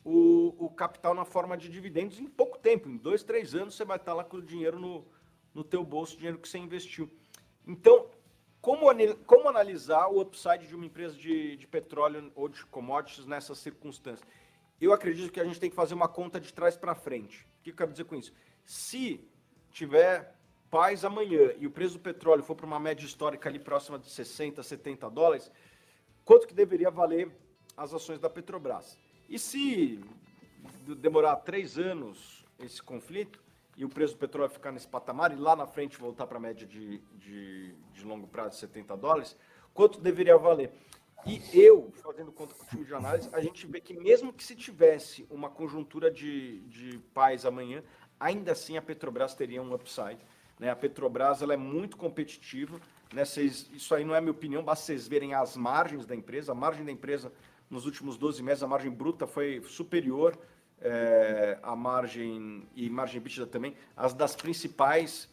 [0.03, 3.85] o, o, capital na forma de dividendos em pouco tempo, em dois, três anos você
[3.85, 5.05] vai estar lá com o dinheiro no,
[5.53, 7.09] no teu bolso, o dinheiro que você investiu.
[7.67, 8.07] Então,
[8.61, 8.87] como,
[9.25, 14.27] como analisar o upside de uma empresa de, de petróleo ou de commodities nessas circunstâncias?
[14.79, 17.45] Eu acredito que a gente tem que fazer uma conta de trás para frente.
[17.59, 18.33] O que eu quero dizer com isso?
[18.63, 19.27] Se
[19.71, 20.35] tiver
[20.69, 24.09] paz amanhã e o preço do petróleo for para uma média histórica ali próxima de
[24.09, 25.51] 60, 70 dólares,
[26.23, 27.31] quanto que deveria valer
[27.75, 28.97] as ações da Petrobras?
[29.29, 29.99] E se
[30.97, 33.39] demorar três anos esse conflito
[33.77, 36.41] e o preço do petróleo ficar nesse patamar e lá na frente voltar para a
[36.41, 39.37] média de, de, de longo prazo de 70 dólares,
[39.73, 40.71] quanto deveria valer?
[41.25, 44.43] E eu, fazendo conta com o time de análise, a gente vê que mesmo que
[44.43, 47.83] se tivesse uma conjuntura de, de paz amanhã,
[48.19, 50.19] ainda assim a Petrobras teria um upside.
[50.57, 50.69] Né?
[50.69, 52.79] A Petrobras ela é muito competitiva.
[53.13, 53.23] Né?
[53.23, 56.51] Isso aí não é minha opinião, basta vocês verem as margens da empresa.
[56.51, 57.31] A margem da empresa
[57.69, 60.37] nos últimos 12 meses, a margem bruta foi superior
[60.81, 65.29] é, à margem, e margem bítida também, as das principais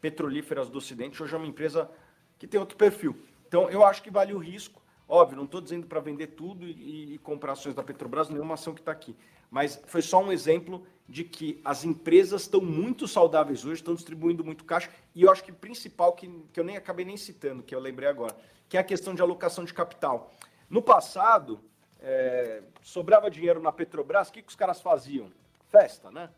[0.00, 1.22] petrolíferas do Ocidente.
[1.22, 1.90] Hoje é uma empresa
[2.38, 3.16] que tem outro perfil.
[3.46, 4.82] Então, eu acho que vale o risco.
[5.08, 8.72] Óbvio, não estou dizendo para vender tudo e, e, comprar ações da Petrobras, nenhuma ação
[8.72, 9.14] que está aqui.
[9.50, 14.42] Mas foi só um exemplo de que as empresas estão muito saudáveis hoje, estão distribuindo
[14.42, 14.90] muito caixa.
[15.14, 17.80] E eu acho que o principal, que, que eu nem acabei nem citando, que eu
[17.80, 18.34] lembrei agora,
[18.68, 20.32] que é a questão de alocação de capital.
[20.70, 21.60] No passado,
[22.04, 25.32] é, sobrava dinheiro na Petrobras, o que, que os caras faziam?
[25.68, 26.28] Festa, né?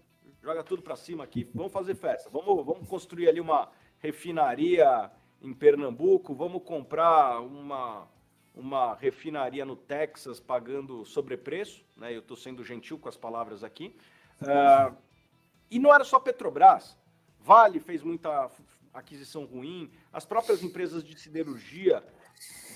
[0.41, 2.31] Joga tudo para cima aqui, vamos fazer festa.
[2.31, 5.11] Vamos, vamos construir ali uma refinaria
[5.43, 8.09] em Pernambuco, vamos comprar uma
[8.55, 12.15] uma refinaria no Texas pagando sobrepreço, né?
[12.15, 13.95] Eu estou sendo gentil com as palavras aqui.
[14.41, 14.97] Uh,
[15.71, 16.97] e não era só Petrobras.
[17.39, 18.51] Vale fez muita
[18.95, 19.93] aquisição ruim.
[20.11, 22.03] As próprias empresas de siderurgia.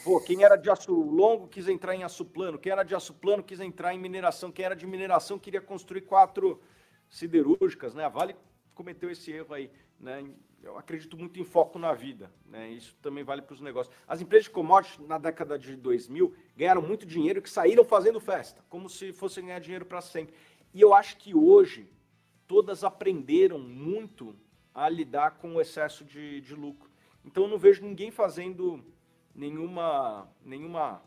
[0.02, 2.58] Pô, quem era de aço longo quis entrar em aço plano.
[2.58, 4.50] Quem era de aço plano quis entrar em mineração.
[4.50, 6.60] Quem era de mineração queria construir quatro
[7.08, 8.04] siderúrgicas, né?
[8.04, 8.34] A Vale
[8.74, 10.24] cometeu esse erro aí, né?
[10.62, 12.70] eu acredito muito em foco na vida, né?
[12.70, 13.94] Isso também vale para os negócios.
[14.06, 18.62] As empresas de commodities na década de 2000 ganharam muito dinheiro que saíram fazendo festa,
[18.68, 20.34] como se fossem ganhar dinheiro para sempre.
[20.72, 21.90] E eu acho que hoje
[22.46, 24.36] todas aprenderam muito
[24.74, 26.90] a lidar com o excesso de, de lucro.
[27.24, 28.84] Então eu não vejo ninguém fazendo
[29.34, 31.02] nenhuma nenhuma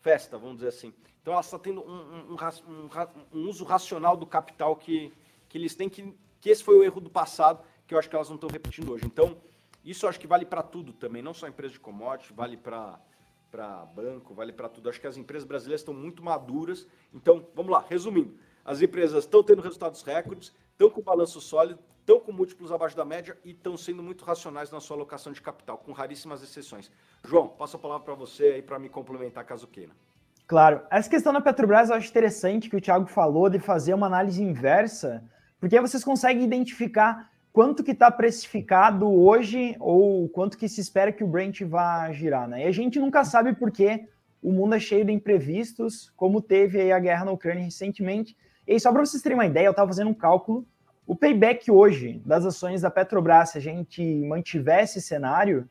[0.00, 0.92] festa, vamos dizer assim.
[1.22, 2.88] Então ela está tendo um, um, um,
[3.32, 5.12] um uso racional do capital que,
[5.48, 8.14] que eles têm que que esse foi o erro do passado que eu acho que
[8.14, 9.04] elas não estão repetindo hoje.
[9.06, 9.36] Então,
[9.84, 12.98] isso eu acho que vale para tudo também, não só empresa de commodity, vale para
[13.50, 14.88] para banco, vale para tudo.
[14.88, 16.88] Acho que as empresas brasileiras estão muito maduras.
[17.12, 18.36] Então, vamos lá, resumindo.
[18.64, 23.04] As empresas estão tendo resultados recordes, estão com balanço sólido, estão com múltiplos abaixo da
[23.04, 26.90] média e estão sendo muito racionais na sua alocação de capital, com raríssimas exceções.
[27.26, 29.92] João, passo a palavra para você aí para me complementar caso queira.
[30.46, 30.82] Claro.
[30.90, 34.42] Essa questão da Petrobras eu acho interessante que o Thiago falou de fazer uma análise
[34.42, 35.24] inversa,
[35.58, 41.10] porque aí vocês conseguem identificar quanto que está precificado hoje ou quanto que se espera
[41.10, 42.64] que o Brent vá girar, né?
[42.64, 44.06] E a gente nunca sabe porque
[44.42, 48.36] o mundo é cheio de imprevistos, como teve aí a guerra na Ucrânia recentemente.
[48.66, 50.66] E só para vocês terem uma ideia, eu estava fazendo um cálculo.
[51.06, 55.68] O payback hoje das ações da Petrobras, se a gente mantiver esse cenário,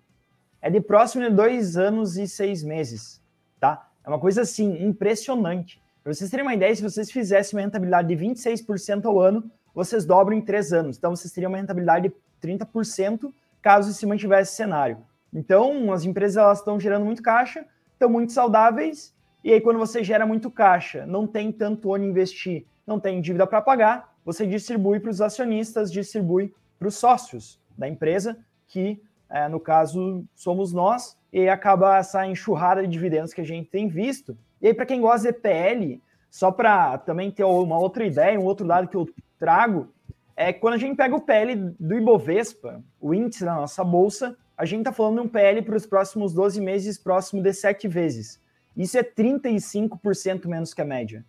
[0.62, 3.20] é de próximo de dois anos e seis meses,
[3.60, 3.90] tá?
[4.06, 5.82] É uma coisa assim, impressionante.
[6.04, 10.06] Para vocês terem uma ideia, se vocês fizessem uma rentabilidade de 26% ao ano, vocês
[10.06, 10.98] dobram em três anos.
[10.98, 15.00] Então, vocês teriam uma rentabilidade de 30% caso se mantivesse esse cenário.
[15.34, 20.04] Então, as empresas elas estão gerando muito caixa, estão muito saudáveis, e aí quando você
[20.04, 25.00] gera muito caixa, não tem tanto onde investir, não tem dívida para pagar, você distribui
[25.00, 28.38] para os acionistas, distribui para os sócios da empresa
[28.68, 29.02] que
[29.34, 33.88] é, no caso, somos nós, e acaba essa enxurrada de dividendos que a gente tem
[33.88, 34.38] visto.
[34.62, 38.44] E aí, para quem gosta de EPL, só para também ter uma outra ideia, um
[38.44, 39.10] outro dado que eu
[39.40, 39.92] trago,
[40.36, 44.66] é quando a gente pega o PL do Ibovespa, o índice da nossa bolsa, a
[44.66, 48.40] gente está falando de um PL para os próximos 12 meses próximo de 7 vezes.
[48.78, 51.26] Isso é 35% menos que a média.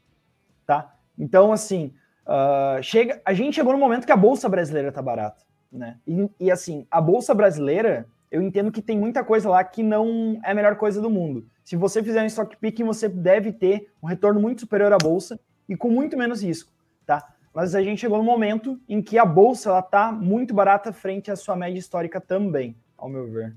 [0.67, 0.95] Tá?
[1.19, 1.95] Então, assim,
[2.27, 5.45] uh, chega, a gente chegou no momento que a Bolsa brasileira está barata.
[5.71, 5.99] Né?
[6.07, 10.41] E, e, assim, a Bolsa brasileira, eu entendo que tem muita coisa lá que não
[10.45, 11.47] é a melhor coisa do mundo.
[11.65, 15.39] Se você fizer um stock picking, você deve ter um retorno muito superior à Bolsa
[15.69, 16.71] e com muito menos risco.
[17.05, 17.35] Tá?
[17.53, 21.37] Mas a gente chegou no momento em que a Bolsa está muito barata frente à
[21.37, 23.55] sua média histórica também, ao meu ver.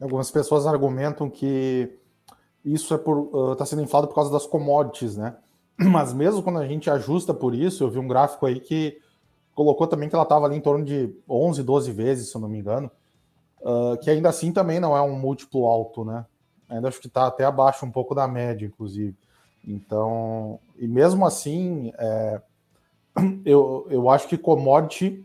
[0.00, 1.98] Algumas pessoas argumentam que
[2.64, 5.36] isso é por está uh, sendo inflado por causa das commodities, né?
[5.90, 9.00] Mas mesmo quando a gente ajusta por isso, eu vi um gráfico aí que
[9.54, 12.48] colocou também que ela estava ali em torno de 11, 12 vezes, se eu não
[12.48, 12.90] me engano,
[13.62, 16.26] uh, que ainda assim também não é um múltiplo alto, né?
[16.68, 19.16] Ainda acho que está até abaixo um pouco da média, inclusive.
[19.66, 22.40] Então, e mesmo assim, é,
[23.44, 25.24] eu, eu acho que commodity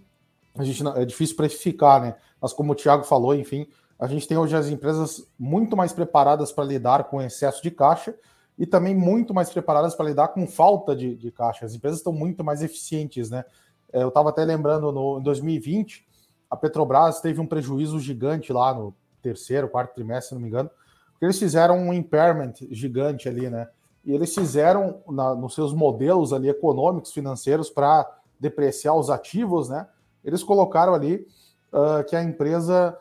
[0.58, 2.16] a gente é difícil precificar, né?
[2.42, 3.68] Mas como o Thiago falou, enfim,
[4.00, 8.16] a gente tem hoje as empresas muito mais preparadas para lidar com excesso de caixa
[8.58, 11.66] e também muito mais preparadas para lidar com falta de, de, caixa.
[11.66, 13.44] As empresas estão muito mais eficientes, né?
[13.92, 16.08] É, eu estava até lembrando, no, em 2020,
[16.50, 20.70] a Petrobras teve um prejuízo gigante lá no terceiro, quarto trimestre, se não me engano,
[21.12, 23.68] porque eles fizeram um impairment gigante ali, né?
[24.06, 28.10] E eles fizeram na, nos seus modelos ali econômicos, financeiros, para
[28.40, 29.88] depreciar os ativos, né?
[30.24, 31.28] Eles colocaram ali
[31.74, 32.98] uh, que a empresa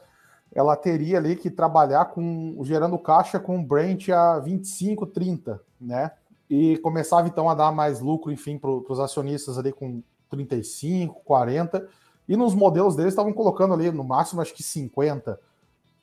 [0.55, 6.13] ela teria ali que trabalhar com gerando caixa com Brent a 25, 30, né?
[6.49, 11.89] E começava então a dar mais lucro, enfim, para os acionistas ali com 35, 40.
[12.29, 15.39] E nos modelos deles estavam colocando ali no máximo acho que 50.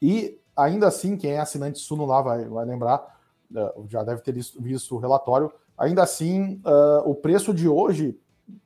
[0.02, 3.19] E ainda assim, quem é assinante Suno lá vai, vai lembrar,
[3.52, 5.52] uh, já deve ter visto, o relatório.
[5.78, 8.19] Ainda assim, uh, o preço de hoje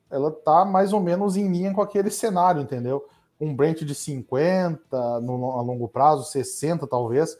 [0.09, 3.05] ela está mais ou menos em linha com aquele cenário, entendeu?
[3.39, 7.37] Um Brent de 50 no, a longo prazo, 60 talvez.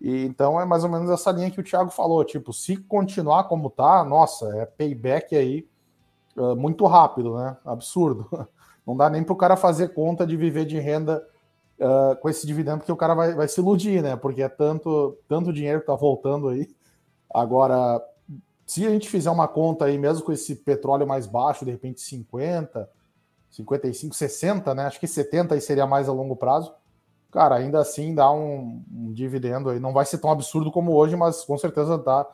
[0.00, 3.44] E então é mais ou menos essa linha que o Thiago falou, tipo, se continuar
[3.44, 5.66] como tá, nossa, é payback aí
[6.36, 7.56] uh, muito rápido, né?
[7.64, 8.28] Absurdo.
[8.86, 11.26] Não dá nem para o cara fazer conta de viver de renda
[11.80, 14.14] uh, com esse dividendo, porque o cara vai, vai se iludir, né?
[14.16, 16.68] Porque é tanto, tanto dinheiro que tá voltando aí.
[17.32, 18.00] Agora,
[18.64, 22.00] se a gente fizer uma conta aí, mesmo com esse petróleo mais baixo, de repente
[22.00, 22.88] 50,
[23.50, 24.86] 55, 60, né?
[24.86, 26.74] Acho que 70 aí seria mais a longo prazo.
[27.30, 29.80] Cara, ainda assim dá um, um dividendo aí.
[29.80, 32.26] Não vai ser tão absurdo como hoje, mas com certeza dá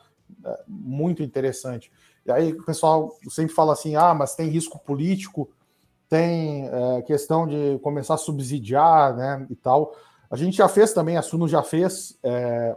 [0.45, 1.91] é, muito interessante.
[2.25, 5.49] E aí o pessoal sempre fala assim: ah, mas tem risco político,
[6.09, 9.45] tem é, questão de começar a subsidiar, né?
[9.49, 9.95] E tal.
[10.33, 12.75] A gente já fez também, a Suno já fez, é,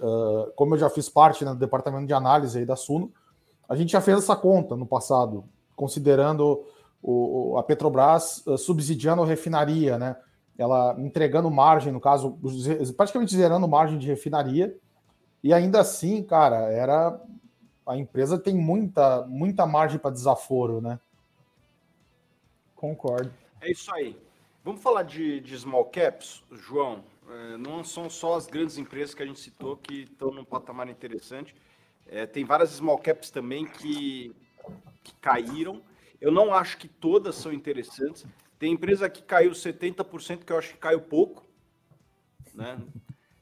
[0.00, 3.12] uh, como eu já fiz parte né, do departamento de análise aí da Suno,
[3.68, 5.44] a gente já fez essa conta no passado,
[5.76, 6.64] considerando
[7.02, 10.16] o, a Petrobras uh, subsidiando a refinaria, né?
[10.58, 12.38] Ela entregando margem, no caso,
[12.96, 14.76] praticamente zerando margem de refinaria.
[15.42, 17.18] E ainda assim, cara, era
[17.86, 21.00] a empresa tem muita, muita margem para desaforo, né?
[22.76, 23.32] Concordo.
[23.60, 24.16] É isso aí.
[24.62, 27.02] Vamos falar de, de small caps, João.
[27.28, 30.88] É, não são só as grandes empresas que a gente citou que estão num patamar
[30.88, 31.54] interessante.
[32.06, 34.34] É, tem várias small caps também que,
[35.02, 35.80] que caíram
[36.20, 38.26] eu não acho que todas são interessantes.
[38.58, 41.46] Tem empresa que caiu 70%, que eu acho que caiu pouco.
[42.54, 42.78] Né?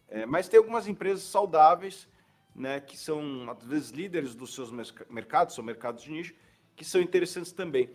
[0.08, 2.08] É, mas tem algumas empresas saudáveis,
[2.54, 4.70] né, que são, às vezes, líderes dos seus
[5.10, 6.34] mercados, são mercados de nicho,
[6.76, 7.90] que são interessantes também.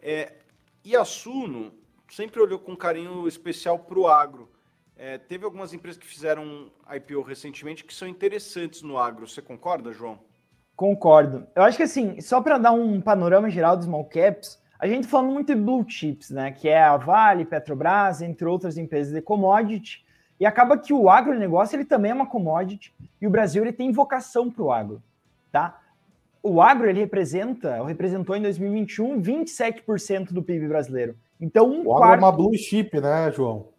[0.00, 0.34] É,
[0.84, 1.72] e a Suno
[2.10, 4.50] sempre olhou com carinho especial para o agro.
[4.96, 9.26] É, teve algumas empresas que fizeram IPO recentemente que são interessantes no agro.
[9.28, 10.27] Você concorda, João?
[10.78, 11.44] Concordo.
[11.56, 15.02] Eu acho que assim, só para dar um panorama geral dos small caps, a gente
[15.02, 16.52] tá falando muito de blue chips, né?
[16.52, 20.06] Que é a Vale, Petrobras, entre outras empresas de commodity.
[20.38, 23.90] E acaba que o agronegócio ele também é uma commodity e o Brasil ele tem
[23.90, 25.02] vocação para o agro,
[25.50, 25.80] tá?
[26.40, 31.16] O agro ele representa, representou em 2021 27% do PIB brasileiro.
[31.40, 32.20] Então um o agro quarto...
[32.20, 33.70] é uma blue chip, né, João?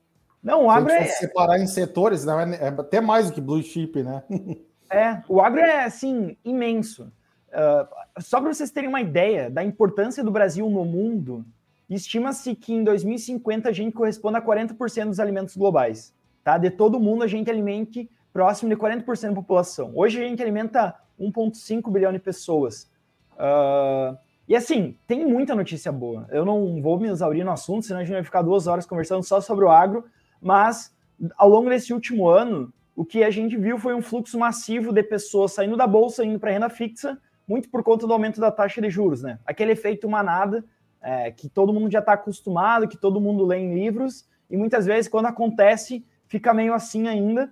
[0.43, 3.27] Não, o agro Se a gente é separar em setores, não é, é até mais
[3.27, 4.21] do que blue chip, né?
[4.89, 7.11] É, o agro é, assim, imenso.
[7.49, 11.45] Uh, só para vocês terem uma ideia da importância do Brasil no mundo,
[11.89, 16.13] estima-se que em 2050 a gente corresponde a 40% dos alimentos globais.
[16.43, 16.57] Tá?
[16.57, 19.91] De todo mundo, a gente alimente próximo de 40% da população.
[19.95, 22.89] Hoje a gente alimenta 1,5 bilhão de pessoas.
[23.33, 24.17] Uh,
[24.47, 26.27] e assim, tem muita notícia boa.
[26.31, 29.23] Eu não vou me exaurir no assunto, senão a gente vai ficar duas horas conversando
[29.23, 30.05] só sobre o agro,
[30.41, 30.95] mas
[31.37, 35.01] ao longo desse último ano, o que a gente viu foi um fluxo massivo de
[35.01, 37.17] pessoas saindo da bolsa, indo para renda fixa,
[37.47, 39.39] muito por conta do aumento da taxa de juros, né?
[39.45, 40.65] Aquele efeito manada
[41.01, 44.85] é, que todo mundo já está acostumado, que todo mundo lê em livros, e muitas
[44.85, 47.49] vezes, quando acontece, fica meio assim ainda,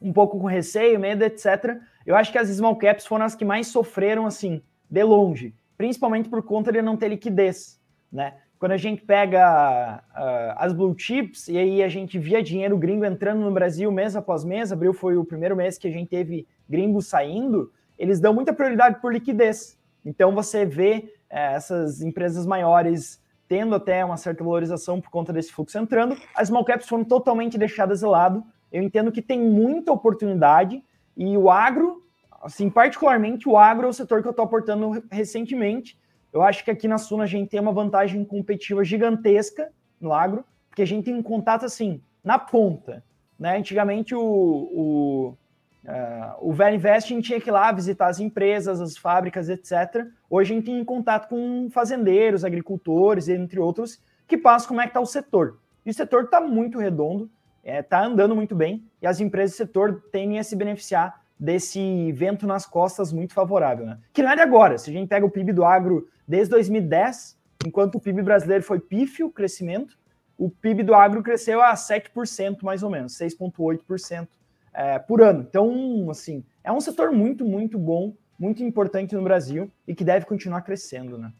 [0.00, 1.78] um pouco com receio, medo, etc.
[2.06, 6.30] Eu acho que as small caps foram as que mais sofreram, assim, de longe, principalmente
[6.30, 7.78] por conta de não ter liquidez,
[8.10, 8.38] né?
[8.64, 13.04] Quando a gente pega uh, as blue chips e aí a gente via dinheiro gringo
[13.04, 16.48] entrando no Brasil mês após mês, abril foi o primeiro mês que a gente teve
[16.66, 19.78] gringo saindo, eles dão muita prioridade por liquidez.
[20.02, 25.52] Então você vê é, essas empresas maiores tendo até uma certa valorização por conta desse
[25.52, 26.16] fluxo entrando.
[26.34, 28.42] As small caps foram totalmente deixadas de lado.
[28.72, 30.82] Eu entendo que tem muita oportunidade
[31.14, 32.02] e o agro,
[32.42, 35.98] assim, particularmente o agro é o setor que eu estou aportando recentemente.
[36.34, 39.70] Eu acho que aqui na Suna a gente tem uma vantagem competitiva gigantesca
[40.00, 43.04] no agro, porque a gente tem um contato assim, na ponta.
[43.38, 43.56] Né?
[43.56, 45.36] Antigamente o, o
[45.84, 49.50] Uh, o Velho Invest a gente tinha que ir lá visitar as empresas, as fábricas,
[49.50, 50.06] etc.
[50.30, 54.90] Hoje a gente tem contato com fazendeiros, agricultores, entre outros, que passam como é que
[54.90, 55.58] está o setor.
[55.84, 57.30] E o setor está muito redondo,
[57.62, 61.22] está é, tá andando muito bem, e as empresas do setor tendem a se beneficiar
[61.44, 63.84] desse vento nas costas muito favorável.
[63.84, 63.98] Né?
[64.12, 67.36] Que não é de agora, se a gente pega o PIB do agro desde 2010,
[67.66, 69.98] enquanto o PIB brasileiro foi pífio crescimento,
[70.38, 74.26] o PIB do agro cresceu a 7% mais ou menos, 6,8%
[74.72, 75.46] é, por ano.
[75.46, 80.24] Então, assim, é um setor muito, muito bom, muito importante no Brasil e que deve
[80.24, 81.30] continuar crescendo, né?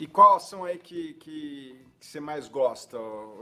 [0.00, 2.96] E qual são aí que, que, que você mais gosta,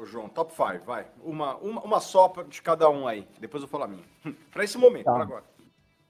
[0.04, 0.28] João?
[0.28, 1.06] Top 5, vai.
[1.22, 3.28] Uma, uma, uma só de cada um aí.
[3.38, 4.04] Depois eu falo a minha.
[4.50, 5.12] para esse momento, tá.
[5.12, 5.44] para agora.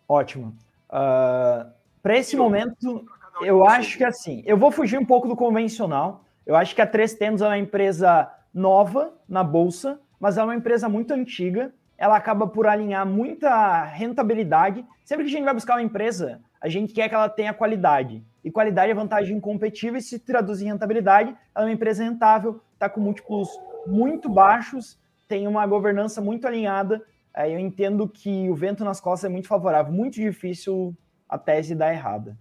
[0.09, 0.49] Ótimo.
[0.49, 1.67] Uh, ah,
[2.01, 3.05] para esse momento,
[3.41, 6.25] eu acho que assim, eu vou fugir um pouco do convencional.
[6.47, 10.55] Eu acho que a Três Tendos é uma empresa nova na bolsa, mas é uma
[10.55, 11.75] empresa muito antiga.
[11.99, 14.87] Ela acaba por alinhar muita rentabilidade.
[15.05, 18.23] Sempre que a gente vai buscar uma empresa, a gente quer que ela tenha qualidade.
[18.47, 21.37] E qualidade é vantagem competitiva e se traduz em rentabilidade.
[21.53, 23.49] Ela é uma empresa rentável, está com múltiplos
[23.89, 24.97] muito baixos,
[25.27, 27.05] tem uma governança muito alinhada.
[27.37, 29.93] Eu entendo que o vento nas costas é muito favorável.
[29.93, 30.97] Muito difícil
[31.29, 32.39] a tese dar errada.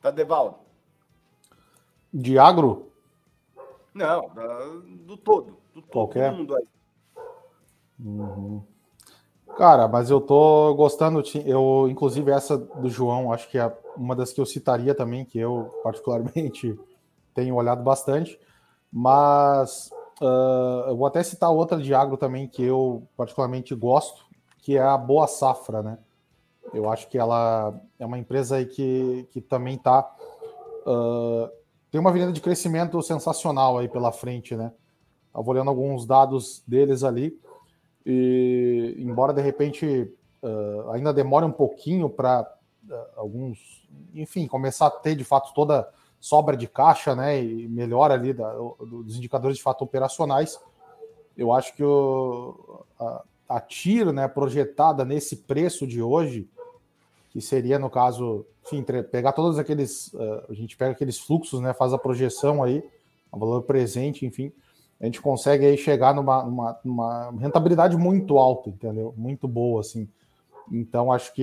[0.00, 0.58] Tadevaldo.
[2.14, 2.92] De agro?
[3.92, 4.30] Não,
[5.04, 5.58] do todo.
[5.74, 6.30] Do Qualquer?
[6.30, 6.64] todo mundo aí.
[7.98, 8.62] Uhum.
[9.56, 11.24] Cara, mas eu tô gostando.
[11.44, 15.38] Eu, inclusive, essa do João, acho que é uma das que eu citaria também, que
[15.38, 16.78] eu particularmente
[17.34, 18.38] tenho olhado bastante.
[18.92, 19.90] Mas
[20.20, 24.24] uh, eu vou até citar outra de agro também que eu particularmente gosto,
[24.58, 25.98] que é a Boa Safra, né?
[26.72, 30.08] Eu acho que ela é uma empresa aí que, que também está
[30.86, 31.50] uh,
[31.90, 34.72] tem uma avenida de crescimento sensacional aí pela frente, né?
[35.26, 37.38] Estava olhando alguns dados deles ali,
[38.04, 40.10] e embora de repente
[40.42, 42.50] uh, ainda demore um pouquinho para
[43.16, 45.88] alguns, enfim, começar a ter de fato toda
[46.20, 47.42] sobra de caixa, né?
[47.42, 50.58] E melhora ali da, dos indicadores de fato operacionais,
[51.36, 56.48] eu acho que o, a, a tiro, né, projetada nesse preço de hoje,
[57.30, 60.12] que seria, no caso, enfim, pegar todos aqueles.
[60.12, 61.72] Uh, a gente pega aqueles fluxos, né?
[61.72, 62.84] Faz a projeção aí,
[63.32, 64.52] o valor presente, enfim,
[65.00, 69.12] a gente consegue aí chegar numa, numa, numa, rentabilidade muito alta, entendeu?
[69.16, 70.08] Muito boa, assim.
[70.72, 71.42] Então, acho que.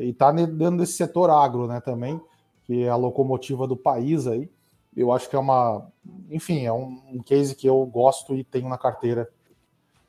[0.00, 2.20] E tá dentro desse setor agro, né, também,
[2.64, 4.48] que é a locomotiva do país aí.
[4.96, 5.90] Eu acho que é uma.
[6.30, 9.28] Enfim, é um, case que eu gosto e tenho na carteira.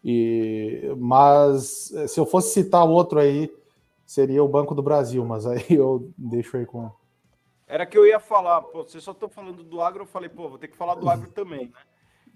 [0.03, 3.51] E, mas se eu fosse citar outro aí
[4.05, 6.91] seria o Banco do Brasil, mas aí eu deixo aí com.
[7.67, 10.49] Era que eu ia falar, pô, vocês só estão falando do agro, eu falei, pô,
[10.49, 11.79] vou ter que falar do agro também, né?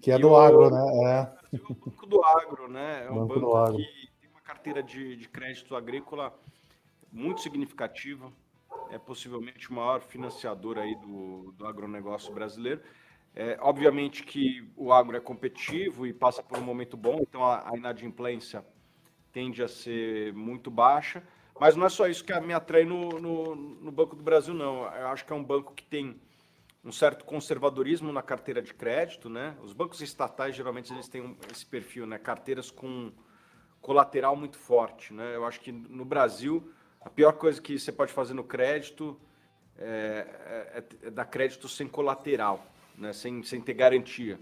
[0.00, 0.84] Que é e do o, agro, né?
[1.04, 1.58] É.
[1.70, 3.06] O Banco do Agro, né?
[3.06, 4.08] É um banco, banco que
[4.46, 6.32] carteira de, de crédito agrícola
[7.10, 8.32] muito significativa,
[8.90, 12.80] é possivelmente o maior financiador aí do, do agronegócio brasileiro.
[13.34, 17.68] É, obviamente que o agro é competitivo e passa por um momento bom, então a,
[17.70, 18.64] a inadimplência
[19.32, 21.22] tende a ser muito baixa,
[21.58, 24.84] mas não é só isso que me atrai no, no, no, Banco do Brasil, não.
[24.94, 26.20] Eu acho que é um banco que tem
[26.84, 29.56] um certo conservadorismo na carteira de crédito, né?
[29.62, 32.18] Os bancos estatais geralmente eles têm esse perfil, né?
[32.18, 33.12] Carteiras com
[33.86, 35.36] colateral muito forte, né?
[35.36, 39.16] Eu acho que no Brasil a pior coisa que você pode fazer no crédito
[39.78, 40.26] é,
[40.74, 42.66] é, é dar crédito sem colateral,
[42.98, 43.12] né?
[43.12, 44.40] Sem, sem ter garantia.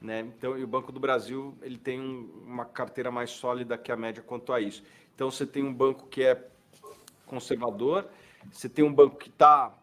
[0.00, 0.20] Né?
[0.20, 3.96] Então, e o Banco do Brasil ele tem um, uma carteira mais sólida que a
[3.96, 4.82] média quanto a isso.
[5.14, 6.42] Então, você tem um banco que é
[7.26, 8.08] conservador.
[8.50, 9.74] Você tem um banco que está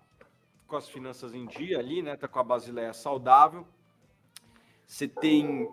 [0.68, 2.14] com as finanças em dia ali, né?
[2.14, 3.64] Está com a Basileia saudável.
[4.88, 5.70] você tem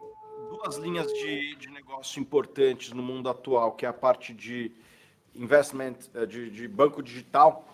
[0.50, 4.72] duas linhas de, de negócio importantes no mundo atual, que é a parte de
[5.34, 7.68] investment, eh, de, de banco digital.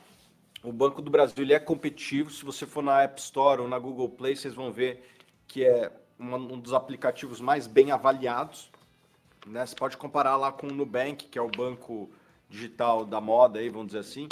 [0.62, 2.30] O Banco do Brasil ele é competitivo.
[2.30, 5.02] Se você for na App Store ou na Google Play, vocês vão ver
[5.46, 8.70] que é um dos aplicativos mais bem avaliados.
[9.46, 9.64] Né?
[9.64, 12.10] Você pode comparar lá com o Nubank, que é o banco
[12.48, 14.28] digital da moda, aí, vamos dizer assim.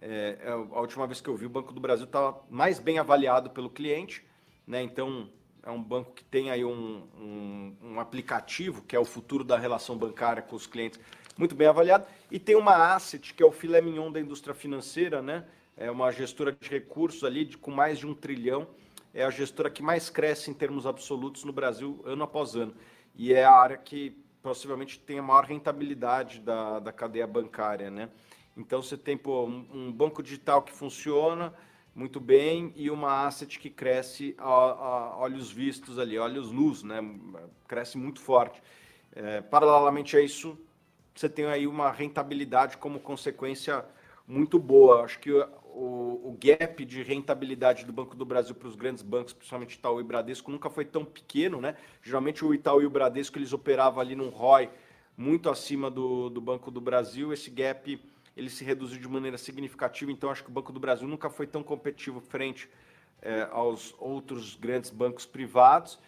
[0.00, 2.98] É, é a última vez que eu vi, o Banco do Brasil estava mais bem
[2.98, 4.24] avaliado pelo cliente.
[4.66, 4.82] Né?
[4.82, 5.28] Então,
[5.62, 9.58] é um banco que tem aí um, um, um, aplicativo, que é o futuro da
[9.58, 10.98] relação bancária com os clientes,
[11.36, 12.06] muito bem avaliado.
[12.30, 15.44] E tem uma asset, que é o filé mignon da indústria financeira, né?
[15.76, 18.66] É uma gestora de recursos ali de, com mais de um trilhão.
[19.14, 22.74] É a gestora que mais cresce em termos absolutos no Brasil, ano após ano.
[23.14, 24.10] E é a área que
[24.42, 28.08] possivelmente tem a maior rentabilidade da, da cadeia bancária, né?
[28.56, 31.54] Então você tem pô, um, um banco digital que funciona,
[31.94, 37.00] muito bem e uma asset que cresce a, a olhos vistos ali, olhos nus, né?
[37.66, 38.62] Cresce muito forte.
[39.12, 40.58] É, paralelamente a isso,
[41.14, 43.84] você tem aí uma rentabilidade como consequência
[44.26, 45.02] muito boa.
[45.02, 49.32] Acho que o, o gap de rentabilidade do Banco do Brasil para os grandes bancos,
[49.32, 51.76] principalmente Itaú e Bradesco, nunca foi tão pequeno, né?
[52.02, 54.70] Geralmente o Itaú e o Bradesco eles operavam ali num ROI
[55.16, 57.32] muito acima do, do Banco do Brasil.
[57.32, 58.00] Esse gap
[58.38, 61.44] ele se reduziu de maneira significativa, então acho que o Banco do Brasil nunca foi
[61.44, 62.70] tão competitivo frente
[63.20, 65.98] é, aos outros grandes bancos privados.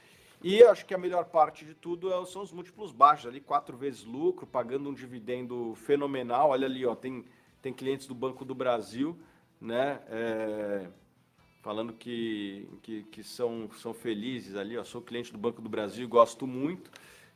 [0.40, 3.76] E acho que a melhor parte de tudo é, são os múltiplos baixos, ali quatro
[3.76, 6.50] vezes lucro, pagando um dividendo fenomenal.
[6.50, 7.24] Olha ali, ó, tem,
[7.60, 9.18] tem clientes do Banco do Brasil,
[9.60, 10.00] né?
[10.08, 10.86] É,
[11.62, 16.08] falando que, que, que, são, são felizes ali, ó, sou cliente do Banco do Brasil,
[16.08, 16.90] gosto muito,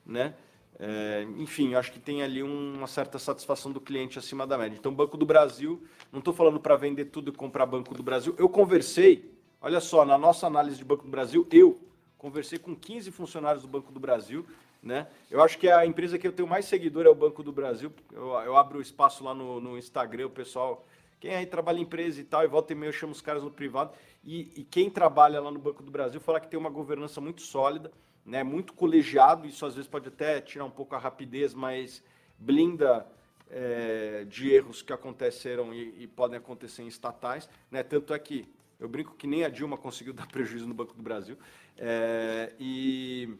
[0.06, 0.34] né?
[0.78, 4.76] É, enfim, acho que tem ali uma certa satisfação do cliente acima da média.
[4.78, 8.34] Então, Banco do Brasil, não estou falando para vender tudo e comprar Banco do Brasil.
[8.38, 11.78] Eu conversei, olha só, na nossa análise de Banco do Brasil, eu
[12.18, 14.44] conversei com 15 funcionários do Banco do Brasil.
[14.82, 15.06] Né?
[15.30, 17.92] Eu acho que a empresa que eu tenho mais seguidor é o Banco do Brasil.
[18.12, 20.84] Eu, eu abro espaço lá no, no, Instagram, o pessoal.
[21.20, 23.42] Quem aí trabalha em empresa e tal, e volta e meia eu chamo os caras
[23.42, 23.92] no privado.
[24.22, 27.40] E, e quem trabalha lá no Banco do Brasil fala que tem uma governança muito
[27.40, 27.90] sólida
[28.24, 32.02] né, muito colegiado, isso às vezes pode até tirar um pouco a rapidez, mas
[32.38, 33.06] blinda
[33.50, 37.48] é, de erros que aconteceram e, e, podem acontecer em estatais.
[37.70, 37.82] Né?
[37.82, 38.48] Tanto é que
[38.80, 41.36] eu brinco que nem a Dilma conseguiu dar prejuízo no Banco do Brasil.
[41.76, 43.36] É, e,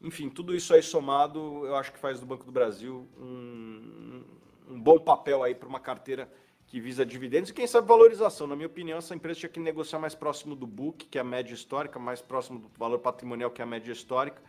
[0.00, 4.22] enfim, tudo isso aí somado, eu acho que faz do Banco do Brasil um,
[4.68, 6.30] um bom papel aí para uma carteira
[6.70, 8.46] que visa dividendos e quem sabe valorização.
[8.46, 11.24] Na minha opinião, essa empresa tinha que negociar mais próximo do book, que é a
[11.24, 14.40] média histórica, mais próximo do valor patrimonial, que é a média histórica,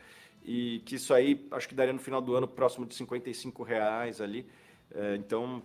[0.46, 4.22] e que isso aí acho que daria no final do ano próximo de 55 reais
[4.22, 4.48] ali.
[4.94, 5.64] É, então,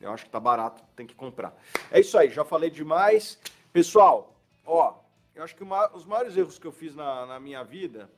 [0.00, 1.56] eu acho que está barato, tem que comprar.
[1.88, 3.38] É isso aí, já falei demais.
[3.72, 4.34] Pessoal,
[4.66, 4.94] ó,
[5.36, 8.10] eu acho que uma, os maiores erros que eu fiz na, na minha vida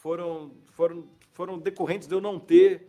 [0.00, 2.88] foram, foram, foram decorrentes de eu não ter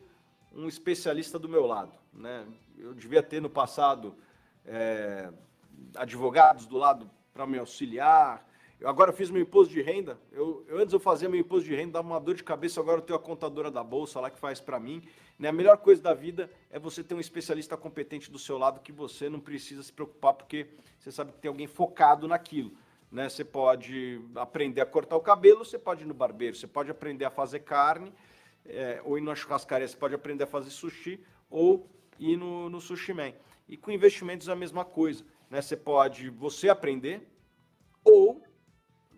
[0.54, 2.46] um especialista do meu lado, né?
[2.80, 4.16] eu devia ter no passado
[4.66, 5.30] é,
[5.96, 8.48] advogados do lado para me auxiliar.
[8.80, 10.18] Eu agora fiz meu imposto de renda.
[10.32, 12.80] Eu, eu, antes eu fazia meu imposto de renda, dava uma dor de cabeça.
[12.80, 15.04] Agora eu tenho a contadora da bolsa lá que faz para mim.
[15.38, 15.50] Né?
[15.50, 18.92] A melhor coisa da vida é você ter um especialista competente do seu lado que
[18.92, 20.68] você não precisa se preocupar porque
[20.98, 22.72] você sabe que tem alguém focado naquilo.
[23.12, 23.28] Né?
[23.28, 27.26] Você pode aprender a cortar o cabelo, você pode ir no barbeiro, você pode aprender
[27.26, 28.14] a fazer carne,
[28.66, 31.20] é, ou ir na churrascaria, você pode aprender a fazer sushi,
[31.50, 33.34] ou e no, no Sushi Man.
[33.68, 35.24] E com investimentos é a mesma coisa.
[35.50, 35.62] Né?
[35.62, 37.28] Você pode você aprender
[38.04, 38.44] ou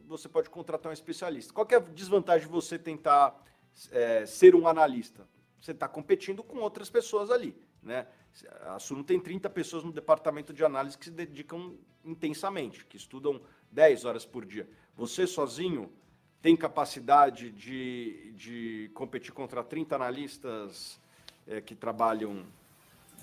[0.06, 1.54] você pode contratar um especialista.
[1.54, 3.44] Qual é a desvantagem de você tentar
[3.92, 5.28] é, ser um analista?
[5.62, 7.56] Você está competindo com outras pessoas ali.
[7.82, 8.06] Né?
[8.62, 13.42] A Suno tem 30 pessoas no departamento de análise que se dedicam intensamente, que estudam
[13.72, 14.70] 10 horas por dia.
[14.96, 15.92] Você sozinho
[16.42, 21.00] tem capacidade de, de competir contra 30 analistas
[21.48, 22.46] é, que trabalham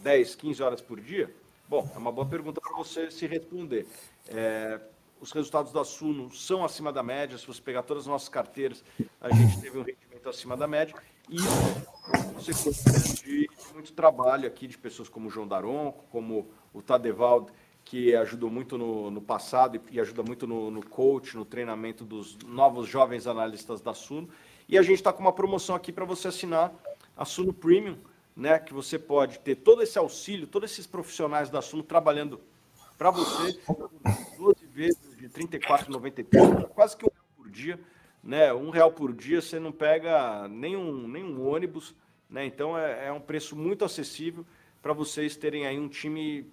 [0.00, 1.34] 10, 15 horas por dia?
[1.68, 3.86] Bom, é uma boa pergunta para você se responder.
[4.28, 4.80] É,
[5.20, 7.36] os resultados da Suno são acima da média.
[7.36, 8.84] Se você pegar todas as nossas carteiras,
[9.20, 10.94] a gente teve um rendimento acima da média.
[11.28, 16.80] E isso consequência de muito trabalho aqui de pessoas como o João Daronco, como o
[16.80, 17.52] Tadevald,
[17.88, 22.36] que ajudou muito no, no passado e, ajuda muito no, no coach, no treinamento dos
[22.46, 24.28] novos jovens analistas da Suno.
[24.68, 26.70] E a gente está com uma promoção aqui para você assinar
[27.16, 27.96] a Suno Premium
[28.36, 32.38] né, que você pode ter todo esse auxílio, todos esses profissionais da Suno trabalhando
[32.98, 33.58] para você,
[34.36, 37.80] 12 vezes de R$ 34,93, quase que um real por dia,
[38.22, 38.52] né?
[38.52, 41.94] Um real por dia você não pega nenhum, nenhum ônibus,
[42.28, 42.44] né?
[42.44, 44.44] Então é, é um preço muito acessível
[44.82, 46.46] para vocês terem aí um time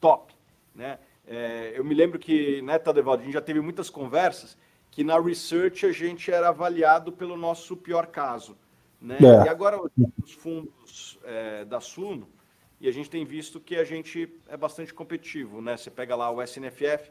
[0.00, 0.34] top,
[0.74, 0.98] né?
[1.26, 4.56] É, eu me lembro que, né, Tadevaldo, a gente já teve muitas conversas
[4.90, 8.56] que na research a gente era avaliado pelo nosso pior caso.
[9.00, 9.18] Né?
[9.20, 9.46] É.
[9.46, 9.78] E agora
[10.22, 12.28] os fundos é, da Suno,
[12.80, 15.60] e a gente tem visto que a gente é bastante competitivo.
[15.60, 15.76] Né?
[15.76, 17.10] Você pega lá o SNFF,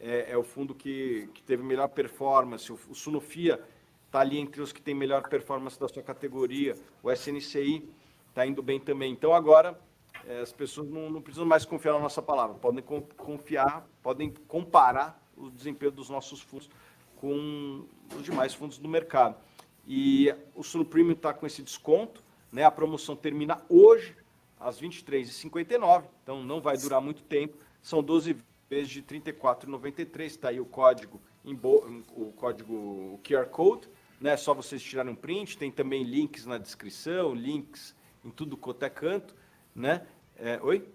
[0.00, 3.62] é, é o fundo que, que teve melhor performance, o, o Sunofia
[4.06, 7.88] está ali entre os que tem melhor performance da sua categoria, o SNCI
[8.28, 9.12] está indo bem também.
[9.12, 9.78] Então agora
[10.40, 12.84] as pessoas não, não, precisam mais confiar na nossa palavra, podem
[13.16, 16.70] confiar, podem comparar o desempenho dos nossos fundos
[17.16, 17.86] com
[18.16, 19.36] os demais fundos do mercado.
[19.86, 22.64] E o Suno Premium está com esse desconto, né?
[22.64, 24.16] A promoção termina hoje,
[24.58, 27.56] às 23h59, então não vai durar muito tempo.
[27.80, 28.36] São 12
[28.68, 30.24] vezes de R$ 34,93.
[30.24, 33.88] Está aí o código, o código o QR Code,
[34.20, 34.36] né?
[34.36, 35.58] Só vocês tirarem um print.
[35.58, 37.94] Tem também links na descrição, links
[38.24, 39.34] em tudo quanto é canto,
[39.74, 40.06] né?
[40.36, 40.86] É, oi?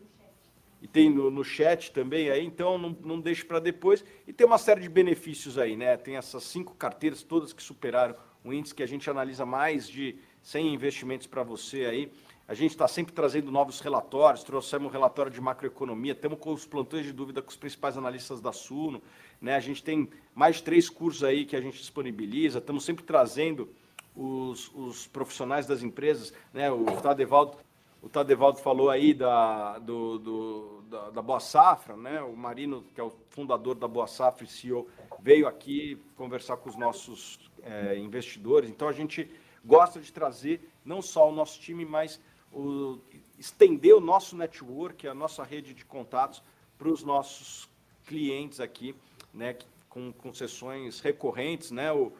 [0.82, 4.04] e tem no, no chat também aí, então não, não deixe para depois.
[4.28, 5.98] E tem uma série de benefícios aí, né?
[5.98, 10.16] Tem essas cinco carteiras, todas que superaram o índice que a gente analisa mais de
[10.44, 12.12] 100 investimentos para você aí.
[12.48, 16.66] A gente está sempre trazendo novos relatórios, trouxemos um relatório de macroeconomia, estamos com os
[16.66, 19.02] plantões de dúvida com os principais analistas da Suno,
[19.41, 19.56] né?
[19.56, 23.68] A gente tem mais três cursos aí que a gente disponibiliza, estamos sempre trazendo
[24.16, 26.72] os, os profissionais das empresas, né?
[26.72, 27.58] O Tadevaldo
[28.02, 32.22] o Tadevaldo falou aí da, do, do, da, da, Boa Safra, né?
[32.22, 34.88] O Marino, que é o fundador da Boa Safra e CEO,
[35.19, 38.69] veio aqui conversar com os nossos é, investidores.
[38.69, 39.30] Então a gente
[39.65, 42.22] gosta de trazer não só o nosso time, mas
[42.53, 42.99] o,
[43.38, 46.41] estender o nosso network, a nossa rede de contatos
[46.78, 47.68] para os nossos
[48.06, 48.95] clientes aqui,
[49.34, 49.57] né?
[49.90, 51.91] Com, com sessões recorrentes, né?
[51.91, 52.11] O,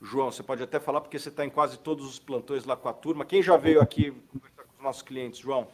[0.00, 2.88] João, você pode até falar porque você está em quase todos os plantões lá com
[2.88, 3.24] a turma.
[3.24, 4.14] Quem já veio aqui
[4.82, 5.66] nossos clientes, João?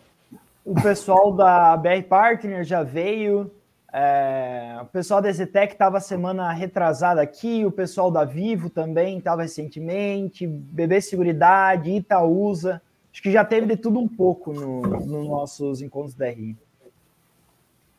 [0.65, 3.51] O pessoal da BR Partner já veio.
[3.93, 9.43] É, o pessoal da Zetec estava semana retrasada aqui, o pessoal da Vivo também estava
[9.43, 12.81] recentemente, BB Seguridade, Itaúsa.
[13.13, 16.57] Acho que já teve de tudo um pouco nos no nossos encontros da RI.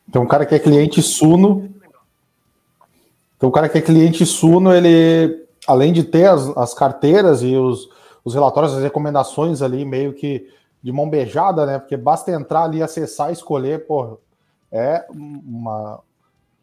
[0.08, 1.70] Então, o cara que é cliente Suno.
[3.36, 7.56] Então, o cara que é cliente Suno, ele, além de ter as, as carteiras e
[7.56, 7.88] os,
[8.24, 10.48] os relatórios, as recomendações ali, meio que
[10.84, 11.78] de mão beijada, né?
[11.78, 14.18] Porque basta entrar ali, acessar, escolher, pô,
[14.70, 15.98] é uma,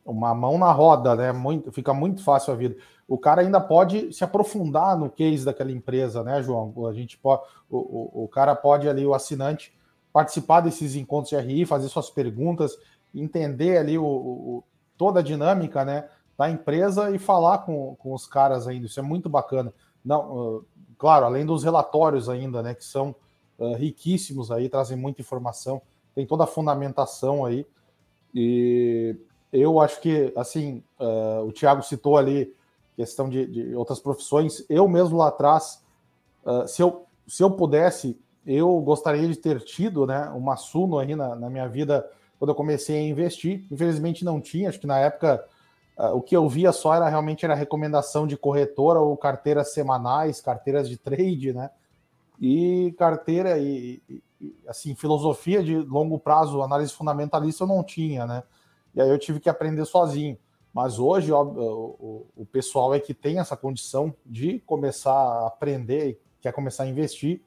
[0.05, 1.31] uma mão na roda, né?
[1.31, 2.75] Muito, fica muito fácil a vida.
[3.07, 6.71] O cara ainda pode se aprofundar no case daquela empresa, né, João?
[6.87, 9.73] A gente pode, o, o, o cara pode ali, o assinante,
[10.13, 12.77] participar desses encontros de RI, fazer suas perguntas,
[13.15, 14.63] entender ali o, o
[14.95, 16.07] toda a dinâmica, né,
[16.37, 18.85] da empresa e falar com, com os caras ainda.
[18.85, 19.73] Isso é muito bacana.
[20.05, 20.65] Não, uh,
[20.95, 23.15] claro, além dos relatórios ainda, né, que são
[23.57, 25.81] uh, riquíssimos aí, trazem muita informação,
[26.13, 27.65] tem toda a fundamentação aí.
[28.33, 29.15] E
[29.51, 32.53] eu acho que, assim, uh, o Tiago citou ali
[32.95, 34.65] questão de, de, outras profissões.
[34.69, 35.83] Eu mesmo lá atrás,
[36.45, 41.15] uh, se, eu, se eu pudesse, eu gostaria de ter tido né, uma Suno aí
[41.15, 43.65] na, na minha vida quando eu comecei a investir.
[43.71, 45.43] Infelizmente não tinha, acho que na época
[45.97, 50.41] Uh, o que eu via só era realmente era recomendação de corretora ou carteiras semanais,
[50.41, 51.69] carteiras de trade, né?
[52.41, 54.23] E carteira e, e,
[54.67, 58.41] assim, filosofia de longo prazo, análise fundamentalista eu não tinha, né?
[58.95, 60.35] E aí eu tive que aprender sozinho.
[60.73, 66.19] Mas hoje ó, o, o, pessoal é que tem essa condição de começar a aprender,
[66.41, 67.41] quer começar a investir,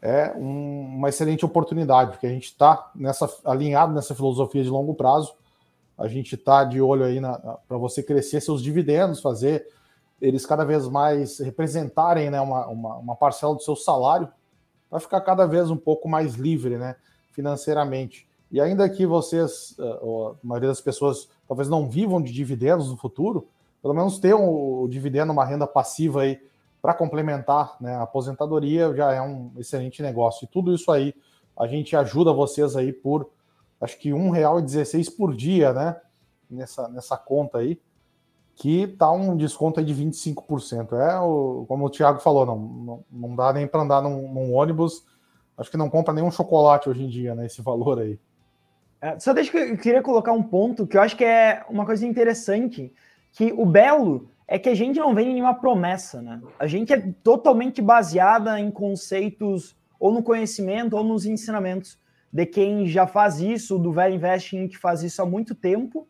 [0.00, 4.94] é um, uma excelente oportunidade, porque a gente está nessa alinhado nessa filosofia de longo
[4.94, 5.34] prazo.
[5.98, 7.20] A gente está de olho aí
[7.66, 9.66] para você crescer seus dividendos, fazer
[10.20, 14.28] eles cada vez mais representarem né, uma, uma, uma parcela do seu salário,
[14.90, 16.96] vai ficar cada vez um pouco mais livre né,
[17.32, 18.26] financeiramente.
[18.50, 22.96] E ainda que vocês, eh, a maioria das pessoas, talvez não vivam de dividendos no
[22.96, 23.48] futuro,
[23.82, 26.40] pelo menos ter um, o dividendo, uma renda passiva aí
[26.80, 30.44] para complementar né, a aposentadoria já é um excelente negócio.
[30.44, 31.14] E tudo isso aí
[31.58, 33.28] a gente ajuda vocês aí por
[33.80, 36.00] acho que R$ 1,16 por dia, né?
[36.48, 37.80] Nessa, nessa conta aí
[38.56, 40.94] que tá um desconto aí de 25%.
[40.94, 44.54] É o, como o Thiago falou, não, não, não dá nem para andar num, num,
[44.54, 45.04] ônibus.
[45.58, 47.44] Acho que não compra nenhum chocolate hoje em dia, né?
[47.44, 48.18] Esse valor aí.
[48.98, 51.84] É, só deixa que eu queria colocar um ponto que eu acho que é uma
[51.84, 52.90] coisa interessante,
[53.30, 56.40] que o belo é que a gente não vem nenhuma promessa, né?
[56.58, 61.98] A gente é totalmente baseada em conceitos ou no conhecimento ou nos ensinamentos
[62.32, 66.08] de quem já faz isso, do velho investing que faz isso há muito tempo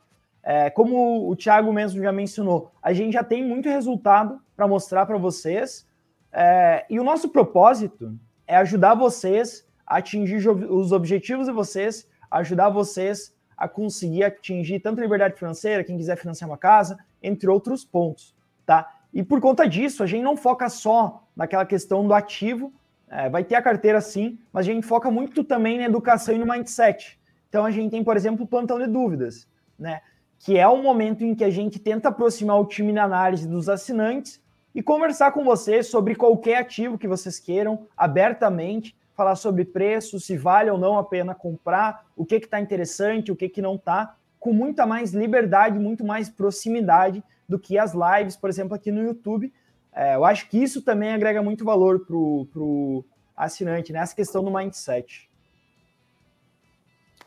[0.49, 5.05] é, como o Thiago mesmo já mencionou, a gente já tem muito resultado para mostrar
[5.05, 5.85] para vocês.
[6.33, 8.17] É, e o nosso propósito
[8.47, 15.01] é ajudar vocês a atingir os objetivos de vocês, ajudar vocês a conseguir atingir tanto
[15.01, 18.33] liberdade financeira, quem quiser financiar uma casa, entre outros pontos,
[18.65, 18.89] tá?
[19.13, 22.73] E por conta disso, a gente não foca só naquela questão do ativo,
[23.09, 26.39] é, vai ter a carteira sim, mas a gente foca muito também na educação e
[26.39, 27.19] no mindset.
[27.49, 30.03] Então a gente tem, por exemplo, o plantão de dúvidas, né?
[30.39, 33.69] Que é o momento em que a gente tenta aproximar o time na análise dos
[33.69, 34.41] assinantes
[34.75, 40.37] e conversar com vocês sobre qualquer ativo que vocês queiram, abertamente, falar sobre preço, se
[40.37, 44.15] vale ou não a pena comprar, o que está interessante, o que, que não está,
[44.39, 49.03] com muita mais liberdade, muito mais proximidade do que as lives, por exemplo, aqui no
[49.03, 49.53] YouTube.
[49.93, 53.05] É, eu acho que isso também agrega muito valor para o
[53.35, 54.17] assinante, nessa né?
[54.17, 55.31] questão do mindset.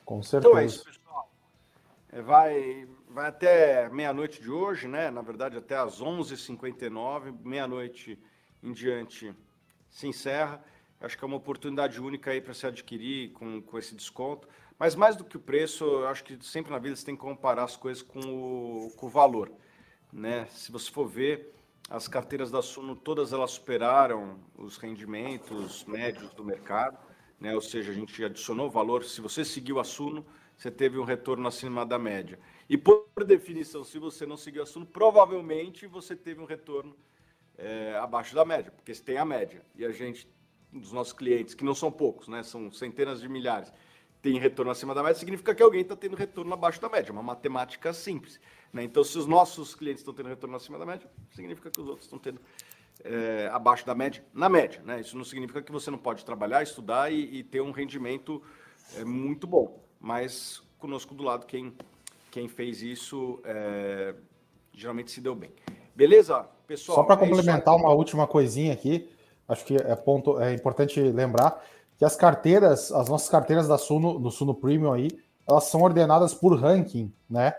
[0.06, 0.50] Com certeza.
[0.50, 0.99] Então é isso, pessoal.
[2.12, 5.12] Vai, vai até meia-noite de hoje, né?
[5.12, 8.18] Na verdade, até às 11h59, meia-noite
[8.64, 9.34] em diante
[9.90, 10.64] se encerra.
[11.00, 14.48] Acho que é uma oportunidade única aí para se adquirir com, com esse desconto.
[14.78, 17.22] Mas mais do que o preço, eu acho que sempre na vida você tem que
[17.22, 19.52] comparar as coisas com o, com o valor.
[20.12, 20.48] Né?
[20.52, 21.54] Se você for ver,
[21.90, 26.98] as carteiras da Suno, todas elas superaram os rendimentos médios do mercado.
[27.40, 27.54] Né?
[27.54, 29.04] Ou seja, a gente adicionou valor.
[29.04, 30.26] Se você seguiu a Suno,
[30.60, 32.38] você teve um retorno acima da média.
[32.70, 36.94] E por definição, se você não seguiu a Suno, provavelmente você teve um retorno
[37.58, 39.66] é, abaixo da média, porque você tem a média.
[39.74, 40.28] E a gente
[40.72, 42.44] dos nossos clientes, que não são poucos, né?
[42.44, 43.74] São centenas de milhares,
[44.22, 47.12] tem retorno acima da média, significa que alguém está tendo retorno abaixo da média.
[47.12, 48.40] Uma matemática simples.
[48.72, 48.84] Né?
[48.84, 52.06] Então, se os nossos clientes estão tendo retorno acima da média, significa que os outros
[52.06, 52.42] estão tendo
[53.04, 54.82] é, abaixo da média, na média.
[54.84, 55.00] Né?
[55.00, 58.44] Isso não significa que você não pode trabalhar, estudar e, e ter um rendimento
[58.98, 59.89] é, muito bom.
[60.00, 61.74] Mas conosco do lado, quem,
[62.32, 64.16] quem fez isso é,
[64.74, 65.52] geralmente se deu bem.
[65.96, 66.98] Beleza, pessoal?
[66.98, 69.10] Só para é complementar uma última coisinha aqui
[69.50, 71.62] acho que é ponto é importante lembrar
[71.98, 75.10] que as carteiras, as nossas carteiras da Suno, do Suno Premium aí,
[75.46, 77.54] elas são ordenadas por ranking, né?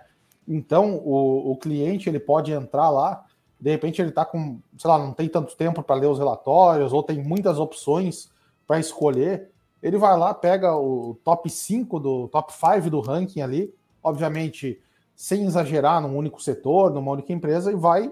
[0.48, 3.26] Então o, o cliente ele pode entrar lá,
[3.60, 6.92] de repente ele está com, sei lá, não tem tanto tempo para ler os relatórios
[6.92, 8.30] ou tem muitas opções
[8.66, 9.49] para escolher,
[9.82, 14.80] ele vai lá, pega o top 5 do top 5 do ranking ali, obviamente
[15.20, 18.10] sem exagerar num único setor, numa única empresa e vai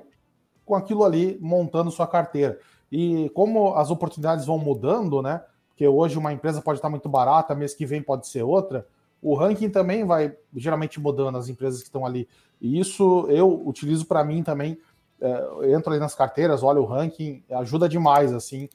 [0.65, 2.59] com aquilo ali montando sua carteira.
[2.93, 5.43] E como as oportunidades vão mudando, né?
[5.69, 8.86] Porque hoje uma empresa pode estar muito barata, mês que vem pode ser outra.
[9.23, 12.28] O ranking também vai geralmente mudando as empresas que estão ali.
[12.61, 14.78] E isso eu utilizo para mim também.
[15.19, 18.69] É, entro ali nas carteiras, olho o ranking, ajuda demais assim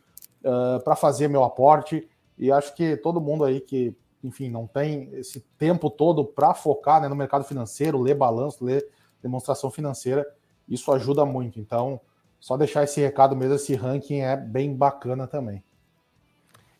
[0.44, 2.08] é, para fazer meu aporte.
[2.38, 7.02] E acho que todo mundo aí que, enfim, não tem esse tempo todo para focar
[7.02, 8.88] né, no mercado financeiro, ler balanço, ler
[9.22, 10.26] demonstração financeira,
[10.68, 11.60] isso ajuda muito.
[11.60, 12.00] Então,
[12.40, 15.64] só deixar esse recado mesmo, esse ranking é bem bacana também.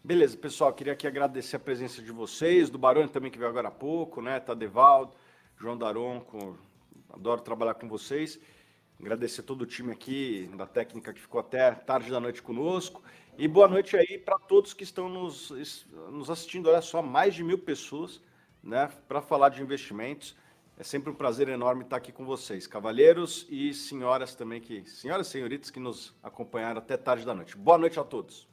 [0.04, 3.70] Beleza, pessoal, queria aqui agradecer a presença de vocês, do Barone também que veio agora
[3.70, 4.38] há pouco, né?
[4.42, 5.14] Tadevaldo,
[5.58, 6.58] João Daronco,
[7.10, 8.38] adoro trabalhar com vocês.
[9.00, 13.02] Agradecer todo o time aqui da técnica que ficou até tarde da noite conosco.
[13.38, 15.52] E boa noite aí para todos que estão nos,
[16.12, 16.70] nos assistindo.
[16.70, 18.22] Olha só, mais de mil pessoas,
[18.64, 18.90] né?
[19.08, 20.36] Para falar de investimentos.
[20.78, 25.28] É sempre um prazer enorme estar aqui com vocês, cavalheiros e senhoras também que, senhoras
[25.28, 27.56] e senhoritas que nos acompanharam até tarde da noite.
[27.56, 28.48] Boa noite a todos.